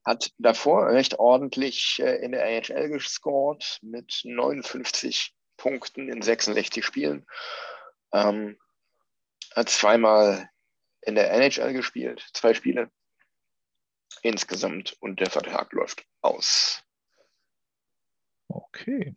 Hat 0.03 0.31
davor 0.37 0.87
recht 0.89 1.17
ordentlich 1.19 1.99
äh, 1.99 2.17
in 2.23 2.31
der 2.33 2.43
AHL 2.45 2.89
gescored 2.89 3.79
mit 3.81 4.21
59 4.23 5.33
Punkten 5.57 6.09
in 6.09 6.21
66 6.21 6.85
Spielen. 6.85 7.25
Ähm, 8.13 8.57
hat 9.55 9.69
zweimal 9.69 10.49
in 11.01 11.15
der 11.15 11.31
NHL 11.31 11.73
gespielt, 11.73 12.27
zwei 12.33 12.53
Spiele 12.53 12.91
insgesamt 14.21 14.95
und 14.99 15.19
der 15.19 15.29
Vertrag 15.29 15.71
läuft 15.73 16.05
aus. 16.21 16.83
Okay. 18.47 19.15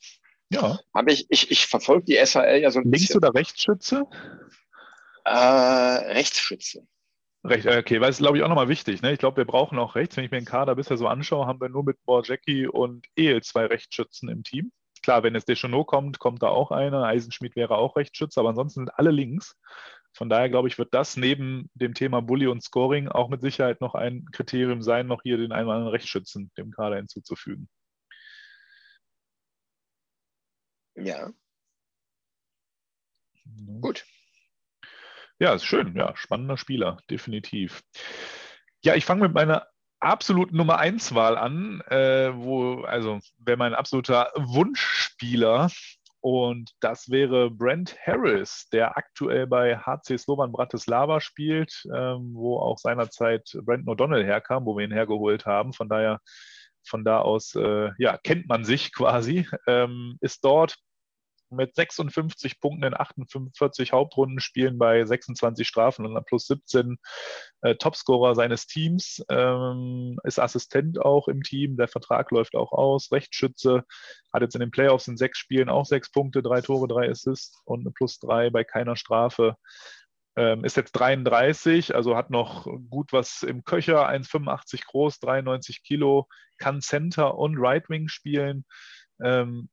Ja. 0.51 0.79
Aber 0.93 1.11
ich, 1.13 1.27
ich, 1.31 1.51
ich 1.51 1.67
verfolge 1.67 2.05
die 2.07 2.17
SHL 2.27 2.59
ja 2.61 2.71
so 2.71 2.79
ein 2.79 2.85
Links- 2.85 3.01
bisschen. 3.09 3.17
oder 3.19 3.35
Rechtsschütze? 3.35 4.05
Äh, 5.29 6.13
Rechtsschütze. 6.15 6.87
Recht, 7.45 7.67
äh, 7.67 7.79
okay, 7.79 8.01
weil 8.01 8.11
es 8.11 8.19
glaube 8.19 8.39
ich 8.39 8.45
auch 8.45 8.49
nochmal 8.49 8.69
wichtig. 8.69 9.03
Ne? 9.03 9.13
Ich 9.13 9.19
glaube, 9.19 9.37
wir 9.37 9.45
brauchen 9.45 9.79
auch 9.79 9.95
rechts. 9.95 10.17
Wenn 10.17 10.25
ich 10.25 10.31
mir 10.31 10.39
den 10.39 10.47
Kader 10.47 10.75
bisher 10.75 10.97
so 10.97 11.07
anschaue, 11.07 11.47
haben 11.47 11.61
wir 11.61 11.69
nur 11.69 11.85
mit 11.85 12.03
Borjacki 12.05 12.67
und 12.67 13.07
El 13.15 13.43
zwei 13.43 13.67
Rechtsschützen 13.67 14.29
im 14.29 14.43
Team. 14.43 14.73
Klar, 15.03 15.23
wenn 15.23 15.35
jetzt 15.35 15.49
Deschenaux 15.49 15.87
kommt, 15.87 16.19
kommt 16.19 16.43
da 16.43 16.49
auch 16.49 16.71
einer. 16.71 17.05
Eisenschmidt 17.05 17.57
wäre 17.57 17.77
auch 17.77 17.97
Rechtsschütze, 17.97 18.41
aber 18.41 18.51
ansonsten 18.51 18.81
sind 18.81 18.99
alle 18.99 19.11
links. 19.11 19.55
Von 20.15 20.31
daher 20.31 20.49
glaube 20.49 20.69
ich, 20.69 20.79
wird 20.79 20.95
das 20.95 21.17
neben 21.17 21.71
dem 21.75 21.95
Thema 21.95 22.21
Bully 22.23 22.47
und 22.47 22.63
Scoring 22.63 23.09
auch 23.09 23.29
mit 23.29 23.43
Sicherheit 23.43 23.81
noch 23.81 23.95
ein 23.95 24.25
Kriterium 24.33 24.83
sein, 24.83 25.07
noch 25.07 25.23
hier 25.23 25.37
den 25.37 25.53
einen 25.53 25.67
oder 25.67 25.77
anderen 25.77 25.93
Rechtsschützen 25.93 26.51
dem 26.57 26.71
Kader 26.73 26.97
hinzuzufügen. 26.97 27.69
Ja, 30.97 31.31
Ja. 33.45 33.81
gut. 33.81 34.05
Ja, 35.41 35.55
ist 35.55 35.65
schön. 35.65 35.95
Ja, 35.95 36.17
spannender 36.17 36.57
Spieler, 36.57 36.99
definitiv. 37.11 37.83
Ja, 38.83 38.95
ich 38.95 39.05
fange 39.05 39.23
mit 39.23 39.35
meiner 39.35 39.67
absoluten 40.01 40.57
Nummer 40.57 40.79
1 40.79 41.15
Wahl 41.15 41.37
an, 41.37 41.81
äh, 41.89 42.33
wo, 42.35 42.83
also 42.83 43.21
wäre 43.39 43.57
mein 43.57 43.75
absoluter 43.75 44.33
Wunschspieler 44.37 45.71
und 46.21 46.73
das 46.81 47.11
wäre 47.11 47.51
Brent 47.51 47.97
Harris, 48.05 48.69
der 48.73 48.97
aktuell 48.97 49.47
bei 49.47 49.79
HC 49.79 50.19
Slovan 50.19 50.53
Bratislava 50.53 51.21
spielt, 51.21 51.85
ähm, 51.95 52.33
wo 52.35 52.59
auch 52.59 52.79
seinerzeit 52.79 53.49
Brandon 53.63 53.95
O'Donnell 53.95 54.25
herkam, 54.25 54.67
wo 54.67 54.77
wir 54.77 54.85
ihn 54.85 54.93
hergeholt 54.93 55.47
haben. 55.47 55.73
Von 55.73 55.89
daher, 55.89 56.21
von 56.85 57.05
da 57.05 57.21
aus, 57.21 57.55
äh, 57.55 57.91
ja, 57.99 58.19
kennt 58.19 58.49
man 58.49 58.65
sich 58.65 58.93
quasi, 58.93 59.47
ähm, 59.69 60.19
ist 60.21 60.45
dort 60.45 60.77
mit 61.51 61.75
56 61.75 62.61
Punkten 62.61 62.85
in 62.85 62.95
48 62.95 63.93
Hauptrundenspielen 63.93 64.79
bei 64.79 65.05
26 65.05 65.67
Strafen 65.67 66.07
und 66.07 66.27
plus 66.27 66.47
17 66.47 66.99
äh, 67.63 67.75
Topscorer 67.77 68.35
seines 68.35 68.67
Teams, 68.67 69.25
ähm, 69.31 70.19
ist 70.25 70.39
Assistent 70.39 71.01
auch 71.01 71.29
im 71.29 71.43
Team, 71.43 71.77
der 71.77 71.89
Vertrag 71.89 72.31
läuft 72.31 72.55
auch 72.55 72.73
aus, 72.73 73.13
Rechtsschütze, 73.13 73.85
hat 74.33 74.43
jetzt 74.43 74.55
in 74.55 74.61
den 74.61 74.71
Playoffs 74.71 75.09
in 75.09 75.17
sechs 75.17 75.39
Spielen 75.39 75.69
auch 75.69 75.87
sechs 75.87 76.11
Punkte, 76.11 76.43
drei 76.43 76.61
Tore, 76.61 76.89
drei 76.89 77.11
Assists 77.11 77.61
und 77.65 77.81
eine 77.81 77.91
plus 77.91 78.19
drei 78.19 78.51
bei 78.51 78.65
keiner 78.65 78.97
Strafe. 78.97 79.57
Ähm, 80.37 80.65
ist 80.65 80.77
jetzt 80.77 80.93
33, 80.93 81.97
also 81.97 82.17
hat 82.17 82.31
noch 82.31 82.69
gut 82.91 83.13
was 83.13 83.43
im 83.43 83.65
Köcher, 83.65 84.09
1,85 84.09 84.87
groß, 84.87 85.19
93 85.19 85.83
Kilo, 85.83 86.29
kann 86.59 86.81
Center 86.81 87.37
und 87.37 87.57
Right 87.59 87.89
Wing 87.89 88.07
spielen. 88.07 88.65
Ähm, 89.21 89.69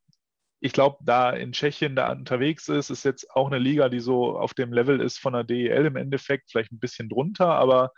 ich 0.65 0.73
glaube, 0.73 0.97
da 1.01 1.29
in 1.29 1.51
Tschechien 1.51 1.95
da 1.95 2.11
unterwegs 2.11 2.67
ist, 2.69 2.89
ist 2.89 3.05
jetzt 3.05 3.29
auch 3.29 3.45
eine 3.45 3.59
Liga, 3.59 3.87
die 3.87 3.99
so 3.99 4.35
auf 4.35 4.55
dem 4.55 4.73
Level 4.73 4.99
ist 4.99 5.19
von 5.19 5.33
der 5.33 5.43
DEL 5.43 5.85
im 5.85 5.95
Endeffekt, 5.95 6.49
vielleicht 6.49 6.71
ein 6.71 6.79
bisschen 6.79 7.07
drunter, 7.07 7.49
aber 7.49 7.91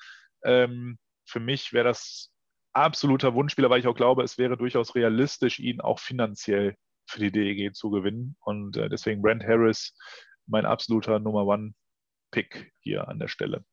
ähm, 0.43 0.97
für 1.25 1.39
mich 1.39 1.71
wäre 1.71 1.85
das 1.85 2.33
absoluter 2.73 3.33
Wunschspieler, 3.35 3.69
weil 3.69 3.79
ich 3.79 3.87
auch 3.87 3.95
glaube, 3.95 4.21
es 4.23 4.37
wäre 4.37 4.57
durchaus 4.57 4.95
realistisch, 4.95 5.59
ihn 5.59 5.79
auch 5.79 5.99
finanziell 5.99 6.75
für 7.05 7.19
die 7.21 7.31
DEG 7.31 7.73
zu 7.73 7.89
gewinnen. 7.89 8.35
Und 8.41 8.75
äh, 8.75 8.89
deswegen 8.89 9.21
Brent 9.21 9.45
Harris, 9.45 9.95
mein 10.45 10.65
absoluter 10.65 11.19
Nummer 11.19 11.45
One-Pick 11.45 12.73
hier 12.81 13.07
an 13.07 13.17
der 13.17 13.29
Stelle. 13.29 13.63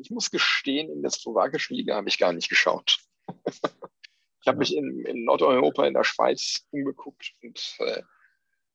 Ich 0.00 0.10
muss 0.10 0.30
gestehen, 0.30 0.90
in 0.90 1.02
der 1.02 1.10
slowakischen 1.10 1.76
Liga 1.76 1.94
habe 1.94 2.08
ich 2.08 2.18
gar 2.18 2.32
nicht 2.32 2.48
geschaut. 2.48 3.00
ich 4.42 4.48
habe 4.48 4.58
mich 4.58 4.76
in, 4.76 5.04
in, 5.06 5.24
Nordeuropa, 5.24 5.86
in 5.86 5.94
der 5.94 6.04
Schweiz 6.04 6.66
umgeguckt 6.70 7.32
und 7.42 7.76
äh, 7.78 8.02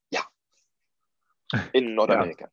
ja, 0.10 0.26
in 1.74 1.94
Nordamerika. 1.96 2.46
Ja. 2.46 2.52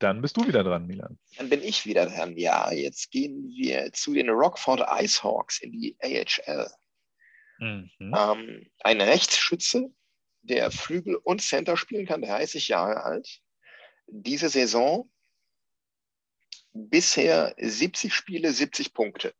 Dann 0.00 0.22
bist 0.22 0.36
du 0.36 0.46
wieder 0.48 0.64
dran, 0.64 0.86
Milan. 0.86 1.18
Dann 1.36 1.50
bin 1.50 1.62
ich 1.62 1.84
wieder 1.84 2.06
dran. 2.06 2.36
Ja, 2.36 2.72
jetzt 2.72 3.10
gehen 3.10 3.48
wir 3.50 3.92
zu 3.92 4.14
den 4.14 4.30
Rockford 4.30 4.80
Icehawks 4.80 5.60
in 5.60 5.72
die 5.72 5.96
AHL. 6.00 6.70
Mhm. 7.58 7.90
Ähm, 8.00 8.70
ein 8.80 9.00
Rechtsschütze, 9.00 9.92
der 10.40 10.70
Flügel 10.70 11.16
und 11.16 11.42
Center 11.42 11.76
spielen 11.76 12.06
kann, 12.06 12.22
30 12.22 12.68
Jahre 12.68 13.04
alt. 13.04 13.42
Diese 14.06 14.48
Saison 14.48 15.10
bisher 16.72 17.54
70 17.58 18.14
Spiele, 18.14 18.52
70 18.52 18.94
Punkte. 18.94 19.34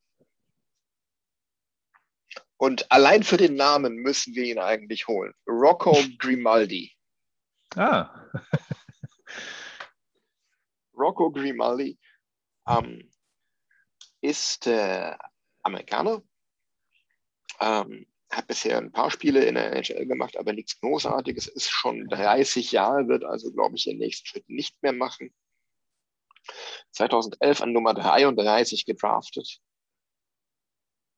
Und 2.57 2.91
allein 2.93 3.23
für 3.23 3.39
den 3.39 3.55
Namen 3.55 3.97
müssen 3.97 4.35
wir 4.35 4.45
ihn 4.45 4.59
eigentlich 4.59 5.09
holen. 5.09 5.33
Rocco 5.47 5.93
Grimaldi. 6.19 6.93
Ah. 7.75 8.11
Rocco 10.95 11.31
Grimaldi 11.31 11.99
ähm, 12.69 13.11
ist 14.21 14.67
äh, 14.67 15.15
Amerikaner, 15.63 16.23
ähm, 17.61 18.07
hat 18.31 18.47
bisher 18.47 18.79
ein 18.79 18.93
paar 18.93 19.11
Spiele 19.11 19.45
in 19.45 19.55
der 19.55 19.73
NHL 19.73 20.07
gemacht, 20.07 20.37
aber 20.37 20.53
nichts 20.53 20.79
Großartiges, 20.81 21.49
ist 21.49 21.71
schon 21.71 22.09
30 22.09 22.73
Jahre, 22.73 23.09
wird 23.09 23.25
also, 23.25 23.51
glaube 23.53 23.77
ich, 23.77 23.85
den 23.85 23.99
nächsten 23.99 24.27
Schritt 24.27 24.49
nicht 24.49 24.81
mehr 24.83 24.93
machen. 24.93 25.35
2011 26.93 27.63
an 27.63 27.73
Nummer 27.73 27.95
33 27.95 28.87
gedraftet. 28.87 29.61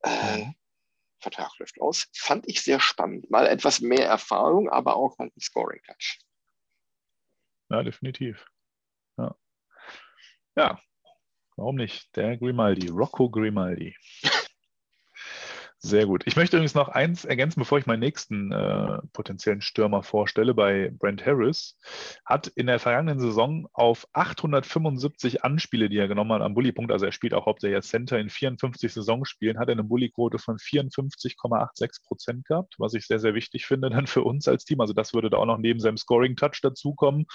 Äh, 0.02 0.46
Vertrag 1.20 1.56
läuft 1.58 1.80
aus. 1.80 2.08
Fand 2.14 2.48
ich 2.48 2.62
sehr 2.62 2.80
spannend. 2.80 3.30
Mal 3.30 3.46
etwas 3.46 3.80
mehr 3.80 4.06
Erfahrung, 4.06 4.68
aber 4.68 4.96
auch 4.96 5.18
halt 5.18 5.36
ein 5.36 5.40
Scoring-Touch. 5.40 6.18
Ja, 7.70 7.82
definitiv. 7.82 8.44
Ja, 10.56 10.78
warum 11.56 11.76
nicht? 11.76 12.14
Der 12.14 12.36
Grimaldi, 12.36 12.88
Rocco 12.88 13.30
Grimaldi. 13.30 13.96
Sehr 15.84 16.06
gut. 16.06 16.22
Ich 16.28 16.36
möchte 16.36 16.56
übrigens 16.56 16.76
noch 16.76 16.88
eins 16.88 17.24
ergänzen, 17.24 17.58
bevor 17.58 17.76
ich 17.76 17.86
meinen 17.86 17.98
nächsten 17.98 18.52
äh, 18.52 18.98
potenziellen 19.12 19.60
Stürmer 19.60 20.04
vorstelle. 20.04 20.54
Bei 20.54 20.92
Brent 20.96 21.26
Harris 21.26 21.76
hat 22.24 22.46
in 22.46 22.68
der 22.68 22.78
vergangenen 22.78 23.18
Saison 23.18 23.66
auf 23.72 24.06
875 24.12 25.42
Anspiele, 25.42 25.88
die 25.88 25.98
er 25.98 26.06
genommen 26.06 26.30
hat 26.34 26.42
am 26.42 26.54
Bully-Punkt, 26.54 26.92
also 26.92 27.06
er 27.06 27.10
spielt 27.10 27.34
auch 27.34 27.46
hauptsächlich 27.46 27.74
als 27.74 27.88
Center 27.88 28.16
in 28.20 28.30
54 28.30 28.92
Saisonspielen, 28.92 29.58
hat 29.58 29.70
er 29.70 29.72
eine 29.72 29.82
Bully-Quote 29.82 30.38
von 30.38 30.56
54,86 30.56 32.04
Prozent 32.06 32.44
gehabt, 32.44 32.76
was 32.78 32.94
ich 32.94 33.08
sehr, 33.08 33.18
sehr 33.18 33.34
wichtig 33.34 33.66
finde 33.66 33.90
dann 33.90 34.06
für 34.06 34.22
uns 34.22 34.46
als 34.46 34.64
Team. 34.64 34.80
Also 34.80 34.92
das 34.92 35.14
würde 35.14 35.30
da 35.30 35.38
auch 35.38 35.46
noch 35.46 35.58
neben 35.58 35.80
seinem 35.80 35.96
Scoring-Touch 35.96 36.60
dazukommen 36.62 37.26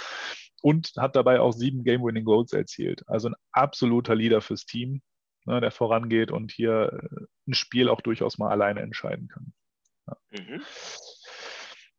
und 0.61 0.93
hat 0.95 1.17
dabei 1.17 1.41
auch 1.41 1.51
sieben 1.51 1.83
Game-Winning-Goals 1.83 2.53
erzielt. 2.53 3.03
Also 3.07 3.27
ein 3.27 3.35
absoluter 3.51 4.15
Leader 4.15 4.39
fürs 4.39 4.65
Team 4.65 5.01
ne, 5.47 5.61
der 5.61 5.71
vorangeht 5.71 6.31
und 6.31 6.51
hier 6.51 6.91
äh, 6.93 7.25
ein 7.47 7.53
Spiel 7.53 7.89
auch 7.89 8.01
durchaus 8.01 8.37
mal 8.37 8.51
alleine 8.51 8.81
entscheiden 8.81 9.27
kann. 9.27 9.53
Ja. 10.07 10.17
Mhm. 10.31 10.61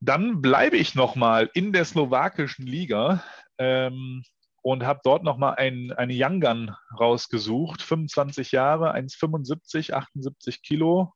Dann 0.01 0.40
bleibe 0.40 0.76
ich 0.76 0.94
nochmal 0.94 1.51
in 1.55 1.72
der 1.72 1.84
slowakischen 1.84 2.66
Liga 2.66 3.24
ähm, 3.59 4.22
und 4.62 4.84
habe 4.84 5.01
dort 5.03 5.24
nochmal 5.24 5.57
ein, 5.57 5.92
eine 5.92 6.14
Young 6.14 6.40
Gun 6.40 6.74
rausgesucht. 6.99 7.82
25 7.82 8.53
Jahre, 8.53 8.94
1,75, 8.94 9.92
78 9.94 10.62
Kilo. 10.62 11.14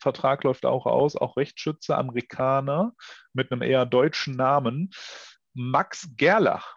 Vertrag 0.00 0.42
läuft 0.42 0.66
auch 0.66 0.86
aus, 0.86 1.16
auch 1.16 1.36
Rechtsschütze, 1.36 1.96
Amerikaner 1.96 2.92
mit 3.32 3.52
einem 3.52 3.62
eher 3.62 3.86
deutschen 3.86 4.34
Namen. 4.34 4.90
Max 5.54 6.08
Gerlach 6.16 6.76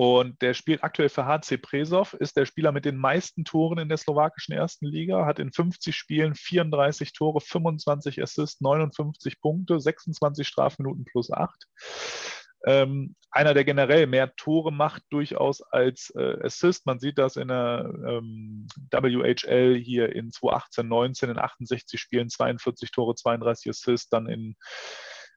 und 0.00 0.40
der 0.40 0.54
spielt 0.54 0.82
aktuell 0.82 1.10
für 1.10 1.26
HC 1.26 1.58
Presov, 1.58 2.14
ist 2.14 2.34
der 2.34 2.46
Spieler 2.46 2.72
mit 2.72 2.86
den 2.86 2.96
meisten 2.96 3.44
Toren 3.44 3.76
in 3.76 3.90
der 3.90 3.98
slowakischen 3.98 4.54
ersten 4.54 4.86
Liga, 4.86 5.26
hat 5.26 5.38
in 5.38 5.52
50 5.52 5.94
Spielen 5.94 6.34
34 6.34 7.12
Tore, 7.12 7.42
25 7.42 8.22
Assists, 8.22 8.62
59 8.62 9.42
Punkte, 9.42 9.78
26 9.78 10.48
Strafminuten 10.48 11.04
plus 11.04 11.30
8. 11.30 11.66
Ähm, 12.64 13.14
einer, 13.30 13.52
der 13.52 13.66
generell 13.66 14.06
mehr 14.06 14.34
Tore 14.36 14.72
macht, 14.72 15.02
durchaus 15.10 15.60
als 15.60 16.10
äh, 16.16 16.46
Assist. 16.46 16.86
Man 16.86 16.98
sieht 16.98 17.18
das 17.18 17.36
in 17.36 17.48
der 17.48 17.92
ähm, 18.06 18.68
WHL 18.90 19.76
hier 19.76 20.16
in 20.16 20.30
2018, 20.30 20.88
19 20.88 21.28
in 21.28 21.38
68 21.38 22.00
Spielen, 22.00 22.30
42 22.30 22.90
Tore, 22.90 23.16
32 23.16 23.68
Assists, 23.68 24.08
dann 24.08 24.30
in 24.30 24.56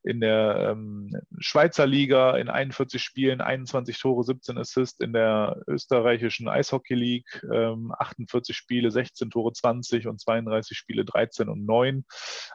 in 0.04 0.20
der 0.20 0.72
ähm, 0.72 1.16
Schweizer 1.40 1.88
Liga 1.88 2.36
in 2.38 2.50
41 2.50 3.02
Spielen 3.02 3.42
21 3.42 4.00
Tore, 4.00 4.24
17 4.24 4.58
Assists, 4.58 5.00
in 5.00 5.14
der 5.14 5.64
österreichischen 5.68 6.48
Eishockey 6.50 6.94
League 6.94 7.44
ähm, 7.52 7.94
48 7.98 8.56
Spiele, 8.56 8.92
16 8.92 9.30
Tore, 9.30 9.54
20 9.54 10.08
und 10.08 10.20
32 10.20 10.78
Spiele, 10.78 11.06
13 11.06 11.48
und 11.48 11.66
9. 11.66 12.06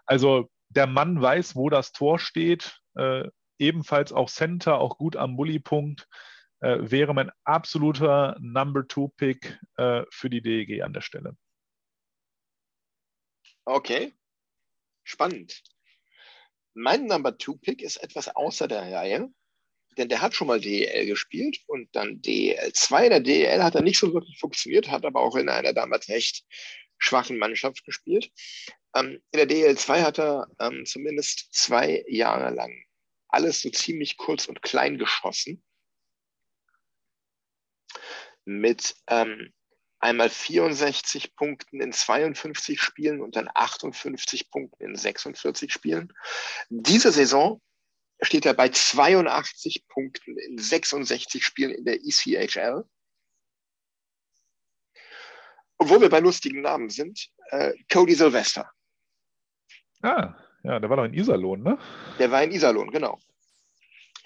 Also 0.04 0.50
der 0.68 0.86
Mann 0.86 1.20
weiß, 1.20 1.56
wo 1.56 1.70
das 1.70 1.92
Tor 1.92 2.18
steht, 2.18 2.80
äh, 2.96 3.26
ebenfalls 3.58 4.12
auch 4.12 4.28
Center, 4.28 4.78
auch 4.78 4.98
gut 4.98 5.16
am 5.16 5.36
Bully-Punkt. 5.36 6.06
Äh, 6.60 6.90
wäre 6.90 7.14
mein 7.14 7.30
absoluter 7.44 8.36
Number 8.40 8.86
Two 8.86 9.08
Pick 9.16 9.58
äh, 9.76 10.02
für 10.10 10.28
die 10.28 10.42
DEG 10.42 10.82
an 10.82 10.92
der 10.92 11.00
Stelle. 11.00 11.36
Okay, 13.64 14.12
spannend. 15.04 15.62
Mein 16.80 17.06
Number 17.06 17.36
Two 17.36 17.56
Pick 17.56 17.82
ist 17.82 17.96
etwas 17.96 18.28
außer 18.28 18.68
der 18.68 18.92
Reihe, 18.92 19.28
denn 19.96 20.08
der 20.08 20.22
hat 20.22 20.34
schon 20.34 20.46
mal 20.46 20.60
DEL 20.60 21.06
gespielt 21.06 21.58
und 21.66 21.88
dann 21.96 22.22
DEL 22.22 22.72
2. 22.72 23.08
Der 23.08 23.18
DEL 23.18 23.64
hat 23.64 23.74
er 23.74 23.82
nicht 23.82 23.98
so 23.98 24.14
wirklich 24.14 24.38
funktioniert, 24.38 24.88
hat 24.88 25.04
aber 25.04 25.20
auch 25.20 25.34
in 25.34 25.48
einer 25.48 25.72
damals 25.72 26.08
recht 26.08 26.44
schwachen 26.96 27.36
Mannschaft 27.36 27.84
gespielt. 27.84 28.30
Ähm, 28.94 29.20
in 29.32 29.38
der 29.38 29.46
DEL 29.46 29.76
2 29.76 30.02
hat 30.02 30.20
er 30.20 30.46
ähm, 30.60 30.84
zumindest 30.86 31.48
zwei 31.52 32.04
Jahre 32.06 32.54
lang 32.54 32.72
alles 33.26 33.60
so 33.60 33.70
ziemlich 33.70 34.16
kurz 34.16 34.46
und 34.46 34.62
klein 34.62 34.98
geschossen. 34.98 35.64
Mit 38.44 38.94
ähm, 39.08 39.52
einmal 40.00 40.30
64 40.30 41.34
Punkten 41.34 41.80
in 41.80 41.92
52 41.92 42.80
Spielen 42.80 43.20
und 43.20 43.36
dann 43.36 43.48
58 43.52 44.50
Punkten 44.50 44.84
in 44.84 44.96
46 44.96 45.72
Spielen. 45.72 46.12
Diese 46.68 47.12
Saison 47.12 47.60
steht 48.20 48.46
er 48.46 48.54
bei 48.54 48.68
82 48.68 49.86
Punkten 49.88 50.38
in 50.38 50.58
66 50.58 51.44
Spielen 51.44 51.72
in 51.72 51.84
der 51.84 52.00
ECHL. 52.02 52.84
Obwohl 55.78 56.00
wir 56.00 56.10
bei 56.10 56.20
lustigen 56.20 56.62
Namen 56.62 56.90
sind, 56.90 57.30
äh, 57.50 57.72
Cody 57.92 58.14
Sylvester. 58.14 58.70
Ah, 60.02 60.34
ja, 60.64 60.80
der 60.80 60.90
war 60.90 60.96
doch 60.96 61.04
in 61.04 61.14
Iserlohn, 61.14 61.62
ne? 61.62 61.78
Der 62.18 62.30
war 62.30 62.42
in 62.42 62.50
Iserlohn, 62.50 62.90
genau. 62.90 63.20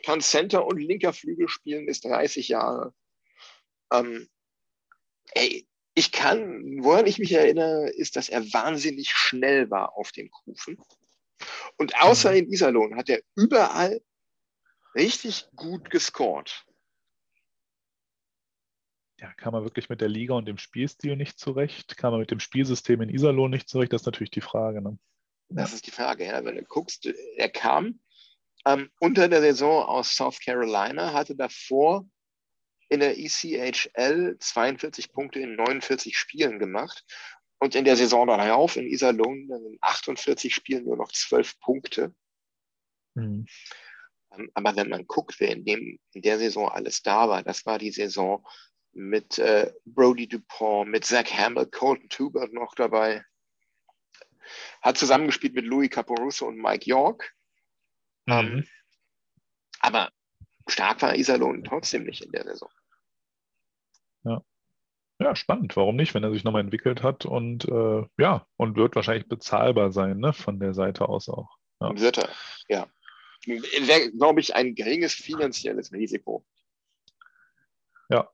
Kann 0.04 0.20
Center 0.20 0.66
und 0.66 0.78
linker 0.78 1.12
Flügel 1.12 1.48
spielen, 1.48 1.88
ist 1.88 2.04
30 2.04 2.48
Jahre. 2.48 2.94
Ähm, 3.92 4.28
ey, 5.34 5.66
ich 5.94 6.12
kann, 6.12 6.82
woran 6.82 7.06
ich 7.06 7.18
mich 7.18 7.32
erinnere, 7.32 7.90
ist, 7.90 8.16
dass 8.16 8.28
er 8.28 8.42
wahnsinnig 8.52 9.10
schnell 9.10 9.70
war 9.70 9.96
auf 9.96 10.12
den 10.12 10.30
Kufen. 10.30 10.78
Und 11.76 12.00
außer 12.00 12.30
mhm. 12.30 12.36
in 12.38 12.52
Iserlohn 12.52 12.96
hat 12.96 13.08
er 13.08 13.20
überall 13.34 14.00
richtig 14.94 15.46
gut 15.54 15.90
gescored. 15.90 16.64
Ja, 19.20 19.32
kam 19.34 19.54
er 19.54 19.62
wirklich 19.62 19.88
mit 19.88 20.00
der 20.00 20.08
Liga 20.08 20.34
und 20.34 20.46
dem 20.46 20.58
Spielstil 20.58 21.16
nicht 21.16 21.38
zurecht? 21.38 21.96
Kam 21.96 22.14
er 22.14 22.18
mit 22.18 22.30
dem 22.30 22.40
Spielsystem 22.40 23.02
in 23.02 23.08
Iserlohn 23.08 23.50
nicht 23.50 23.68
zurecht? 23.68 23.92
Das 23.92 24.02
ist 24.02 24.06
natürlich 24.06 24.32
die 24.32 24.40
Frage. 24.40 24.82
Ne? 24.82 24.98
Das 25.48 25.72
ist 25.72 25.86
die 25.86 25.92
Frage. 25.92 26.24
Ja, 26.24 26.44
wenn 26.44 26.56
du 26.56 26.64
guckst, 26.64 27.06
er 27.36 27.48
kam 27.48 28.00
ähm, 28.66 28.90
unter 28.98 29.28
der 29.28 29.40
Saison 29.40 29.84
aus 29.84 30.16
South 30.16 30.40
Carolina, 30.40 31.12
hatte 31.12 31.36
davor 31.36 32.06
in 32.92 33.00
der 33.00 33.18
ECHL 33.18 34.36
42 34.38 35.12
Punkte 35.12 35.40
in 35.40 35.56
49 35.56 36.16
Spielen 36.16 36.58
gemacht 36.58 37.04
und 37.58 37.74
in 37.74 37.86
der 37.86 37.96
Saison 37.96 38.26
darauf 38.26 38.76
in 38.76 38.86
Iserlohn 38.86 39.48
in 39.50 39.78
48 39.80 40.54
Spielen 40.54 40.84
nur 40.84 40.98
noch 40.98 41.10
12 41.10 41.58
Punkte. 41.60 42.14
Mhm. 43.14 43.46
Ähm, 44.32 44.50
aber 44.52 44.76
wenn 44.76 44.90
man 44.90 45.06
guckt, 45.06 45.40
wer 45.40 45.52
in, 45.52 45.64
dem, 45.64 45.98
in 46.12 46.20
der 46.20 46.38
Saison 46.38 46.68
alles 46.68 47.02
da 47.02 47.30
war, 47.30 47.42
das 47.42 47.64
war 47.64 47.78
die 47.78 47.92
Saison 47.92 48.46
mit 48.92 49.38
äh, 49.38 49.72
Brody 49.86 50.28
Dupont, 50.28 50.90
mit 50.90 51.06
Zach 51.06 51.32
Hamill, 51.32 51.66
Colton 51.66 52.10
Tubert 52.10 52.52
noch 52.52 52.74
dabei. 52.74 53.24
hat 54.82 54.98
zusammengespielt 54.98 55.54
mit 55.54 55.64
Louis 55.64 55.88
Caporuso 55.88 56.46
und 56.46 56.58
Mike 56.58 56.84
York. 56.84 57.34
Mhm. 58.26 58.66
Aber 59.80 60.12
stark 60.68 61.00
war 61.00 61.16
Iserlohn 61.16 61.64
trotzdem 61.64 62.04
nicht 62.04 62.22
in 62.22 62.32
der 62.32 62.44
Saison. 62.44 62.68
Ja, 65.22 65.36
spannend. 65.36 65.76
Warum 65.76 65.94
nicht, 65.94 66.14
wenn 66.14 66.24
er 66.24 66.32
sich 66.32 66.42
nochmal 66.42 66.62
entwickelt 66.62 67.04
hat 67.04 67.26
und 67.26 67.64
äh, 67.66 68.02
ja, 68.18 68.44
und 68.56 68.74
wird 68.74 68.96
wahrscheinlich 68.96 69.28
bezahlbar 69.28 69.92
sein, 69.92 70.18
ne, 70.18 70.32
von 70.32 70.58
der 70.58 70.74
Seite 70.74 71.08
aus 71.08 71.28
auch. 71.28 71.58
Ja. 71.80 71.96
Wird 71.96 72.18
er, 72.18 72.28
ja. 72.68 72.88
Wäre, 73.46 74.10
glaube 74.10 74.40
ich, 74.40 74.56
ein 74.56 74.74
geringes 74.74 75.14
finanzielles 75.14 75.92
Risiko. 75.92 76.44
Ja. 78.08 78.28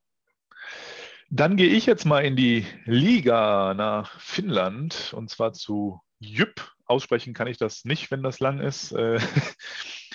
Dann 1.29 1.57
gehe 1.57 1.69
ich 1.69 1.85
jetzt 1.85 2.05
mal 2.05 2.25
in 2.25 2.35
die 2.35 2.65
Liga 2.85 3.75
nach 3.75 4.19
Finnland 4.19 5.13
und 5.15 5.29
zwar 5.29 5.53
zu 5.53 6.01
Jyp. 6.17 6.71
Aussprechen 6.85 7.35
kann 7.35 7.47
ich 7.47 7.57
das 7.57 7.85
nicht, 7.85 8.09
wenn 8.09 8.23
das 8.23 8.39
lang 8.39 8.59
ist. 8.59 8.93
Äh, 8.93 9.19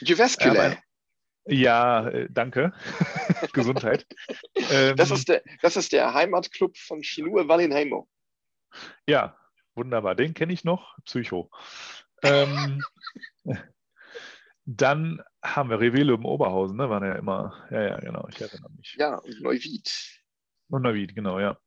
Jyväskylä. 0.01 0.77
Ja, 1.47 2.09
äh, 2.09 2.29
danke. 2.31 2.73
Gesundheit. 3.53 4.07
Ähm, 4.71 4.97
Das 4.97 5.11
ist, 5.11 5.29
der, 5.29 5.43
das 5.63 5.77
ist 5.77 5.93
der 5.93 6.15
Heimatclub 6.15 6.77
von 6.77 7.03
Chinua 7.03 7.47
Wallinheimo. 7.47 8.09
Ja, 9.07 9.37
wunderbar. 9.75 10.15
Den 10.15 10.35
kenne 10.35 10.53
ich 10.53 10.65
noch. 10.65 10.97
Psycho. 11.05 11.51
Ähm, 12.23 12.83
dann 14.65 15.23
haben 15.43 15.71
wir 15.71 15.81
Revele 15.81 16.15
im 16.15 16.25
Oberhausen, 16.25 16.77
ne? 16.77 16.89
Waren 16.89 17.05
ja 17.05 17.15
immer. 17.17 17.67
Ja, 17.71 17.83
ja, 17.83 18.01
genau. 18.01 18.27
Ich 18.31 18.41
erinnere 18.41 18.73
mich. 18.73 18.97
Ja, 18.99 19.17
und 19.17 19.41
Neuwied. 19.41 20.23
Und 20.69 20.83
Navid, 20.83 21.15
genau, 21.15 21.39
ja. 21.39 21.59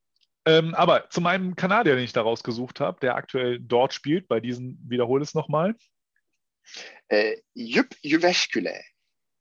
Ähm, 0.46 0.74
aber 0.76 1.10
zu 1.10 1.22
meinem 1.22 1.56
Kanadier, 1.56 1.96
den 1.96 2.04
ich 2.04 2.14
da 2.14 2.22
rausgesucht 2.22 2.80
habe, 2.80 3.00
der 3.02 3.16
aktuell 3.16 3.60
dort 3.60 3.94
spielt, 3.94 4.28
bei 4.28 4.40
diesen, 4.40 4.80
wiederhole 4.88 5.22
es 5.22 5.34
nochmal. 5.34 5.76
Äh, 7.10 7.38
Jyp 7.54 7.96
Jyväskylä. 8.02 8.82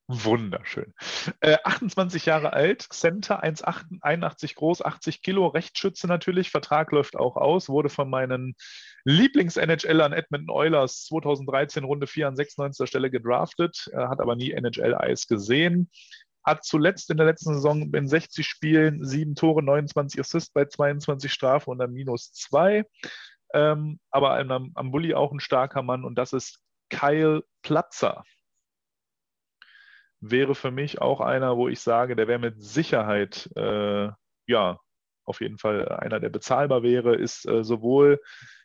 Wunderschön. 0.08 0.94
Äh, 1.40 1.56
28 1.64 2.26
Jahre 2.26 2.52
alt, 2.52 2.82
Center 2.92 3.42
1,81 3.42 4.54
groß, 4.54 4.84
80 4.84 5.20
Kilo, 5.20 5.48
Rechtsschütze 5.48 6.06
natürlich. 6.06 6.50
Vertrag 6.50 6.92
läuft 6.92 7.16
auch 7.16 7.36
aus, 7.36 7.68
wurde 7.68 7.88
von 7.88 8.08
meinen 8.08 8.54
Lieblings-NHLern 9.04 10.12
Edmonton 10.12 10.50
Oilers 10.50 11.06
2013 11.06 11.82
Runde 11.82 12.06
4 12.06 12.28
an 12.28 12.36
96. 12.36 12.88
Stelle 12.88 13.10
gedraftet, 13.10 13.90
äh, 13.92 13.96
hat 13.96 14.20
aber 14.20 14.36
nie 14.36 14.52
NHL-Eis 14.52 15.26
gesehen. 15.26 15.90
Hat 16.44 16.64
zuletzt 16.64 17.10
in 17.10 17.16
der 17.16 17.26
letzten 17.26 17.54
Saison 17.54 17.92
in 17.92 18.06
60 18.06 18.46
Spielen 18.46 19.04
7 19.04 19.34
Tore, 19.34 19.60
29 19.64 20.20
Assists 20.20 20.52
bei 20.52 20.66
22 20.66 21.32
Strafen 21.32 21.70
und 21.70 21.78
dann 21.78 21.92
minus 21.92 22.32
2. 22.32 22.84
Ähm, 23.54 23.98
aber 24.12 24.38
am, 24.38 24.70
am 24.72 24.90
Bulli 24.92 25.14
auch 25.14 25.32
ein 25.32 25.40
starker 25.40 25.82
Mann 25.82 26.04
und 26.04 26.14
das 26.14 26.32
ist 26.32 26.60
Kyle 26.90 27.42
Platzer 27.62 28.22
wäre 30.30 30.54
für 30.54 30.70
mich 30.70 31.00
auch 31.00 31.20
einer, 31.20 31.56
wo 31.56 31.68
ich 31.68 31.80
sage, 31.80 32.16
der 32.16 32.28
wäre 32.28 32.38
mit 32.38 32.62
Sicherheit, 32.62 33.50
äh, 33.56 34.08
ja, 34.46 34.78
auf 35.24 35.40
jeden 35.40 35.58
Fall 35.58 35.88
einer, 35.88 36.20
der 36.20 36.28
bezahlbar 36.28 36.82
wäre, 36.82 37.16
ist 37.16 37.46
äh, 37.46 37.64
sowohl 37.64 38.20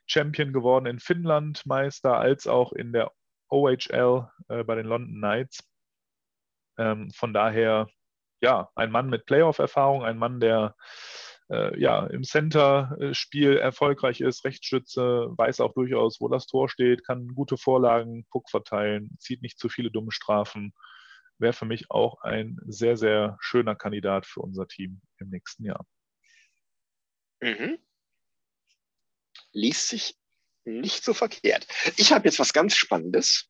Champion 0.06 0.54
geworden 0.54 0.86
in 0.86 1.00
Finnland, 1.00 1.66
Meister, 1.66 2.18
als 2.18 2.48
auch 2.48 2.74
in 2.74 2.94
der 2.94 3.12
OHL 3.50 4.28
äh, 4.50 4.64
bei 4.64 4.76
den 4.76 4.86
London 4.86 5.16
Knights. 5.16 5.64
Ähm, 6.78 7.12
von 7.12 7.34
daher, 7.34 7.88
ja, 8.42 8.70
ein 8.76 8.92
Mann 8.92 9.10
mit 9.10 9.26
Playoff-Erfahrung, 9.26 10.04
ein 10.04 10.18
Mann, 10.18 10.40
der 10.40 10.76
äh, 11.50 11.80
ja, 11.80 12.06
im 12.08 12.24
Center-Spiel 12.24 13.58
erfolgreich 13.58 14.22
ist, 14.22 14.46
Rechtsschütze, 14.46 15.30
weiß 15.36 15.60
auch 15.60 15.74
durchaus, 15.74 16.22
wo 16.22 16.30
das 16.30 16.48
Tor 16.48 16.70
steht, 16.70 17.06
kann 17.06 17.28
gute 17.36 17.58
Vorlagen, 17.58 18.26
Puck 18.32 18.50
verteilen, 18.50 19.16
zieht 19.20 19.42
nicht 19.42 19.60
zu 19.60 19.70
viele 19.70 19.92
dumme 19.92 20.12
Strafen 20.12 20.74
wäre 21.42 21.54
für 21.54 21.66
mich 21.66 21.92
auch 21.92 22.22
ein 22.22 22.58
sehr, 22.68 22.96
sehr 22.98 23.38
schöner 23.42 23.76
Kandidat 23.76 24.26
für 24.26 24.42
unser 24.42 24.68
Team 24.68 25.02
im 25.18 25.30
nächsten 25.30 25.66
Jahr. 25.66 25.86
Mhm. 27.42 27.78
Liest 29.52 29.90
sich 29.90 30.16
nicht 30.64 31.04
so 31.04 31.14
verkehrt. 31.14 31.68
Ich 31.98 32.14
habe 32.14 32.28
jetzt 32.28 32.40
was 32.40 32.54
ganz 32.54 32.76
Spannendes. 32.76 33.50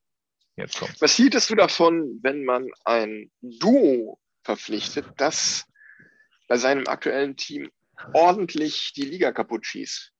Jetzt 0.56 0.80
kommt's. 0.80 1.02
Was 1.02 1.16
hieltest 1.16 1.50
du 1.50 1.56
davon, 1.56 2.20
wenn 2.24 2.44
man 2.44 2.70
ein 2.86 3.32
Duo 3.42 4.20
verpflichtet, 4.44 5.06
das 5.18 5.66
bei 6.48 6.58
seinem 6.58 6.88
aktuellen 6.88 7.36
Team 7.36 7.70
ordentlich 8.14 8.94
die 8.94 9.04
Liga 9.04 9.32
kaputt 9.32 9.66
schießt? 9.66 10.14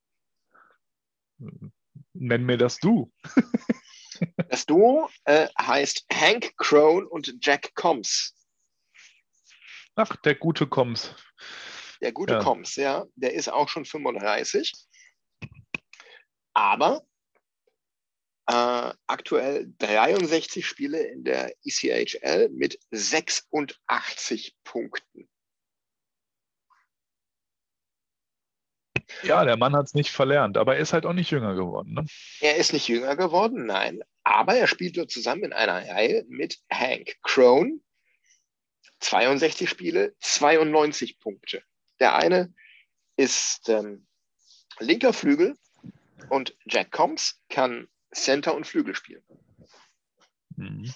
Nenn 2.14 2.46
mir 2.46 2.58
das 2.58 2.78
du. 2.78 3.12
Das 4.50 4.66
Duo 4.66 5.10
äh, 5.26 5.48
heißt 5.60 6.06
Hank 6.12 6.56
Crone 6.58 7.08
und 7.08 7.34
Jack 7.42 7.74
Combs. 7.76 8.36
Ach, 9.96 10.16
der 10.18 10.36
gute 10.36 10.68
Koms. 10.68 11.16
Der 12.02 12.12
gute 12.12 12.34
Ja. 12.34 12.44
Combs, 12.44 12.76
ja, 12.76 13.06
der 13.16 13.34
ist 13.34 13.50
auch 13.50 13.70
schon 13.70 13.86
35. 13.86 14.74
Aber 16.54 17.06
äh, 18.48 18.94
aktuell 19.08 19.74
63 19.78 20.66
Spiele 20.66 21.02
in 21.02 21.24
der 21.24 21.54
ECHL 21.64 22.50
mit 22.50 22.80
86 22.92 24.56
Punkten. 24.64 25.30
Ja, 29.24 29.46
der 29.46 29.58
Mann 29.58 29.76
hat 29.76 29.86
es 29.86 29.94
nicht 29.94 30.12
verlernt, 30.12 30.58
aber 30.58 30.76
er 30.76 30.82
ist 30.82 30.94
halt 30.94 31.06
auch 31.06 31.14
nicht 31.14 31.32
jünger 31.32 31.56
geworden. 31.56 31.94
Ne? 31.94 32.06
Er 32.40 32.58
ist 32.58 32.74
nicht 32.74 32.88
jünger 32.88 33.16
geworden, 33.16 33.66
nein, 33.66 34.02
aber 34.24 34.56
er 34.56 34.68
spielt 34.68 34.98
dort 34.98 35.12
zusammen 35.12 35.44
in 35.44 35.54
einer 35.54 35.88
Reihe 35.88 36.26
mit 36.28 36.60
Hank 36.72 37.18
Crone. 37.24 37.80
62 39.00 39.68
Spiele, 39.68 40.16
92 40.20 41.20
Punkte. 41.20 41.64
Der 42.00 42.16
eine 42.16 42.54
ist 43.18 43.68
ähm, 43.70 44.06
linker 44.80 45.14
Flügel 45.14 45.56
und 46.30 46.56
Jack 46.66 46.92
Combs 46.92 47.42
kann 47.50 47.88
Center 48.14 48.54
und 48.54 48.68
Flügel 48.68 48.96
spielen. 48.96 49.24
Mhm. 50.56 50.94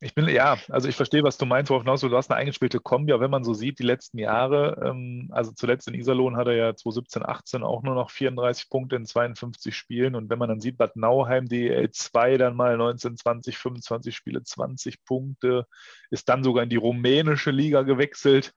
Ich 0.00 0.14
bin, 0.14 0.28
ja, 0.28 0.56
also 0.68 0.88
ich 0.88 0.94
verstehe, 0.94 1.24
was 1.24 1.38
du 1.38 1.44
meinst, 1.46 1.70
worauf 1.70 1.82
hinaus 1.82 2.02
du 2.02 2.16
hast 2.16 2.30
eine 2.30 2.38
eingespielte 2.38 2.78
Kombi, 2.78 3.12
aber 3.12 3.24
wenn 3.24 3.32
man 3.32 3.42
so 3.42 3.52
sieht, 3.52 3.80
die 3.80 3.84
letzten 3.84 4.18
Jahre, 4.18 4.80
ähm, 4.84 5.28
also 5.32 5.50
zuletzt 5.50 5.88
in 5.88 5.94
Iserlohn 5.94 6.36
hat 6.36 6.46
er 6.46 6.54
ja 6.54 6.76
2017, 6.76 7.26
18 7.26 7.62
auch 7.64 7.82
nur 7.82 7.96
noch 7.96 8.10
34 8.10 8.70
Punkte 8.70 8.94
in 8.94 9.06
52 9.06 9.74
Spielen 9.76 10.14
und 10.14 10.30
wenn 10.30 10.38
man 10.38 10.48
dann 10.48 10.60
sieht, 10.60 10.78
Bad 10.78 10.94
Nauheim, 10.94 11.48
DEL 11.48 11.90
2 11.90 12.36
dann 12.38 12.54
mal 12.54 12.76
19, 12.76 13.16
20, 13.16 13.58
25 13.58 14.14
Spiele, 14.14 14.44
20 14.44 15.04
Punkte, 15.04 15.66
ist 16.10 16.28
dann 16.28 16.44
sogar 16.44 16.62
in 16.62 16.70
die 16.70 16.76
rumänische 16.76 17.50
Liga 17.50 17.82
gewechselt. 17.82 18.54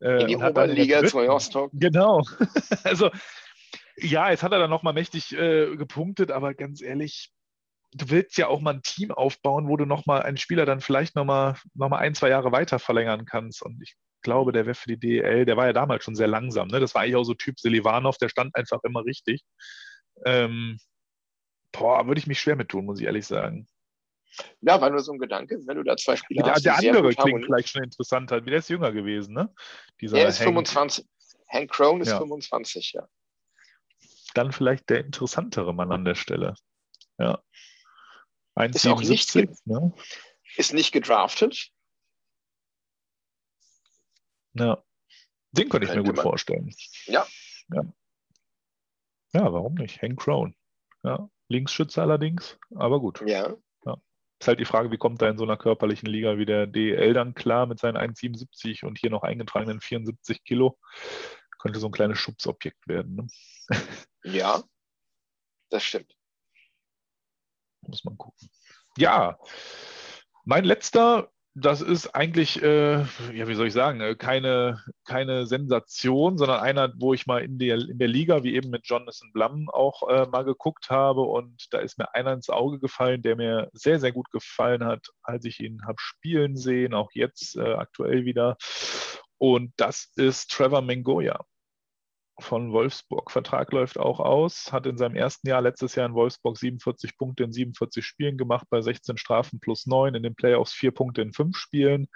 äh, 0.00 0.22
In 0.22 0.28
die 0.28 0.36
Oberliga 0.36 1.00
dritten- 1.00 1.10
2 1.10 1.28
Rostock. 1.28 1.70
Genau. 1.74 2.22
also, 2.84 3.10
ja, 3.98 4.30
jetzt 4.30 4.42
hat 4.42 4.52
er 4.52 4.58
dann 4.58 4.70
nochmal 4.70 4.94
mächtig 4.94 5.36
äh, 5.36 5.76
gepunktet, 5.76 6.30
aber 6.30 6.54
ganz 6.54 6.80
ehrlich, 6.80 7.30
du 7.92 8.10
willst 8.10 8.36
ja 8.36 8.48
auch 8.48 8.60
mal 8.60 8.74
ein 8.74 8.82
Team 8.82 9.10
aufbauen, 9.10 9.68
wo 9.68 9.76
du 9.76 9.84
nochmal 9.84 10.22
einen 10.22 10.36
Spieler 10.36 10.66
dann 10.66 10.80
vielleicht 10.80 11.16
nochmal 11.16 11.56
noch 11.74 11.88
mal 11.88 11.98
ein, 11.98 12.14
zwei 12.14 12.28
Jahre 12.28 12.52
weiter 12.52 12.78
verlängern 12.78 13.24
kannst. 13.24 13.62
Und 13.62 13.80
ich 13.82 13.96
glaube, 14.22 14.52
der 14.52 14.66
wäre 14.66 14.74
für 14.74 14.88
die 14.88 14.98
DEL, 14.98 15.44
der 15.44 15.56
war 15.56 15.66
ja 15.66 15.72
damals 15.72 16.04
schon 16.04 16.14
sehr 16.14 16.28
langsam. 16.28 16.68
Ne? 16.68 16.80
Das 16.80 16.94
war 16.94 17.02
eigentlich 17.02 17.16
auch 17.16 17.24
so 17.24 17.34
Typ 17.34 17.58
Selivanov, 17.58 18.18
der 18.18 18.28
stand 18.28 18.54
einfach 18.54 18.80
immer 18.84 19.04
richtig. 19.04 19.42
Ähm, 20.24 20.78
boah, 21.72 22.06
würde 22.06 22.18
ich 22.18 22.26
mich 22.26 22.40
schwer 22.40 22.56
mit 22.56 22.68
tun, 22.68 22.84
muss 22.84 23.00
ich 23.00 23.06
ehrlich 23.06 23.26
sagen. 23.26 23.68
Ja, 24.60 24.80
war 24.80 24.90
nur 24.90 25.00
so 25.00 25.12
ein 25.12 25.18
Gedanke, 25.18 25.58
wenn 25.66 25.76
du 25.76 25.82
da 25.82 25.96
zwei 25.96 26.16
Spieler 26.16 26.44
Der, 26.44 26.54
hast. 26.54 26.64
der 26.64 26.76
andere 26.78 27.14
klingt 27.14 27.44
vielleicht 27.44 27.70
schon 27.70 27.82
interessanter. 27.82 28.40
Der 28.40 28.58
ist 28.58 28.68
jünger 28.68 28.92
gewesen, 28.92 29.34
ne? 29.34 29.52
Dieser 30.00 30.18
Er 30.18 30.28
ist 30.28 30.38
Hank. 30.40 30.48
25. 30.48 31.06
Hank 31.48 31.70
Crone 31.70 32.02
ist 32.02 32.10
Ja. 32.10 32.18
25, 32.18 32.92
ja. 32.92 33.08
Dann 34.34 34.52
vielleicht 34.52 34.90
der 34.90 35.00
interessantere 35.04 35.74
Mann 35.74 35.90
an 35.90 36.04
der 36.04 36.14
Stelle. 36.14 36.54
Ja. 37.18 37.42
Ist 38.66 38.86
auch 38.86 39.00
nicht 39.00 39.28
1,77, 39.28 39.60
ne? 39.64 39.92
Ist 40.56 40.72
nicht 40.72 40.92
gedraftet. 40.92 41.70
Ja. 44.54 44.82
Den 45.52 45.68
könnte 45.68 45.86
ich 45.88 45.94
mir 45.94 46.02
gut 46.02 46.16
man. 46.16 46.22
vorstellen. 46.22 46.74
Ja. 47.06 47.26
ja. 47.72 47.82
Ja, 49.32 49.52
warum 49.52 49.74
nicht? 49.74 50.02
Hank 50.02 50.20
Crone. 50.20 50.54
Ja. 51.04 51.30
Linksschütze 51.48 52.02
allerdings, 52.02 52.58
aber 52.74 53.00
gut. 53.00 53.22
Ja. 53.26 53.56
Ist 54.40 54.46
halt 54.46 54.60
die 54.60 54.64
Frage, 54.64 54.92
wie 54.92 54.98
kommt 54.98 55.20
er 55.20 55.30
in 55.30 55.38
so 55.38 55.42
einer 55.42 55.56
körperlichen 55.56 56.08
Liga 56.08 56.38
wie 56.38 56.46
der 56.46 56.68
DEL 56.68 57.12
dann 57.12 57.34
klar 57.34 57.66
mit 57.66 57.80
seinen 57.80 57.96
1,77 57.96 58.84
und 58.84 58.98
hier 58.98 59.10
noch 59.10 59.24
eingetragenen 59.24 59.80
74 59.80 60.44
Kilo? 60.44 60.78
Könnte 61.58 61.80
so 61.80 61.88
ein 61.88 61.92
kleines 61.92 62.18
Schubsobjekt 62.18 62.86
werden. 62.86 63.16
Ne? 63.16 63.26
Ja. 64.22 64.62
Das 65.70 65.82
stimmt. 65.82 66.16
Muss 67.88 68.04
man 68.04 68.18
gucken. 68.18 68.50
Ja, 68.96 69.38
mein 70.44 70.64
letzter, 70.64 71.30
das 71.54 71.80
ist 71.80 72.14
eigentlich, 72.14 72.62
äh, 72.62 72.98
ja, 73.32 73.48
wie 73.48 73.54
soll 73.54 73.68
ich 73.68 73.72
sagen, 73.72 74.00
äh, 74.00 74.14
keine, 74.14 74.82
keine 75.04 75.46
Sensation, 75.46 76.36
sondern 76.36 76.60
einer, 76.60 76.92
wo 76.98 77.14
ich 77.14 77.26
mal 77.26 77.42
in 77.42 77.58
der, 77.58 77.76
in 77.76 77.98
der 77.98 78.08
Liga, 78.08 78.44
wie 78.44 78.54
eben 78.54 78.70
mit 78.70 78.86
Jonathan 78.86 79.32
Blum, 79.32 79.70
auch 79.70 80.08
äh, 80.08 80.26
mal 80.26 80.44
geguckt 80.44 80.90
habe. 80.90 81.22
Und 81.22 81.66
da 81.70 81.78
ist 81.78 81.98
mir 81.98 82.14
einer 82.14 82.34
ins 82.34 82.50
Auge 82.50 82.78
gefallen, 82.78 83.22
der 83.22 83.36
mir 83.36 83.70
sehr, 83.72 83.98
sehr 83.98 84.12
gut 84.12 84.30
gefallen 84.30 84.84
hat, 84.84 85.08
als 85.22 85.44
ich 85.46 85.60
ihn 85.60 85.82
habe 85.86 85.98
spielen 85.98 86.56
sehen, 86.56 86.94
auch 86.94 87.10
jetzt 87.12 87.56
äh, 87.56 87.74
aktuell 87.74 88.24
wieder. 88.24 88.56
Und 89.38 89.72
das 89.76 90.12
ist 90.16 90.50
Trevor 90.50 90.82
Mengoya 90.82 91.44
von 92.40 92.72
Wolfsburg. 92.72 93.30
Vertrag 93.30 93.72
läuft 93.72 93.98
auch 93.98 94.20
aus, 94.20 94.72
hat 94.72 94.86
in 94.86 94.96
seinem 94.96 95.16
ersten 95.16 95.48
Jahr 95.48 95.60
letztes 95.60 95.94
Jahr 95.94 96.06
in 96.06 96.14
Wolfsburg 96.14 96.56
47 96.56 97.16
Punkte 97.16 97.44
in 97.44 97.52
47 97.52 98.04
Spielen 98.04 98.36
gemacht, 98.36 98.66
bei 98.70 98.80
16 98.80 99.16
Strafen 99.16 99.60
plus 99.60 99.86
9, 99.86 100.14
in 100.14 100.22
den 100.22 100.34
Playoffs 100.34 100.72
4 100.72 100.92
Punkte 100.92 101.22
in 101.22 101.32
5 101.32 101.56
Spielen. 101.56 102.08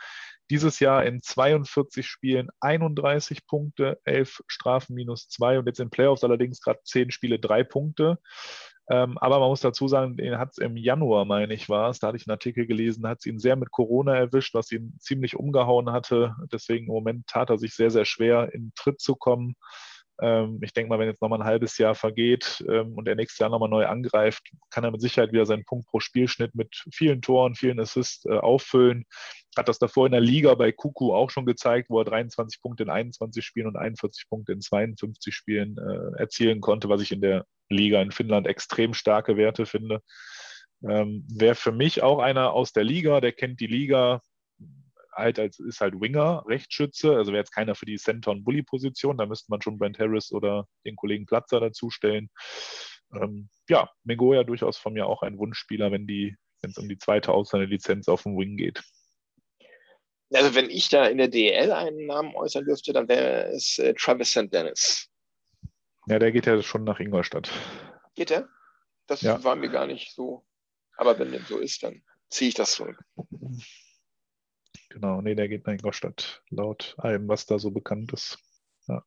Dieses 0.50 0.80
Jahr 0.80 1.04
in 1.04 1.22
42 1.22 2.06
Spielen 2.06 2.48
31 2.60 3.46
Punkte, 3.46 3.98
11 4.04 4.42
Strafen 4.46 4.94
minus 4.94 5.28
2 5.28 5.58
und 5.58 5.66
jetzt 5.66 5.80
in 5.80 5.90
Playoffs 5.90 6.24
allerdings 6.24 6.60
gerade 6.60 6.80
10 6.84 7.10
Spiele 7.10 7.38
3 7.38 7.64
Punkte. 7.64 8.18
Ähm, 8.90 9.16
aber 9.18 9.38
man 9.38 9.48
muss 9.48 9.60
dazu 9.60 9.86
sagen, 9.86 10.16
den 10.16 10.38
hat 10.38 10.50
es 10.50 10.58
im 10.58 10.76
Januar, 10.76 11.24
meine 11.24 11.54
ich, 11.54 11.68
war 11.68 11.88
es, 11.90 12.00
da 12.00 12.08
hatte 12.08 12.16
ich 12.16 12.26
einen 12.26 12.34
Artikel 12.34 12.66
gelesen, 12.66 13.06
hat 13.06 13.20
es 13.20 13.26
ihn 13.26 13.38
sehr 13.38 13.56
mit 13.56 13.70
Corona 13.70 14.16
erwischt, 14.16 14.54
was 14.54 14.72
ihn 14.72 14.96
ziemlich 14.98 15.36
umgehauen 15.36 15.92
hatte. 15.92 16.34
Deswegen 16.52 16.86
im 16.86 16.92
Moment 16.92 17.26
tat 17.26 17.50
er 17.50 17.58
sich 17.58 17.74
sehr, 17.74 17.90
sehr 17.90 18.04
schwer, 18.04 18.52
in 18.52 18.72
Tritt 18.74 19.00
zu 19.00 19.14
kommen. 19.14 19.54
Ähm, 20.22 20.60
ich 20.62 20.72
denke 20.72 20.88
mal, 20.88 21.00
wenn 21.00 21.08
jetzt 21.08 21.20
nochmal 21.20 21.40
ein 21.40 21.46
halbes 21.46 21.78
Jahr 21.78 21.96
vergeht 21.96 22.64
ähm, 22.68 22.94
und 22.94 23.08
er 23.08 23.16
nächstes 23.16 23.40
Jahr 23.40 23.50
nochmal 23.50 23.68
neu 23.68 23.86
angreift, 23.86 24.48
kann 24.70 24.84
er 24.84 24.92
mit 24.92 25.00
Sicherheit 25.00 25.32
wieder 25.32 25.46
seinen 25.46 25.64
Punkt 25.64 25.88
pro 25.88 25.98
Spielschnitt 25.98 26.54
mit 26.54 26.84
vielen 26.92 27.20
Toren, 27.22 27.56
vielen 27.56 27.80
Assists 27.80 28.24
äh, 28.26 28.30
auffüllen. 28.30 29.04
Hat 29.56 29.68
das 29.68 29.80
davor 29.80 30.06
in 30.06 30.12
der 30.12 30.20
Liga 30.20 30.54
bei 30.54 30.70
Kuku 30.70 31.12
auch 31.12 31.30
schon 31.30 31.44
gezeigt, 31.44 31.90
wo 31.90 31.98
er 31.98 32.04
23 32.04 32.62
Punkte 32.62 32.84
in 32.84 32.90
21 32.90 33.44
Spielen 33.44 33.66
und 33.66 33.76
41 33.76 34.28
Punkte 34.28 34.52
in 34.52 34.60
52 34.60 35.34
Spielen 35.34 35.76
äh, 35.76 36.20
erzielen 36.20 36.60
konnte, 36.60 36.88
was 36.88 37.02
ich 37.02 37.10
in 37.10 37.20
der 37.20 37.44
Liga 37.68 38.00
in 38.00 38.12
Finnland 38.12 38.46
extrem 38.46 38.94
starke 38.94 39.36
Werte 39.36 39.66
finde. 39.66 40.02
Ähm, 40.88 41.26
Wäre 41.28 41.56
für 41.56 41.72
mich 41.72 42.02
auch 42.02 42.20
einer 42.20 42.52
aus 42.52 42.72
der 42.72 42.84
Liga, 42.84 43.20
der 43.20 43.32
kennt 43.32 43.58
die 43.60 43.66
Liga, 43.66 44.20
halt 45.12 45.38
als 45.38 45.58
ist 45.58 45.80
halt 45.80 46.00
Winger, 46.00 46.44
Rechtsschütze, 46.46 47.14
also 47.14 47.32
wäre 47.32 47.40
jetzt 47.40 47.54
keiner 47.54 47.74
für 47.74 47.86
die 47.86 47.96
Center- 47.96 48.30
und 48.30 48.44
Bully-Position, 48.44 49.18
da 49.18 49.26
müsste 49.26 49.50
man 49.50 49.62
schon 49.62 49.78
Brent 49.78 49.98
Harris 49.98 50.32
oder 50.32 50.66
den 50.84 50.96
Kollegen 50.96 51.26
Platzer 51.26 51.60
dazustellen. 51.60 52.30
Ähm, 53.14 53.48
ja, 53.68 53.90
Megoya 54.04 54.44
durchaus 54.44 54.78
von 54.78 54.94
mir 54.94 55.06
auch 55.06 55.22
ein 55.22 55.38
Wunschspieler, 55.38 55.92
wenn 55.92 56.06
die, 56.06 56.36
wenn 56.62 56.70
es 56.70 56.78
um 56.78 56.88
die 56.88 56.98
zweite 56.98 57.32
Ausländerlizenz 57.32 58.08
auf 58.08 58.22
dem 58.22 58.38
Wing 58.38 58.56
geht. 58.56 58.82
Also 60.32 60.54
wenn 60.54 60.70
ich 60.70 60.88
da 60.88 61.06
in 61.06 61.18
der 61.18 61.28
DL 61.28 61.72
einen 61.72 62.06
Namen 62.06 62.34
äußern 62.34 62.64
dürfte, 62.64 62.92
dann 62.92 63.08
wäre 63.08 63.50
es 63.52 63.78
äh, 63.78 63.92
Travis 63.94 64.30
St. 64.30 64.52
Dennis. 64.52 65.08
Ja, 66.06 66.18
der 66.18 66.32
geht 66.32 66.46
ja 66.46 66.60
schon 66.62 66.84
nach 66.84 67.00
Ingolstadt. 67.00 67.50
Geht 68.14 68.30
er? 68.30 68.48
Das 69.06 69.20
ja. 69.20 69.42
war 69.44 69.56
mir 69.56 69.68
gar 69.68 69.86
nicht 69.86 70.12
so. 70.12 70.44
Aber 70.96 71.18
wenn 71.18 71.32
dem 71.32 71.44
so 71.44 71.58
ist, 71.58 71.82
dann 71.82 72.02
ziehe 72.30 72.48
ich 72.48 72.54
das 72.54 72.72
zurück. 72.72 72.98
Genau, 74.93 75.22
nee, 75.22 75.34
der 75.34 75.49
geht 75.49 75.66
nach 75.66 75.72
Ingolstadt, 75.72 76.43
laut 76.51 76.95
allem, 76.99 77.26
was 77.26 77.47
da 77.47 77.59
so 77.59 77.70
bekannt 77.70 78.12
ist. 78.12 78.38
Ja, 78.86 79.03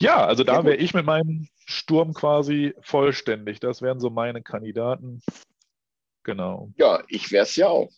ja 0.00 0.26
also 0.26 0.42
da 0.42 0.64
wäre 0.64 0.76
ich 0.76 0.94
mit 0.94 1.04
meinem 1.04 1.48
Sturm 1.66 2.14
quasi 2.14 2.74
vollständig. 2.80 3.60
Das 3.60 3.82
wären 3.82 4.00
so 4.00 4.08
meine 4.08 4.42
Kandidaten. 4.42 5.20
Genau. 6.22 6.72
Ja, 6.78 7.02
ich 7.08 7.30
wäre 7.30 7.42
es 7.42 7.56
ja 7.56 7.68
auch. 7.68 7.92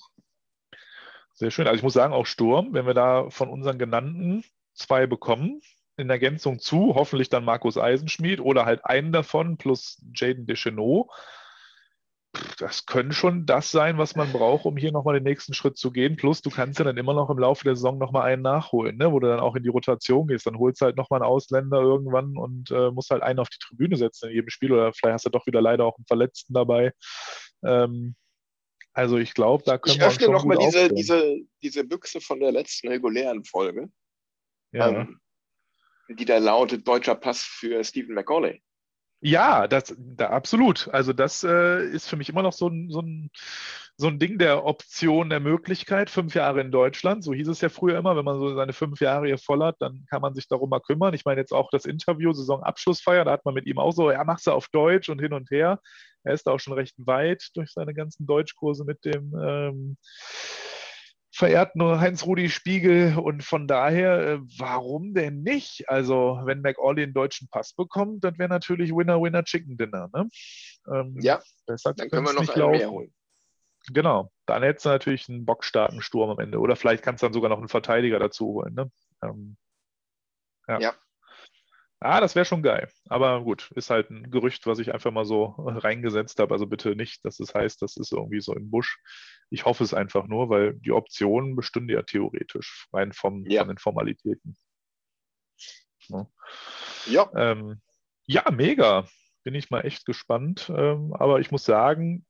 Sehr 1.35 1.53
schön. 1.53 1.69
Also 1.69 1.77
ich 1.77 1.85
muss 1.85 1.95
sagen, 1.95 2.13
auch 2.13 2.27
Sturm, 2.27 2.73
wenn 2.73 2.87
wir 2.87 2.95
da 2.95 3.31
von 3.31 3.49
unseren 3.49 3.79
genannten 3.79 4.43
zwei 4.75 5.07
bekommen, 5.07 5.61
in 5.97 6.11
Ergänzung 6.11 6.59
zu, 6.59 6.95
hoffentlich 6.97 7.29
dann 7.29 7.45
Markus 7.45 7.79
Eisenschmied 7.79 8.41
oder 8.41 8.67
halt 8.67 8.85
einen 8.85 9.13
davon 9.13 9.57
plus 9.57 10.03
Jaden 10.15 10.47
Deschenaux, 10.47 11.07
das 12.59 12.87
können 12.87 13.13
schon 13.13 13.47
das 13.47 13.71
sein, 13.71 13.99
was 13.99 14.17
man 14.17 14.33
braucht, 14.33 14.65
um 14.65 14.77
hier 14.77 14.93
nochmal 14.93 15.15
den 15.15 15.25
nächsten 15.25 15.55
Schritt 15.55 15.77
zu 15.77 15.91
gehen. 15.91 16.17
Plus, 16.17 16.43
du 16.43 16.51
kannst 16.51 16.79
ja 16.79 16.85
dann 16.85 16.97
immer 16.97 17.15
noch 17.15 17.31
im 17.31 17.39
Laufe 17.39 17.65
der 17.65 17.77
Saison 17.77 17.99
nochmal 17.99 18.23
einen 18.23 18.43
nachholen, 18.43 18.97
ne? 18.97 19.13
wo 19.13 19.21
du 19.21 19.29
dann 19.29 19.41
auch 19.41 19.57
in 19.57 19.63
die 19.63 19.69
Rotation 19.69 20.27
gehst. 20.27 20.47
Dann 20.47 20.59
holst 20.59 20.81
du 20.81 20.87
halt 20.87 20.97
nochmal 20.97 21.23
einen 21.23 21.31
Ausländer 21.31 21.81
irgendwann 21.81 22.37
und 22.37 22.71
äh, 22.71 22.91
musst 22.91 23.11
halt 23.11 23.23
einen 23.23 23.39
auf 23.39 23.49
die 23.49 23.59
Tribüne 23.59 23.97
setzen 23.97 24.29
in 24.29 24.37
jedem 24.37 24.51
Spiel. 24.51 24.73
Oder 24.73 24.93
vielleicht 24.93 25.15
hast 25.15 25.27
du 25.27 25.31
doch 25.31 25.47
wieder 25.47 25.61
leider 25.61 25.85
auch 25.85 25.97
einen 25.97 26.07
Verletzten 26.07 26.55
dabei. 26.55 26.93
Ähm, 27.65 28.17
also 28.93 29.19
ich 29.19 29.35
glaube, 29.35 29.63
da 29.65 29.79
können 29.79 29.95
ich 29.95 30.01
wir. 30.01 30.09
Ich 30.09 30.15
öffne 30.15 30.33
nochmal 30.33 30.59
diese, 30.59 30.89
diese, 30.89 31.37
diese 31.63 31.85
Büchse 31.85 32.21
von 32.21 32.41
der 32.41 32.53
letzten 32.53 32.89
regulären 32.89 33.45
Folge. 33.45 33.91
Ja. 34.73 34.89
Ähm, 34.89 35.21
die 36.09 36.25
da 36.25 36.39
lautet 36.39 36.87
Deutscher 36.87 37.15
Pass 37.15 37.43
für 37.43 37.83
Stephen 37.85 38.15
McCauley. 38.15 38.63
Ja, 39.21 39.67
das, 39.67 39.95
da, 39.99 40.29
absolut. 40.29 40.89
Also 40.93 41.13
das 41.13 41.43
äh, 41.43 41.85
ist 41.89 42.09
für 42.09 42.17
mich 42.17 42.29
immer 42.29 42.43
noch 42.43 42.53
so 42.53 42.69
ein, 42.69 42.91
so, 42.91 43.01
ein, 43.01 43.31
so 43.97 44.09
ein 44.09 44.19
Ding 44.19 44.39
der 44.39 44.65
Option, 44.65 45.31
der 45.31 45.41
Möglichkeit. 45.41 46.11
Fünf 46.11 46.35
Jahre 46.35 46.61
in 46.61 46.71
Deutschland, 46.71 47.25
so 47.25 47.33
hieß 47.33 47.49
es 47.49 47.63
ja 47.63 47.71
früher 47.71 47.99
immer, 47.99 48.15
wenn 48.17 48.25
man 48.25 48.39
so 48.39 48.55
seine 48.55 48.75
fünf 48.75 49.01
Jahre 49.01 49.27
hier 49.27 49.39
voll 49.39 49.63
hat, 49.63 49.77
dann 49.81 50.05
kann 50.11 50.21
man 50.21 50.35
sich 50.35 50.49
darum 50.49 50.69
mal 50.69 50.81
kümmern. 50.81 51.15
Ich 51.15 51.25
meine 51.25 51.41
jetzt 51.41 51.53
auch 51.53 51.71
das 51.71 51.87
Interview, 51.87 52.33
Saisonabschlussfeier, 52.33 53.25
da 53.25 53.33
hat 53.33 53.45
man 53.47 53.55
mit 53.55 53.67
ihm 53.67 53.79
auch 53.79 53.93
so, 53.93 54.11
ja, 54.11 54.23
machst 54.23 54.47
du 54.47 54.53
auf 54.53 54.69
Deutsch 54.69 55.09
und 55.09 55.21
hin 55.21 55.33
und 55.33 55.51
her. 55.51 55.81
Er 56.23 56.35
ist 56.35 56.47
da 56.47 56.53
auch 56.53 56.61
schon 56.61 56.75
recht 56.75 56.95
weit 56.99 57.49
durch 57.55 57.73
seine 57.73 57.95
ganzen 57.95 58.27
Deutschkurse 58.27 58.85
mit 58.85 59.05
dem 59.05 59.35
ähm, 59.41 59.97
verehrt 61.37 61.77
nur 61.77 62.01
Heinz-Rudi 62.01 62.49
Spiegel 62.49 63.19
und 63.19 63.45
von 63.45 63.69
daher, 63.69 64.21
äh, 64.21 64.39
warum 64.59 65.13
denn 65.13 65.43
nicht? 65.43 65.89
Also, 65.89 66.41
wenn 66.45 66.63
McAuley 66.63 67.03
einen 67.03 67.13
deutschen 67.13 67.49
Pass 67.49 67.75
bekommt, 67.75 68.25
das 68.25 68.39
wäre 68.39 68.49
natürlich 68.49 68.91
Winner, 68.91 69.21
Winner, 69.21 69.45
Chicken 69.45 69.77
Dinner. 69.77 70.09
Ne? 70.15 70.29
Ähm, 70.91 71.17
ja, 71.21 71.43
dann 71.67 71.95
können 72.09 72.27
wir 72.27 72.33
noch 72.33 72.49
einen 72.49 72.71
mehr 72.71 72.91
holen. 72.91 73.13
Genau, 73.93 74.33
dann 74.47 74.63
hättest 74.63 74.87
du 74.87 74.89
natürlich 74.89 75.29
einen 75.29 75.45
bockstarken 75.45 76.01
Sturm 76.01 76.31
am 76.31 76.39
Ende. 76.39 76.59
Oder 76.59 76.75
vielleicht 76.75 77.05
kannst 77.05 77.23
du 77.23 77.27
dann 77.27 77.35
sogar 77.35 77.51
noch 77.51 77.59
einen 77.59 77.69
Verteidiger 77.69 78.19
dazu 78.19 78.47
holen. 78.47 78.75
Ne? 78.75 78.91
Ähm, 79.23 79.57
ja. 80.69 80.81
ja. 80.81 80.95
Ah, 82.01 82.21
das 82.21 82.35
wäre 82.35 82.45
schon 82.45 82.63
geil. 82.63 82.91
Aber 83.09 83.43
gut, 83.43 83.71
ist 83.75 83.89
halt 83.91 84.11
ein 84.11 84.31
Gerücht, 84.31 84.67
was 84.67 84.79
ich 84.79 84.93
einfach 84.93 85.11
mal 85.11 85.25
so 85.25 85.55
reingesetzt 85.57 86.39
habe. 86.39 86.53
Also 86.53 86.67
bitte 86.67 86.95
nicht, 86.95 87.25
dass 87.25 87.41
es 87.41 87.55
heißt, 87.55 87.81
das 87.81 87.97
ist 87.97 88.13
irgendwie 88.13 88.41
so 88.41 88.55
im 88.55 88.71
Busch. 88.71 88.99
Ich 89.49 89.65
hoffe 89.65 89.83
es 89.83 89.95
einfach 89.95 90.27
nur, 90.27 90.51
weil 90.51 90.75
die 90.75 90.93
Optionen 90.93 91.57
bestünde 91.57 91.95
ja 91.95 92.03
theoretisch, 92.03 92.89
rein 92.93 93.13
vom, 93.13 93.47
ja. 93.47 93.61
von 93.61 93.69
den 93.69 93.79
Formalitäten. 93.79 94.57
Ja. 96.09 96.27
Ja. 97.07 97.31
Ähm, 97.35 97.81
ja, 98.27 98.51
mega. 98.51 99.07
Bin 99.45 99.55
ich 99.55 99.71
mal 99.71 99.83
echt 99.83 100.05
gespannt. 100.05 100.71
Ähm, 100.75 101.15
aber 101.15 101.41
ich 101.41 101.51
muss 101.51 101.65
sagen, 101.65 102.27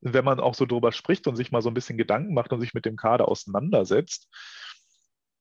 wenn 0.00 0.24
man 0.24 0.38
auch 0.38 0.54
so 0.54 0.66
drüber 0.66 0.92
spricht 0.92 1.26
und 1.26 1.36
sich 1.36 1.50
mal 1.50 1.62
so 1.62 1.70
ein 1.70 1.74
bisschen 1.74 1.98
Gedanken 1.98 2.34
macht 2.34 2.52
und 2.52 2.60
sich 2.60 2.74
mit 2.74 2.84
dem 2.84 2.96
Kader 2.96 3.26
auseinandersetzt, 3.26 4.28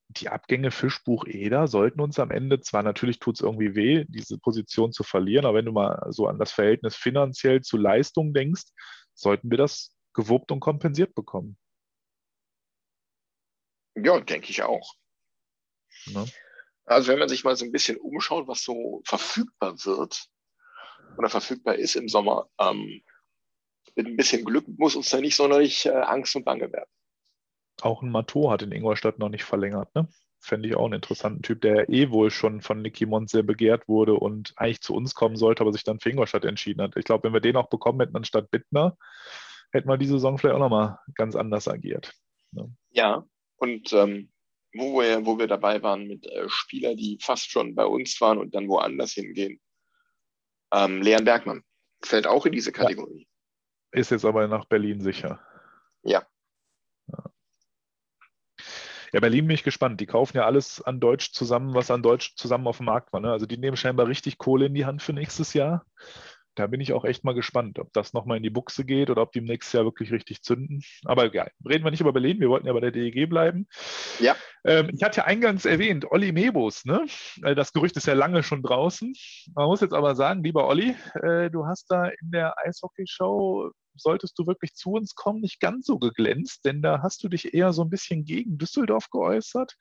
die 0.10 0.30
Abgänge 0.30 0.72
Fischbuch 0.72 1.26
Eder 1.26 1.68
sollten 1.68 2.00
uns 2.00 2.20
am 2.20 2.32
Ende, 2.32 2.62
zwar 2.62 2.84
natürlich 2.84 3.20
tut 3.20 3.36
es 3.36 3.42
irgendwie 3.42 3.76
weh, 3.76 4.06
diese 4.08 4.38
Position 4.38 4.92
zu 4.92 5.04
verlieren, 5.04 5.46
aber 5.46 5.58
wenn 5.58 5.66
du 5.66 5.72
mal 5.72 6.08
so 6.12 6.28
an 6.28 6.40
das 6.40 6.52
Verhältnis 6.52 6.96
finanziell 6.96 7.62
zu 7.62 7.78
Leistung 7.78 8.34
denkst, 8.34 8.64
sollten 9.14 9.52
wir 9.52 9.58
das 9.58 9.96
gewuppt 10.14 10.52
und 10.52 10.60
kompensiert 10.60 11.14
bekommen. 11.14 11.58
Ja, 13.96 14.20
denke 14.20 14.50
ich 14.50 14.64
auch. 14.64 14.94
Ja. 16.06 16.26
Also 16.86 17.12
wenn 17.12 17.20
man 17.20 17.30
sich 17.30 17.44
mal 17.44 17.56
so 17.56 17.66
ein 17.66 17.72
bisschen 17.72 17.98
umschaut, 17.98 18.48
was 18.48 18.64
so 18.64 19.02
verfügbar 19.06 19.74
wird 19.84 20.28
oder 21.18 21.30
verfügbar 21.30 21.76
ist 21.76 21.96
im 21.96 22.08
Sommer, 22.08 22.50
ähm, 22.60 23.04
mit 23.96 24.08
ein 24.08 24.16
bisschen 24.16 24.46
Glück 24.46 24.66
muss 24.68 24.96
uns 24.96 25.10
da 25.10 25.20
nicht 25.20 25.36
sonderlich 25.36 25.86
äh, 25.86 25.90
Angst 25.90 26.36
und 26.36 26.46
Bange 26.46 26.72
werden. 26.72 26.90
Auch 27.82 28.02
ein 28.02 28.10
Mato 28.10 28.52
hat 28.52 28.62
in 28.62 28.72
Ingolstadt 28.72 29.20
noch 29.20 29.30
nicht 29.30 29.44
verlängert, 29.44 29.94
ne? 29.96 30.08
Fände 30.40 30.70
ich 30.70 30.76
auch 30.76 30.86
einen 30.86 30.94
interessanten 30.94 31.42
Typ, 31.42 31.62
der 31.62 31.90
eh 31.90 32.12
wohl 32.12 32.30
schon 32.30 32.62
von 32.62 32.82
Nicky 32.82 33.06
Mont 33.06 33.30
sehr 33.30 33.44
begehrt 33.44 33.88
wurde 33.88 34.14
und 34.14 34.54
eigentlich 34.56 34.82
zu 34.82 34.94
uns 34.94 35.16
kommen 35.16 35.36
sollte, 35.36 35.62
aber 35.62 35.74
sich 35.74 35.84
dann 35.84 36.00
für 36.00 36.10
Ingolstadt 36.10 36.46
entschieden 36.46 36.82
hat. 36.82 36.96
Ich 36.96 37.06
glaube, 37.06 37.24
wenn 37.24 37.34
wir 37.34 37.42
den 37.42 37.56
auch 37.56 37.70
bekommen 37.70 38.00
hätten 38.00 38.16
anstatt 38.16 38.52
Bittner, 38.52 38.98
hätten 39.72 39.90
wir 39.90 39.98
die 39.98 40.06
Saison 40.06 40.38
vielleicht 40.38 40.56
auch 40.56 40.60
nochmal 40.60 41.00
ganz 41.16 41.36
anders 41.36 41.68
agiert. 41.68 42.14
Ne? 42.52 42.72
Ja, 42.92 43.26
und 43.58 43.92
ähm, 43.94 44.32
wo, 44.74 45.02
wir, 45.02 45.26
wo 45.26 45.38
wir 45.40 45.48
dabei 45.48 45.82
waren 45.82 46.08
mit 46.08 46.26
äh, 46.28 46.46
Spielern, 46.48 46.96
die 46.96 47.18
fast 47.22 47.50
schon 47.50 47.76
bei 47.76 47.86
uns 47.86 48.20
waren 48.22 48.38
und 48.38 48.54
dann 48.54 48.68
woanders 48.68 49.14
hingehen. 49.14 49.60
Ähm, 50.72 51.02
Leon 51.02 51.26
Bergmann 51.26 51.64
fällt 52.04 52.28
auch 52.28 52.46
in 52.46 52.52
diese 52.52 52.72
Kategorie. 52.72 53.28
Ja. 53.94 54.00
Ist 54.00 54.12
jetzt 54.12 54.26
aber 54.26 54.48
nach 54.48 54.66
Berlin 54.66 55.02
sicher. 55.02 55.40
Ja, 56.04 56.26
ja, 59.14 59.20
Berlin 59.20 59.48
bin 59.48 59.56
ich 59.56 59.64
gespannt. 59.64 60.00
Die 60.02 60.06
kaufen 60.06 60.38
ja 60.38 60.46
alles 60.46 60.82
an 60.82 61.00
Deutsch 61.00 61.32
zusammen, 61.32 61.74
was 61.74 61.92
an 61.92 62.04
Deutsch 62.04 62.36
zusammen 62.36 62.68
auf 62.68 62.78
dem 62.78 62.88
Markt 62.88 63.14
war. 63.14 63.20
Ne? 63.20 63.32
Also 63.32 63.46
die 63.46 63.58
nehmen 63.58 63.78
scheinbar 63.78 64.08
richtig 64.08 64.38
Kohle 64.38 64.66
in 64.66 64.74
die 64.74 64.86
Hand 64.86 65.02
für 65.02 65.14
nächstes 65.14 65.54
Jahr. 65.54 65.86
Da 66.58 66.68
bin 66.68 66.82
ich 66.82 66.94
auch 66.94 67.06
echt 67.06 67.24
mal 67.24 67.36
gespannt, 67.36 67.78
ob 67.78 67.94
das 67.94 68.14
nochmal 68.14 68.38
in 68.38 68.44
die 68.44 68.50
Buchse 68.50 68.84
geht 68.84 69.10
oder 69.10 69.22
ob 69.22 69.32
die 69.32 69.40
im 69.40 69.46
nächsten 69.46 69.78
Jahr 69.78 69.86
wirklich 69.86 70.12
richtig 70.12 70.42
zünden. 70.42 70.82
Aber 71.06 71.34
ja, 71.34 71.48
reden 71.68 71.84
wir 71.84 71.92
nicht 71.92 72.02
über 72.02 72.14
Berlin, 72.14 72.40
wir 72.40 72.50
wollten 72.50 72.68
ja 72.68 72.74
bei 72.74 72.80
der 72.80 72.92
DEG 72.92 73.30
bleiben. 73.30 73.68
Ja. 74.20 74.36
Ähm, 74.66 74.90
ich 74.92 75.04
hatte 75.04 75.18
ja 75.18 75.26
eingangs 75.26 75.66
erwähnt, 75.66 76.12
Olli 76.12 76.32
Mebus, 76.32 76.86
ne? 76.86 77.06
Äh, 77.44 77.54
das 77.54 77.74
Gerücht 77.74 77.96
ist 77.98 78.08
ja 78.08 78.14
lange 78.14 78.42
schon 78.42 78.64
draußen. 78.64 79.14
Man 79.54 79.68
muss 79.68 79.82
jetzt 79.82 79.94
aber 79.94 80.16
sagen, 80.16 80.44
lieber 80.44 80.68
Olli, 80.68 80.96
äh, 81.22 81.52
du 81.52 81.68
hast 81.68 81.92
da 81.92 82.08
in 82.08 82.32
der 82.32 82.58
Eishockey-Show 82.66 83.72
solltest 84.00 84.38
du 84.38 84.46
wirklich 84.46 84.76
zu 84.76 84.92
uns 84.92 85.16
kommen, 85.16 85.42
nicht 85.42 85.60
ganz 85.60 85.88
so 85.88 85.98
geglänzt, 85.98 86.66
denn 86.66 86.82
da 86.82 87.02
hast 87.02 87.24
du 87.24 87.30
dich 87.30 87.54
eher 87.54 87.74
so 87.74 87.84
ein 87.84 87.90
bisschen 87.90 88.26
gegen 88.26 88.58
Düsseldorf 88.58 89.10
geäußert. 89.10 89.76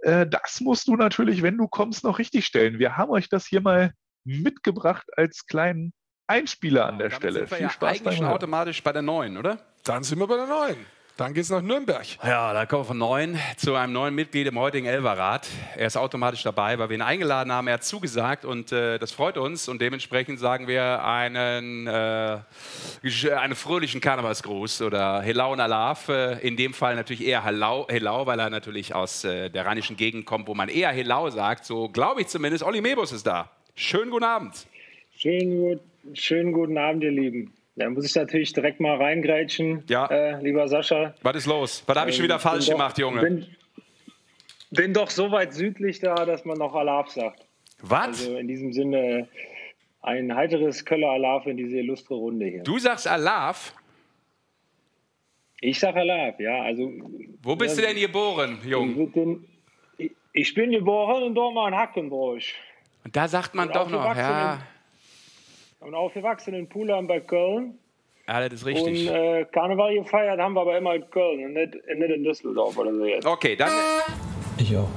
Äh, 0.00 0.26
das 0.26 0.60
musst 0.60 0.88
du 0.88 0.96
natürlich, 0.96 1.42
wenn 1.42 1.56
du 1.56 1.68
kommst, 1.68 2.04
noch 2.04 2.18
richtig 2.18 2.46
stellen. 2.46 2.78
Wir 2.78 2.96
haben 2.96 3.10
euch 3.10 3.28
das 3.28 3.46
hier 3.46 3.60
mal 3.60 3.92
mitgebracht 4.26 5.06
als 5.16 5.46
kleinen 5.46 5.92
Einspieler 6.26 6.86
an 6.86 6.98
der 6.98 7.08
Damit 7.08 7.22
Stelle. 7.22 7.38
Sind 7.40 7.50
wir 7.50 7.56
Viel 7.56 7.66
ja 7.66 7.70
Spaß 7.70 8.00
eigentlich 8.00 8.16
schon 8.16 8.26
automatisch 8.26 8.82
bei 8.82 8.92
der 8.92 9.02
neuen, 9.02 9.38
oder? 9.38 9.58
Dann 9.84 10.02
sind 10.02 10.18
wir 10.18 10.26
bei 10.26 10.36
der 10.36 10.46
neuen. 10.46 10.76
Dann 11.16 11.32
geht's 11.32 11.48
nach 11.48 11.62
Nürnberg. 11.62 12.04
Ja, 12.22 12.52
da 12.52 12.66
kommen 12.66 12.82
wir 12.82 12.88
von 12.88 12.98
neun 12.98 13.38
zu 13.56 13.74
einem 13.74 13.94
neuen 13.94 14.14
Mitglied 14.14 14.48
im 14.48 14.58
heutigen 14.58 14.86
Elverrat. 14.86 15.48
Er 15.74 15.86
ist 15.86 15.96
automatisch 15.96 16.42
dabei, 16.42 16.78
weil 16.78 16.90
wir 16.90 16.96
ihn 16.96 17.00
eingeladen 17.00 17.50
haben. 17.50 17.68
Er 17.68 17.74
hat 17.74 17.84
zugesagt 17.84 18.44
und 18.44 18.70
äh, 18.70 18.98
das 18.98 19.12
freut 19.12 19.38
uns. 19.38 19.66
Und 19.66 19.80
dementsprechend 19.80 20.38
sagen 20.38 20.68
wir 20.68 21.02
einen, 21.02 21.86
äh, 21.86 22.40
einen 23.34 23.54
fröhlichen 23.54 24.02
Karnevalsgruß 24.02 24.82
oder 24.82 25.22
Helau 25.22 25.54
und 25.54 25.60
Alaf. 25.60 26.10
Äh, 26.10 26.46
in 26.46 26.58
dem 26.58 26.74
Fall 26.74 26.96
natürlich 26.96 27.26
eher 27.26 27.42
Helau, 27.42 27.86
Helau 27.88 28.26
weil 28.26 28.38
er 28.38 28.50
natürlich 28.50 28.94
aus 28.94 29.24
äh, 29.24 29.48
der 29.48 29.64
rheinischen 29.64 29.96
Gegend 29.96 30.26
kommt, 30.26 30.46
wo 30.46 30.54
man 30.54 30.68
eher 30.68 30.90
Helau 30.90 31.30
sagt. 31.30 31.64
So 31.64 31.88
glaube 31.88 32.20
ich 32.20 32.26
zumindest. 32.26 32.62
Olli 32.62 32.82
Mebus 32.82 33.12
ist 33.12 33.26
da. 33.26 33.55
Schönen 33.76 34.10
guten 34.10 34.24
Abend. 34.24 34.66
Schönen, 35.16 35.58
gut, 35.60 35.80
schönen 36.18 36.52
guten 36.52 36.78
Abend, 36.78 37.04
ihr 37.04 37.10
Lieben. 37.10 37.52
Da 37.76 37.90
muss 37.90 38.06
ich 38.06 38.14
natürlich 38.14 38.52
direkt 38.54 38.80
mal 38.80 38.96
reingrätschen, 38.96 39.84
Ja. 39.88 40.06
äh, 40.06 40.42
lieber 40.42 40.66
Sascha. 40.66 41.14
Was 41.22 41.36
ist 41.36 41.46
los? 41.46 41.84
Was 41.86 41.96
habe 41.98 42.08
ich 42.10 42.16
schon 42.16 42.24
wieder 42.24 42.36
Ähm, 42.36 42.40
falsch 42.40 42.66
doch- 42.66 42.72
gemacht, 42.72 42.98
Junge? 42.98 43.20
Bin, 43.20 43.46
bin 44.70 44.92
doch 44.94 45.10
so 45.10 45.30
weit 45.30 45.52
südlich 45.52 46.00
da, 46.00 46.14
dass 46.24 46.44
man 46.46 46.56
noch 46.56 46.74
Alaf 46.74 47.10
sagt. 47.10 47.44
Was? 47.82 48.06
Also 48.26 48.36
in 48.38 48.48
diesem 48.48 48.72
Sinne 48.72 49.28
ein 50.00 50.34
heiteres 50.34 50.84
Köller 50.86 51.10
Alaf 51.10 51.46
in 51.46 51.58
diese 51.58 51.78
illustre 51.78 52.14
Runde 52.14 52.46
hier. 52.46 52.62
Du 52.62 52.78
sagst 52.78 53.06
Alaf. 53.06 53.74
Ich 55.60 55.78
sag 55.78 55.96
Alaf, 55.96 56.40
ja. 56.40 56.62
Also 56.62 56.90
Wo 57.42 57.56
bist 57.56 57.76
du 57.76 57.82
denn 57.82 57.96
geboren, 57.96 58.58
Jung? 58.64 58.98
ich, 58.98 59.12
bin, 59.12 59.44
ich, 59.98 60.10
ich 60.32 60.54
bin 60.54 60.70
geboren 60.70 61.24
in 61.24 61.34
Dortmund-Hackenbroich 61.34 62.54
Und 63.06 63.14
da 63.14 63.28
sagt 63.28 63.54
man 63.54 63.68
Und 63.68 63.76
doch 63.76 63.88
noch, 63.88 64.16
ja, 64.16 64.58
und 65.78 65.94
aufgewachsen 65.94 66.54
in 66.54 66.68
Pullheim 66.68 67.06
bei 67.06 67.20
Köln. 67.20 67.78
ja, 68.26 68.48
das 68.48 68.54
ist 68.62 68.64
Und 68.64 68.74
richtig. 68.74 69.08
äh, 69.08 69.44
Karneval 69.52 69.94
gefeiert 69.94 70.40
haben 70.40 70.54
wir 70.54 70.62
aber 70.62 70.76
immer 70.76 70.96
in 70.96 71.08
Köln 71.08 71.44
und 71.44 71.52
nicht, 71.52 71.74
nicht 71.74 72.10
in 72.10 72.24
Düsseldorf 72.24 72.76
oder 72.76 72.92
so 72.92 73.04
jetzt. 73.04 73.24
Okay, 73.24 73.54
dann. 73.54 73.70
Ich 74.58 74.76
auch. 74.76 74.88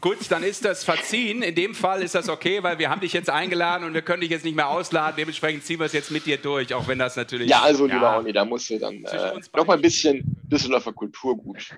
Gut, 0.00 0.18
dann 0.30 0.44
ist 0.44 0.64
das 0.64 0.84
verziehen. 0.84 1.42
In 1.42 1.56
dem 1.56 1.74
Fall 1.74 2.00
ist 2.00 2.14
das 2.14 2.28
okay, 2.28 2.62
weil 2.62 2.78
wir 2.78 2.90
haben 2.90 3.00
dich 3.00 3.12
jetzt 3.12 3.28
eingeladen 3.28 3.82
und 3.82 3.92
wir 3.92 4.02
können 4.02 4.20
dich 4.20 4.30
jetzt 4.30 4.44
nicht 4.44 4.54
mehr 4.54 4.68
ausladen. 4.68 5.16
Dementsprechend 5.16 5.64
ziehen 5.64 5.80
wir 5.80 5.86
es 5.86 5.94
jetzt 5.94 6.12
mit 6.12 6.26
dir 6.26 6.36
durch, 6.36 6.72
auch 6.74 6.86
wenn 6.86 7.00
das 7.00 7.16
natürlich. 7.16 7.50
Ja, 7.50 7.62
also 7.62 7.86
lieber 7.86 8.18
Olli, 8.18 8.32
da 8.32 8.44
musst 8.44 8.70
du 8.70 8.78
dann 8.78 9.04
äh, 9.04 9.32
noch 9.56 9.66
mal 9.66 9.74
ein 9.74 9.82
bisschen 9.82 10.22
Düsseldorfer 10.44 10.92
Kulturgut 10.92 11.76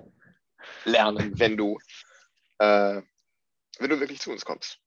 lernen, 0.85 1.31
wenn 1.39 1.57
du, 1.57 1.79
äh, 2.59 3.01
wenn 3.79 3.89
du 3.89 3.99
wirklich 3.99 4.19
zu 4.19 4.29
uns 4.29 4.45
kommst. 4.45 4.77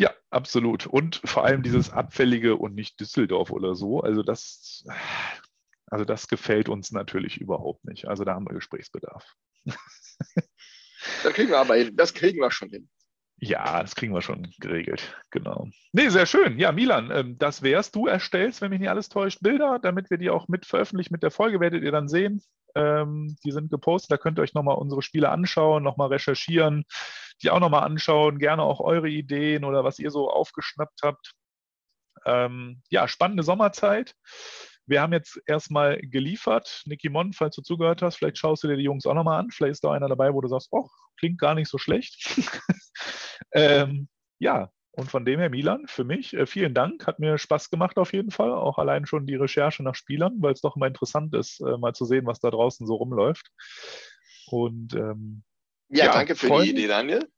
Ja, 0.00 0.14
absolut. 0.30 0.86
Und 0.86 1.20
vor 1.26 1.44
allem 1.44 1.62
dieses 1.62 1.90
Abfällige 1.90 2.56
und 2.56 2.74
nicht 2.74 2.98
Düsseldorf 3.00 3.50
oder 3.50 3.74
so. 3.74 4.00
Also 4.00 4.22
das, 4.22 4.86
also 5.88 6.06
das 6.06 6.26
gefällt 6.26 6.70
uns 6.70 6.90
natürlich 6.90 7.38
überhaupt 7.38 7.84
nicht. 7.84 8.08
Also 8.08 8.24
da 8.24 8.32
haben 8.34 8.46
wir 8.48 8.54
Gesprächsbedarf. 8.54 9.24
Das 11.22 11.32
kriegen 11.32 11.48
wir 11.48 11.58
aber 11.58 11.76
hin. 11.76 11.96
Das 11.96 12.12
kriegen 12.12 12.40
wir 12.40 12.50
schon 12.50 12.68
hin. 12.68 12.90
Ja, 13.38 13.80
das 13.80 13.94
kriegen 13.94 14.12
wir 14.12 14.20
schon 14.20 14.52
geregelt. 14.58 15.16
Genau. 15.30 15.70
Nee, 15.92 16.10
sehr 16.10 16.26
schön. 16.26 16.58
Ja, 16.58 16.72
Milan, 16.72 17.10
ähm, 17.10 17.38
das 17.38 17.62
wär's. 17.62 17.90
Du 17.90 18.06
erstellst, 18.06 18.60
wenn 18.60 18.68
mich 18.68 18.80
nicht 18.80 18.90
alles 18.90 19.08
täuscht, 19.08 19.40
Bilder, 19.40 19.78
damit 19.78 20.10
wir 20.10 20.18
die 20.18 20.28
auch 20.28 20.46
mit 20.48 20.66
veröffentlichen 20.66 21.14
mit 21.14 21.22
der 21.22 21.30
Folge, 21.30 21.58
werdet 21.58 21.82
ihr 21.82 21.90
dann 21.90 22.06
sehen. 22.06 22.42
Ähm, 22.74 23.36
die 23.44 23.52
sind 23.52 23.70
gepostet, 23.70 24.10
da 24.10 24.16
könnt 24.16 24.38
ihr 24.38 24.42
euch 24.42 24.54
nochmal 24.54 24.76
unsere 24.76 25.02
Spiele 25.02 25.30
anschauen, 25.30 25.82
nochmal 25.82 26.08
recherchieren, 26.08 26.84
die 27.42 27.50
auch 27.50 27.60
nochmal 27.60 27.84
anschauen, 27.84 28.38
gerne 28.38 28.62
auch 28.62 28.80
eure 28.80 29.08
Ideen 29.08 29.64
oder 29.64 29.84
was 29.84 29.98
ihr 29.98 30.10
so 30.10 30.30
aufgeschnappt 30.30 31.00
habt. 31.02 31.32
Ähm, 32.26 32.82
ja, 32.90 33.08
spannende 33.08 33.42
Sommerzeit. 33.42 34.14
Wir 34.86 35.00
haben 35.00 35.12
jetzt 35.12 35.40
erstmal 35.46 36.00
geliefert. 36.00 36.82
Niki 36.86 37.08
Mon, 37.08 37.32
falls 37.32 37.54
du 37.54 37.62
zugehört 37.62 38.02
hast, 38.02 38.16
vielleicht 38.16 38.38
schaust 38.38 38.64
du 38.64 38.68
dir 38.68 38.76
die 38.76 38.82
Jungs 38.82 39.06
auch 39.06 39.14
nochmal 39.14 39.38
an. 39.38 39.50
Vielleicht 39.50 39.72
ist 39.72 39.84
da 39.84 39.92
einer 39.92 40.08
dabei, 40.08 40.34
wo 40.34 40.40
du 40.40 40.48
sagst, 40.48 40.68
oh, 40.72 40.88
klingt 41.16 41.38
gar 41.38 41.54
nicht 41.54 41.68
so 41.68 41.78
schlecht. 41.78 42.36
ähm, 43.52 44.08
ja, 44.40 44.70
und 45.00 45.10
von 45.10 45.24
dem 45.24 45.40
her, 45.40 45.48
Milan, 45.48 45.86
für 45.86 46.04
mich, 46.04 46.34
äh, 46.34 46.46
vielen 46.46 46.74
Dank. 46.74 47.06
Hat 47.06 47.18
mir 47.18 47.38
Spaß 47.38 47.70
gemacht 47.70 47.96
auf 47.96 48.12
jeden 48.12 48.30
Fall. 48.30 48.52
Auch 48.52 48.78
allein 48.78 49.06
schon 49.06 49.26
die 49.26 49.34
Recherche 49.34 49.82
nach 49.82 49.94
Spielern, 49.94 50.34
weil 50.40 50.52
es 50.52 50.60
doch 50.60 50.76
immer 50.76 50.86
interessant 50.86 51.34
ist, 51.34 51.60
äh, 51.60 51.78
mal 51.78 51.94
zu 51.94 52.04
sehen, 52.04 52.26
was 52.26 52.40
da 52.40 52.50
draußen 52.50 52.86
so 52.86 52.96
rumläuft. 52.96 53.50
Und 54.48 54.94
ähm, 54.94 55.42
Ja, 55.88 56.06
Ja, 56.06 56.12
danke 56.12 56.36
für 56.36 56.48
freuen 56.48 56.66
die. 56.66 56.70
Idee, 56.72 56.86
Daniel. 56.88 57.28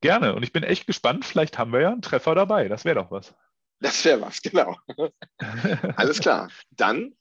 gerne. 0.00 0.34
Und 0.34 0.42
ich 0.42 0.52
bin 0.52 0.64
echt 0.64 0.86
gespannt. 0.88 1.24
Vielleicht 1.24 1.56
haben 1.56 1.72
wir 1.72 1.80
ja 1.80 1.92
einen 1.92 2.02
Treffer 2.02 2.34
dabei. 2.34 2.68
Das 2.68 2.84
wäre 2.84 2.96
doch 2.96 3.10
was. 3.12 3.32
Das 3.78 4.04
wäre 4.04 4.20
was, 4.20 4.42
genau. 4.42 4.76
Alles 5.96 6.20
klar. 6.20 6.50
Dann 6.70 7.14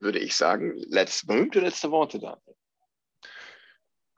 würde 0.00 0.20
ich 0.20 0.36
sagen, 0.36 0.74
let's, 0.88 1.26
berühmte 1.26 1.60
letzte 1.60 1.90
Worte, 1.90 2.20
Daniel. 2.20 2.56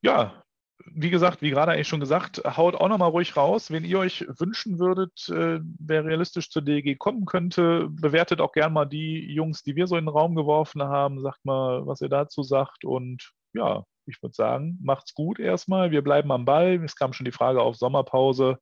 ja, 0.03 0.44
wie 0.87 1.11
gesagt, 1.11 1.43
wie 1.43 1.51
gerade 1.51 1.73
eigentlich 1.73 1.89
schon 1.89 2.01
gesagt, 2.01 2.43
haut 2.45 2.75
auch 2.75 2.89
nochmal 2.89 3.11
ruhig 3.11 3.37
raus, 3.37 3.71
wen 3.71 3.85
ihr 3.85 3.99
euch 3.99 4.27
wünschen 4.39 4.79
würdet, 4.79 5.29
äh, 5.29 5.61
wer 5.79 6.05
realistisch 6.05 6.51
zur 6.51 6.63
DEG 6.63 6.99
kommen 6.99 7.27
könnte. 7.27 7.89
Bewertet 7.91 8.41
auch 8.41 8.53
gern 8.53 8.73
mal 8.73 8.85
die 8.85 9.33
Jungs, 9.33 9.63
die 9.63 9.77
wir 9.77 9.87
so 9.87 9.97
in 9.97 10.05
den 10.05 10.15
Raum 10.15 10.35
geworfen 10.35 10.83
haben. 10.83 11.21
Sagt 11.21 11.45
mal, 11.45 11.87
was 11.87 12.01
ihr 12.01 12.09
dazu 12.09 12.43
sagt. 12.43 12.85
Und 12.85 13.31
ja, 13.55 13.85
ich 14.07 14.23
würde 14.23 14.35
sagen, 14.35 14.79
macht's 14.83 15.15
gut 15.15 15.39
erstmal. 15.39 15.91
Wir 15.91 16.03
bleiben 16.03 16.31
am 16.33 16.45
Ball. 16.45 16.83
Es 16.85 16.97
kam 16.97 17.13
schon 17.13 17.25
die 17.25 17.33
Frage 17.33 17.63
auf 17.63 17.77
Sommerpause. 17.77 18.59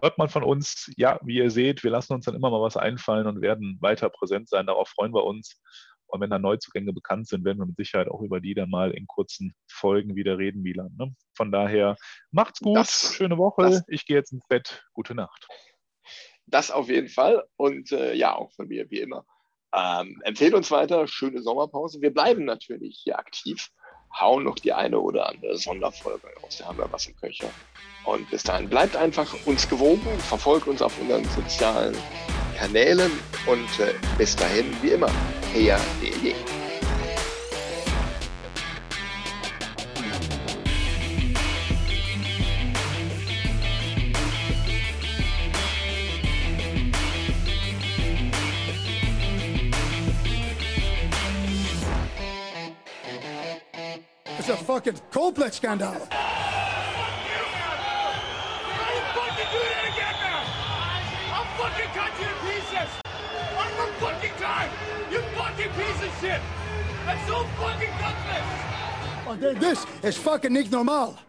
Hört 0.00 0.18
man 0.18 0.28
von 0.28 0.44
uns, 0.44 0.90
ja, 0.96 1.18
wie 1.24 1.36
ihr 1.38 1.50
seht, 1.50 1.82
wir 1.84 1.90
lassen 1.90 2.12
uns 2.12 2.26
dann 2.26 2.34
immer 2.34 2.50
mal 2.50 2.60
was 2.60 2.76
einfallen 2.76 3.26
und 3.26 3.40
werden 3.40 3.78
weiter 3.80 4.10
präsent 4.10 4.48
sein. 4.48 4.66
Darauf 4.66 4.88
freuen 4.88 5.14
wir 5.14 5.24
uns. 5.24 5.60
Und 6.08 6.20
wenn 6.20 6.30
da 6.30 6.38
Neuzugänge 6.38 6.92
bekannt 6.92 7.28
sind, 7.28 7.44
werden 7.44 7.58
wir 7.58 7.66
mit 7.66 7.76
Sicherheit 7.76 8.08
auch 8.08 8.20
über 8.22 8.40
die 8.40 8.54
dann 8.54 8.70
mal 8.70 8.90
in 8.92 9.06
kurzen 9.06 9.54
Folgen 9.70 10.14
wieder 10.16 10.38
reden, 10.38 10.62
Milan. 10.62 10.94
Ne? 10.98 11.14
Von 11.34 11.50
daher, 11.52 11.96
macht's 12.30 12.60
gut, 12.60 12.76
Das- 12.76 13.14
schöne 13.14 13.36
Woche. 13.38 13.62
das- 13.62 13.82
ich 13.88 14.06
gehe 14.06 14.16
jetzt 14.16 14.32
ins 14.32 14.46
Bett. 14.48 14.84
Gute 14.92 15.14
Nacht. 15.14 15.46
Das 16.46 16.70
auf 16.70 16.88
jeden 16.88 17.08
Fall. 17.08 17.44
Und 17.56 17.90
äh, 17.92 18.14
ja, 18.14 18.34
auch 18.36 18.52
von 18.52 18.68
mir, 18.68 18.88
wie 18.90 19.00
immer. 19.00 19.24
Ähm, 19.74 20.20
empfehlt 20.24 20.54
uns 20.54 20.70
weiter, 20.70 21.06
schöne 21.08 21.42
Sommerpause. 21.42 22.00
Wir 22.00 22.14
bleiben 22.14 22.44
natürlich 22.44 23.00
hier 23.02 23.18
aktiv, 23.18 23.68
hauen 24.18 24.44
noch 24.44 24.54
die 24.54 24.72
eine 24.72 25.00
oder 25.00 25.28
andere 25.28 25.56
Sonderfolge 25.56 26.28
raus. 26.40 26.58
Da 26.58 26.66
haben 26.66 26.78
wir 26.78 26.90
was 26.92 27.06
im 27.06 27.16
Köcher. 27.16 27.50
Und 28.04 28.30
bis 28.30 28.44
dahin 28.44 28.68
bleibt 28.70 28.94
einfach 28.96 29.34
uns 29.44 29.68
gewogen, 29.68 30.06
verfolgt 30.20 30.68
uns 30.68 30.80
auf 30.80 30.98
unseren 31.00 31.24
sozialen 31.24 31.96
Kanälen 32.56 33.12
und 33.46 33.68
äh, 33.80 33.92
bis 34.16 34.34
dahin, 34.34 34.74
wie 34.80 34.90
immer, 34.90 35.10
her 35.52 35.78
DEG. 36.00 36.34
It's 54.38 54.48
a 54.48 54.56
fucking 54.56 54.94
complex 55.10 55.56
scandal. 55.56 56.08
Shit! 67.06 67.16
That's 67.16 67.26
so 67.28 67.44
fucking 67.44 67.90
gutless! 68.00 69.26
Oh, 69.28 69.36
th- 69.40 69.58
This 69.58 69.86
is 70.02 70.16
fucking 70.16 70.52
nicht 70.52 70.70
normal. 70.70 71.16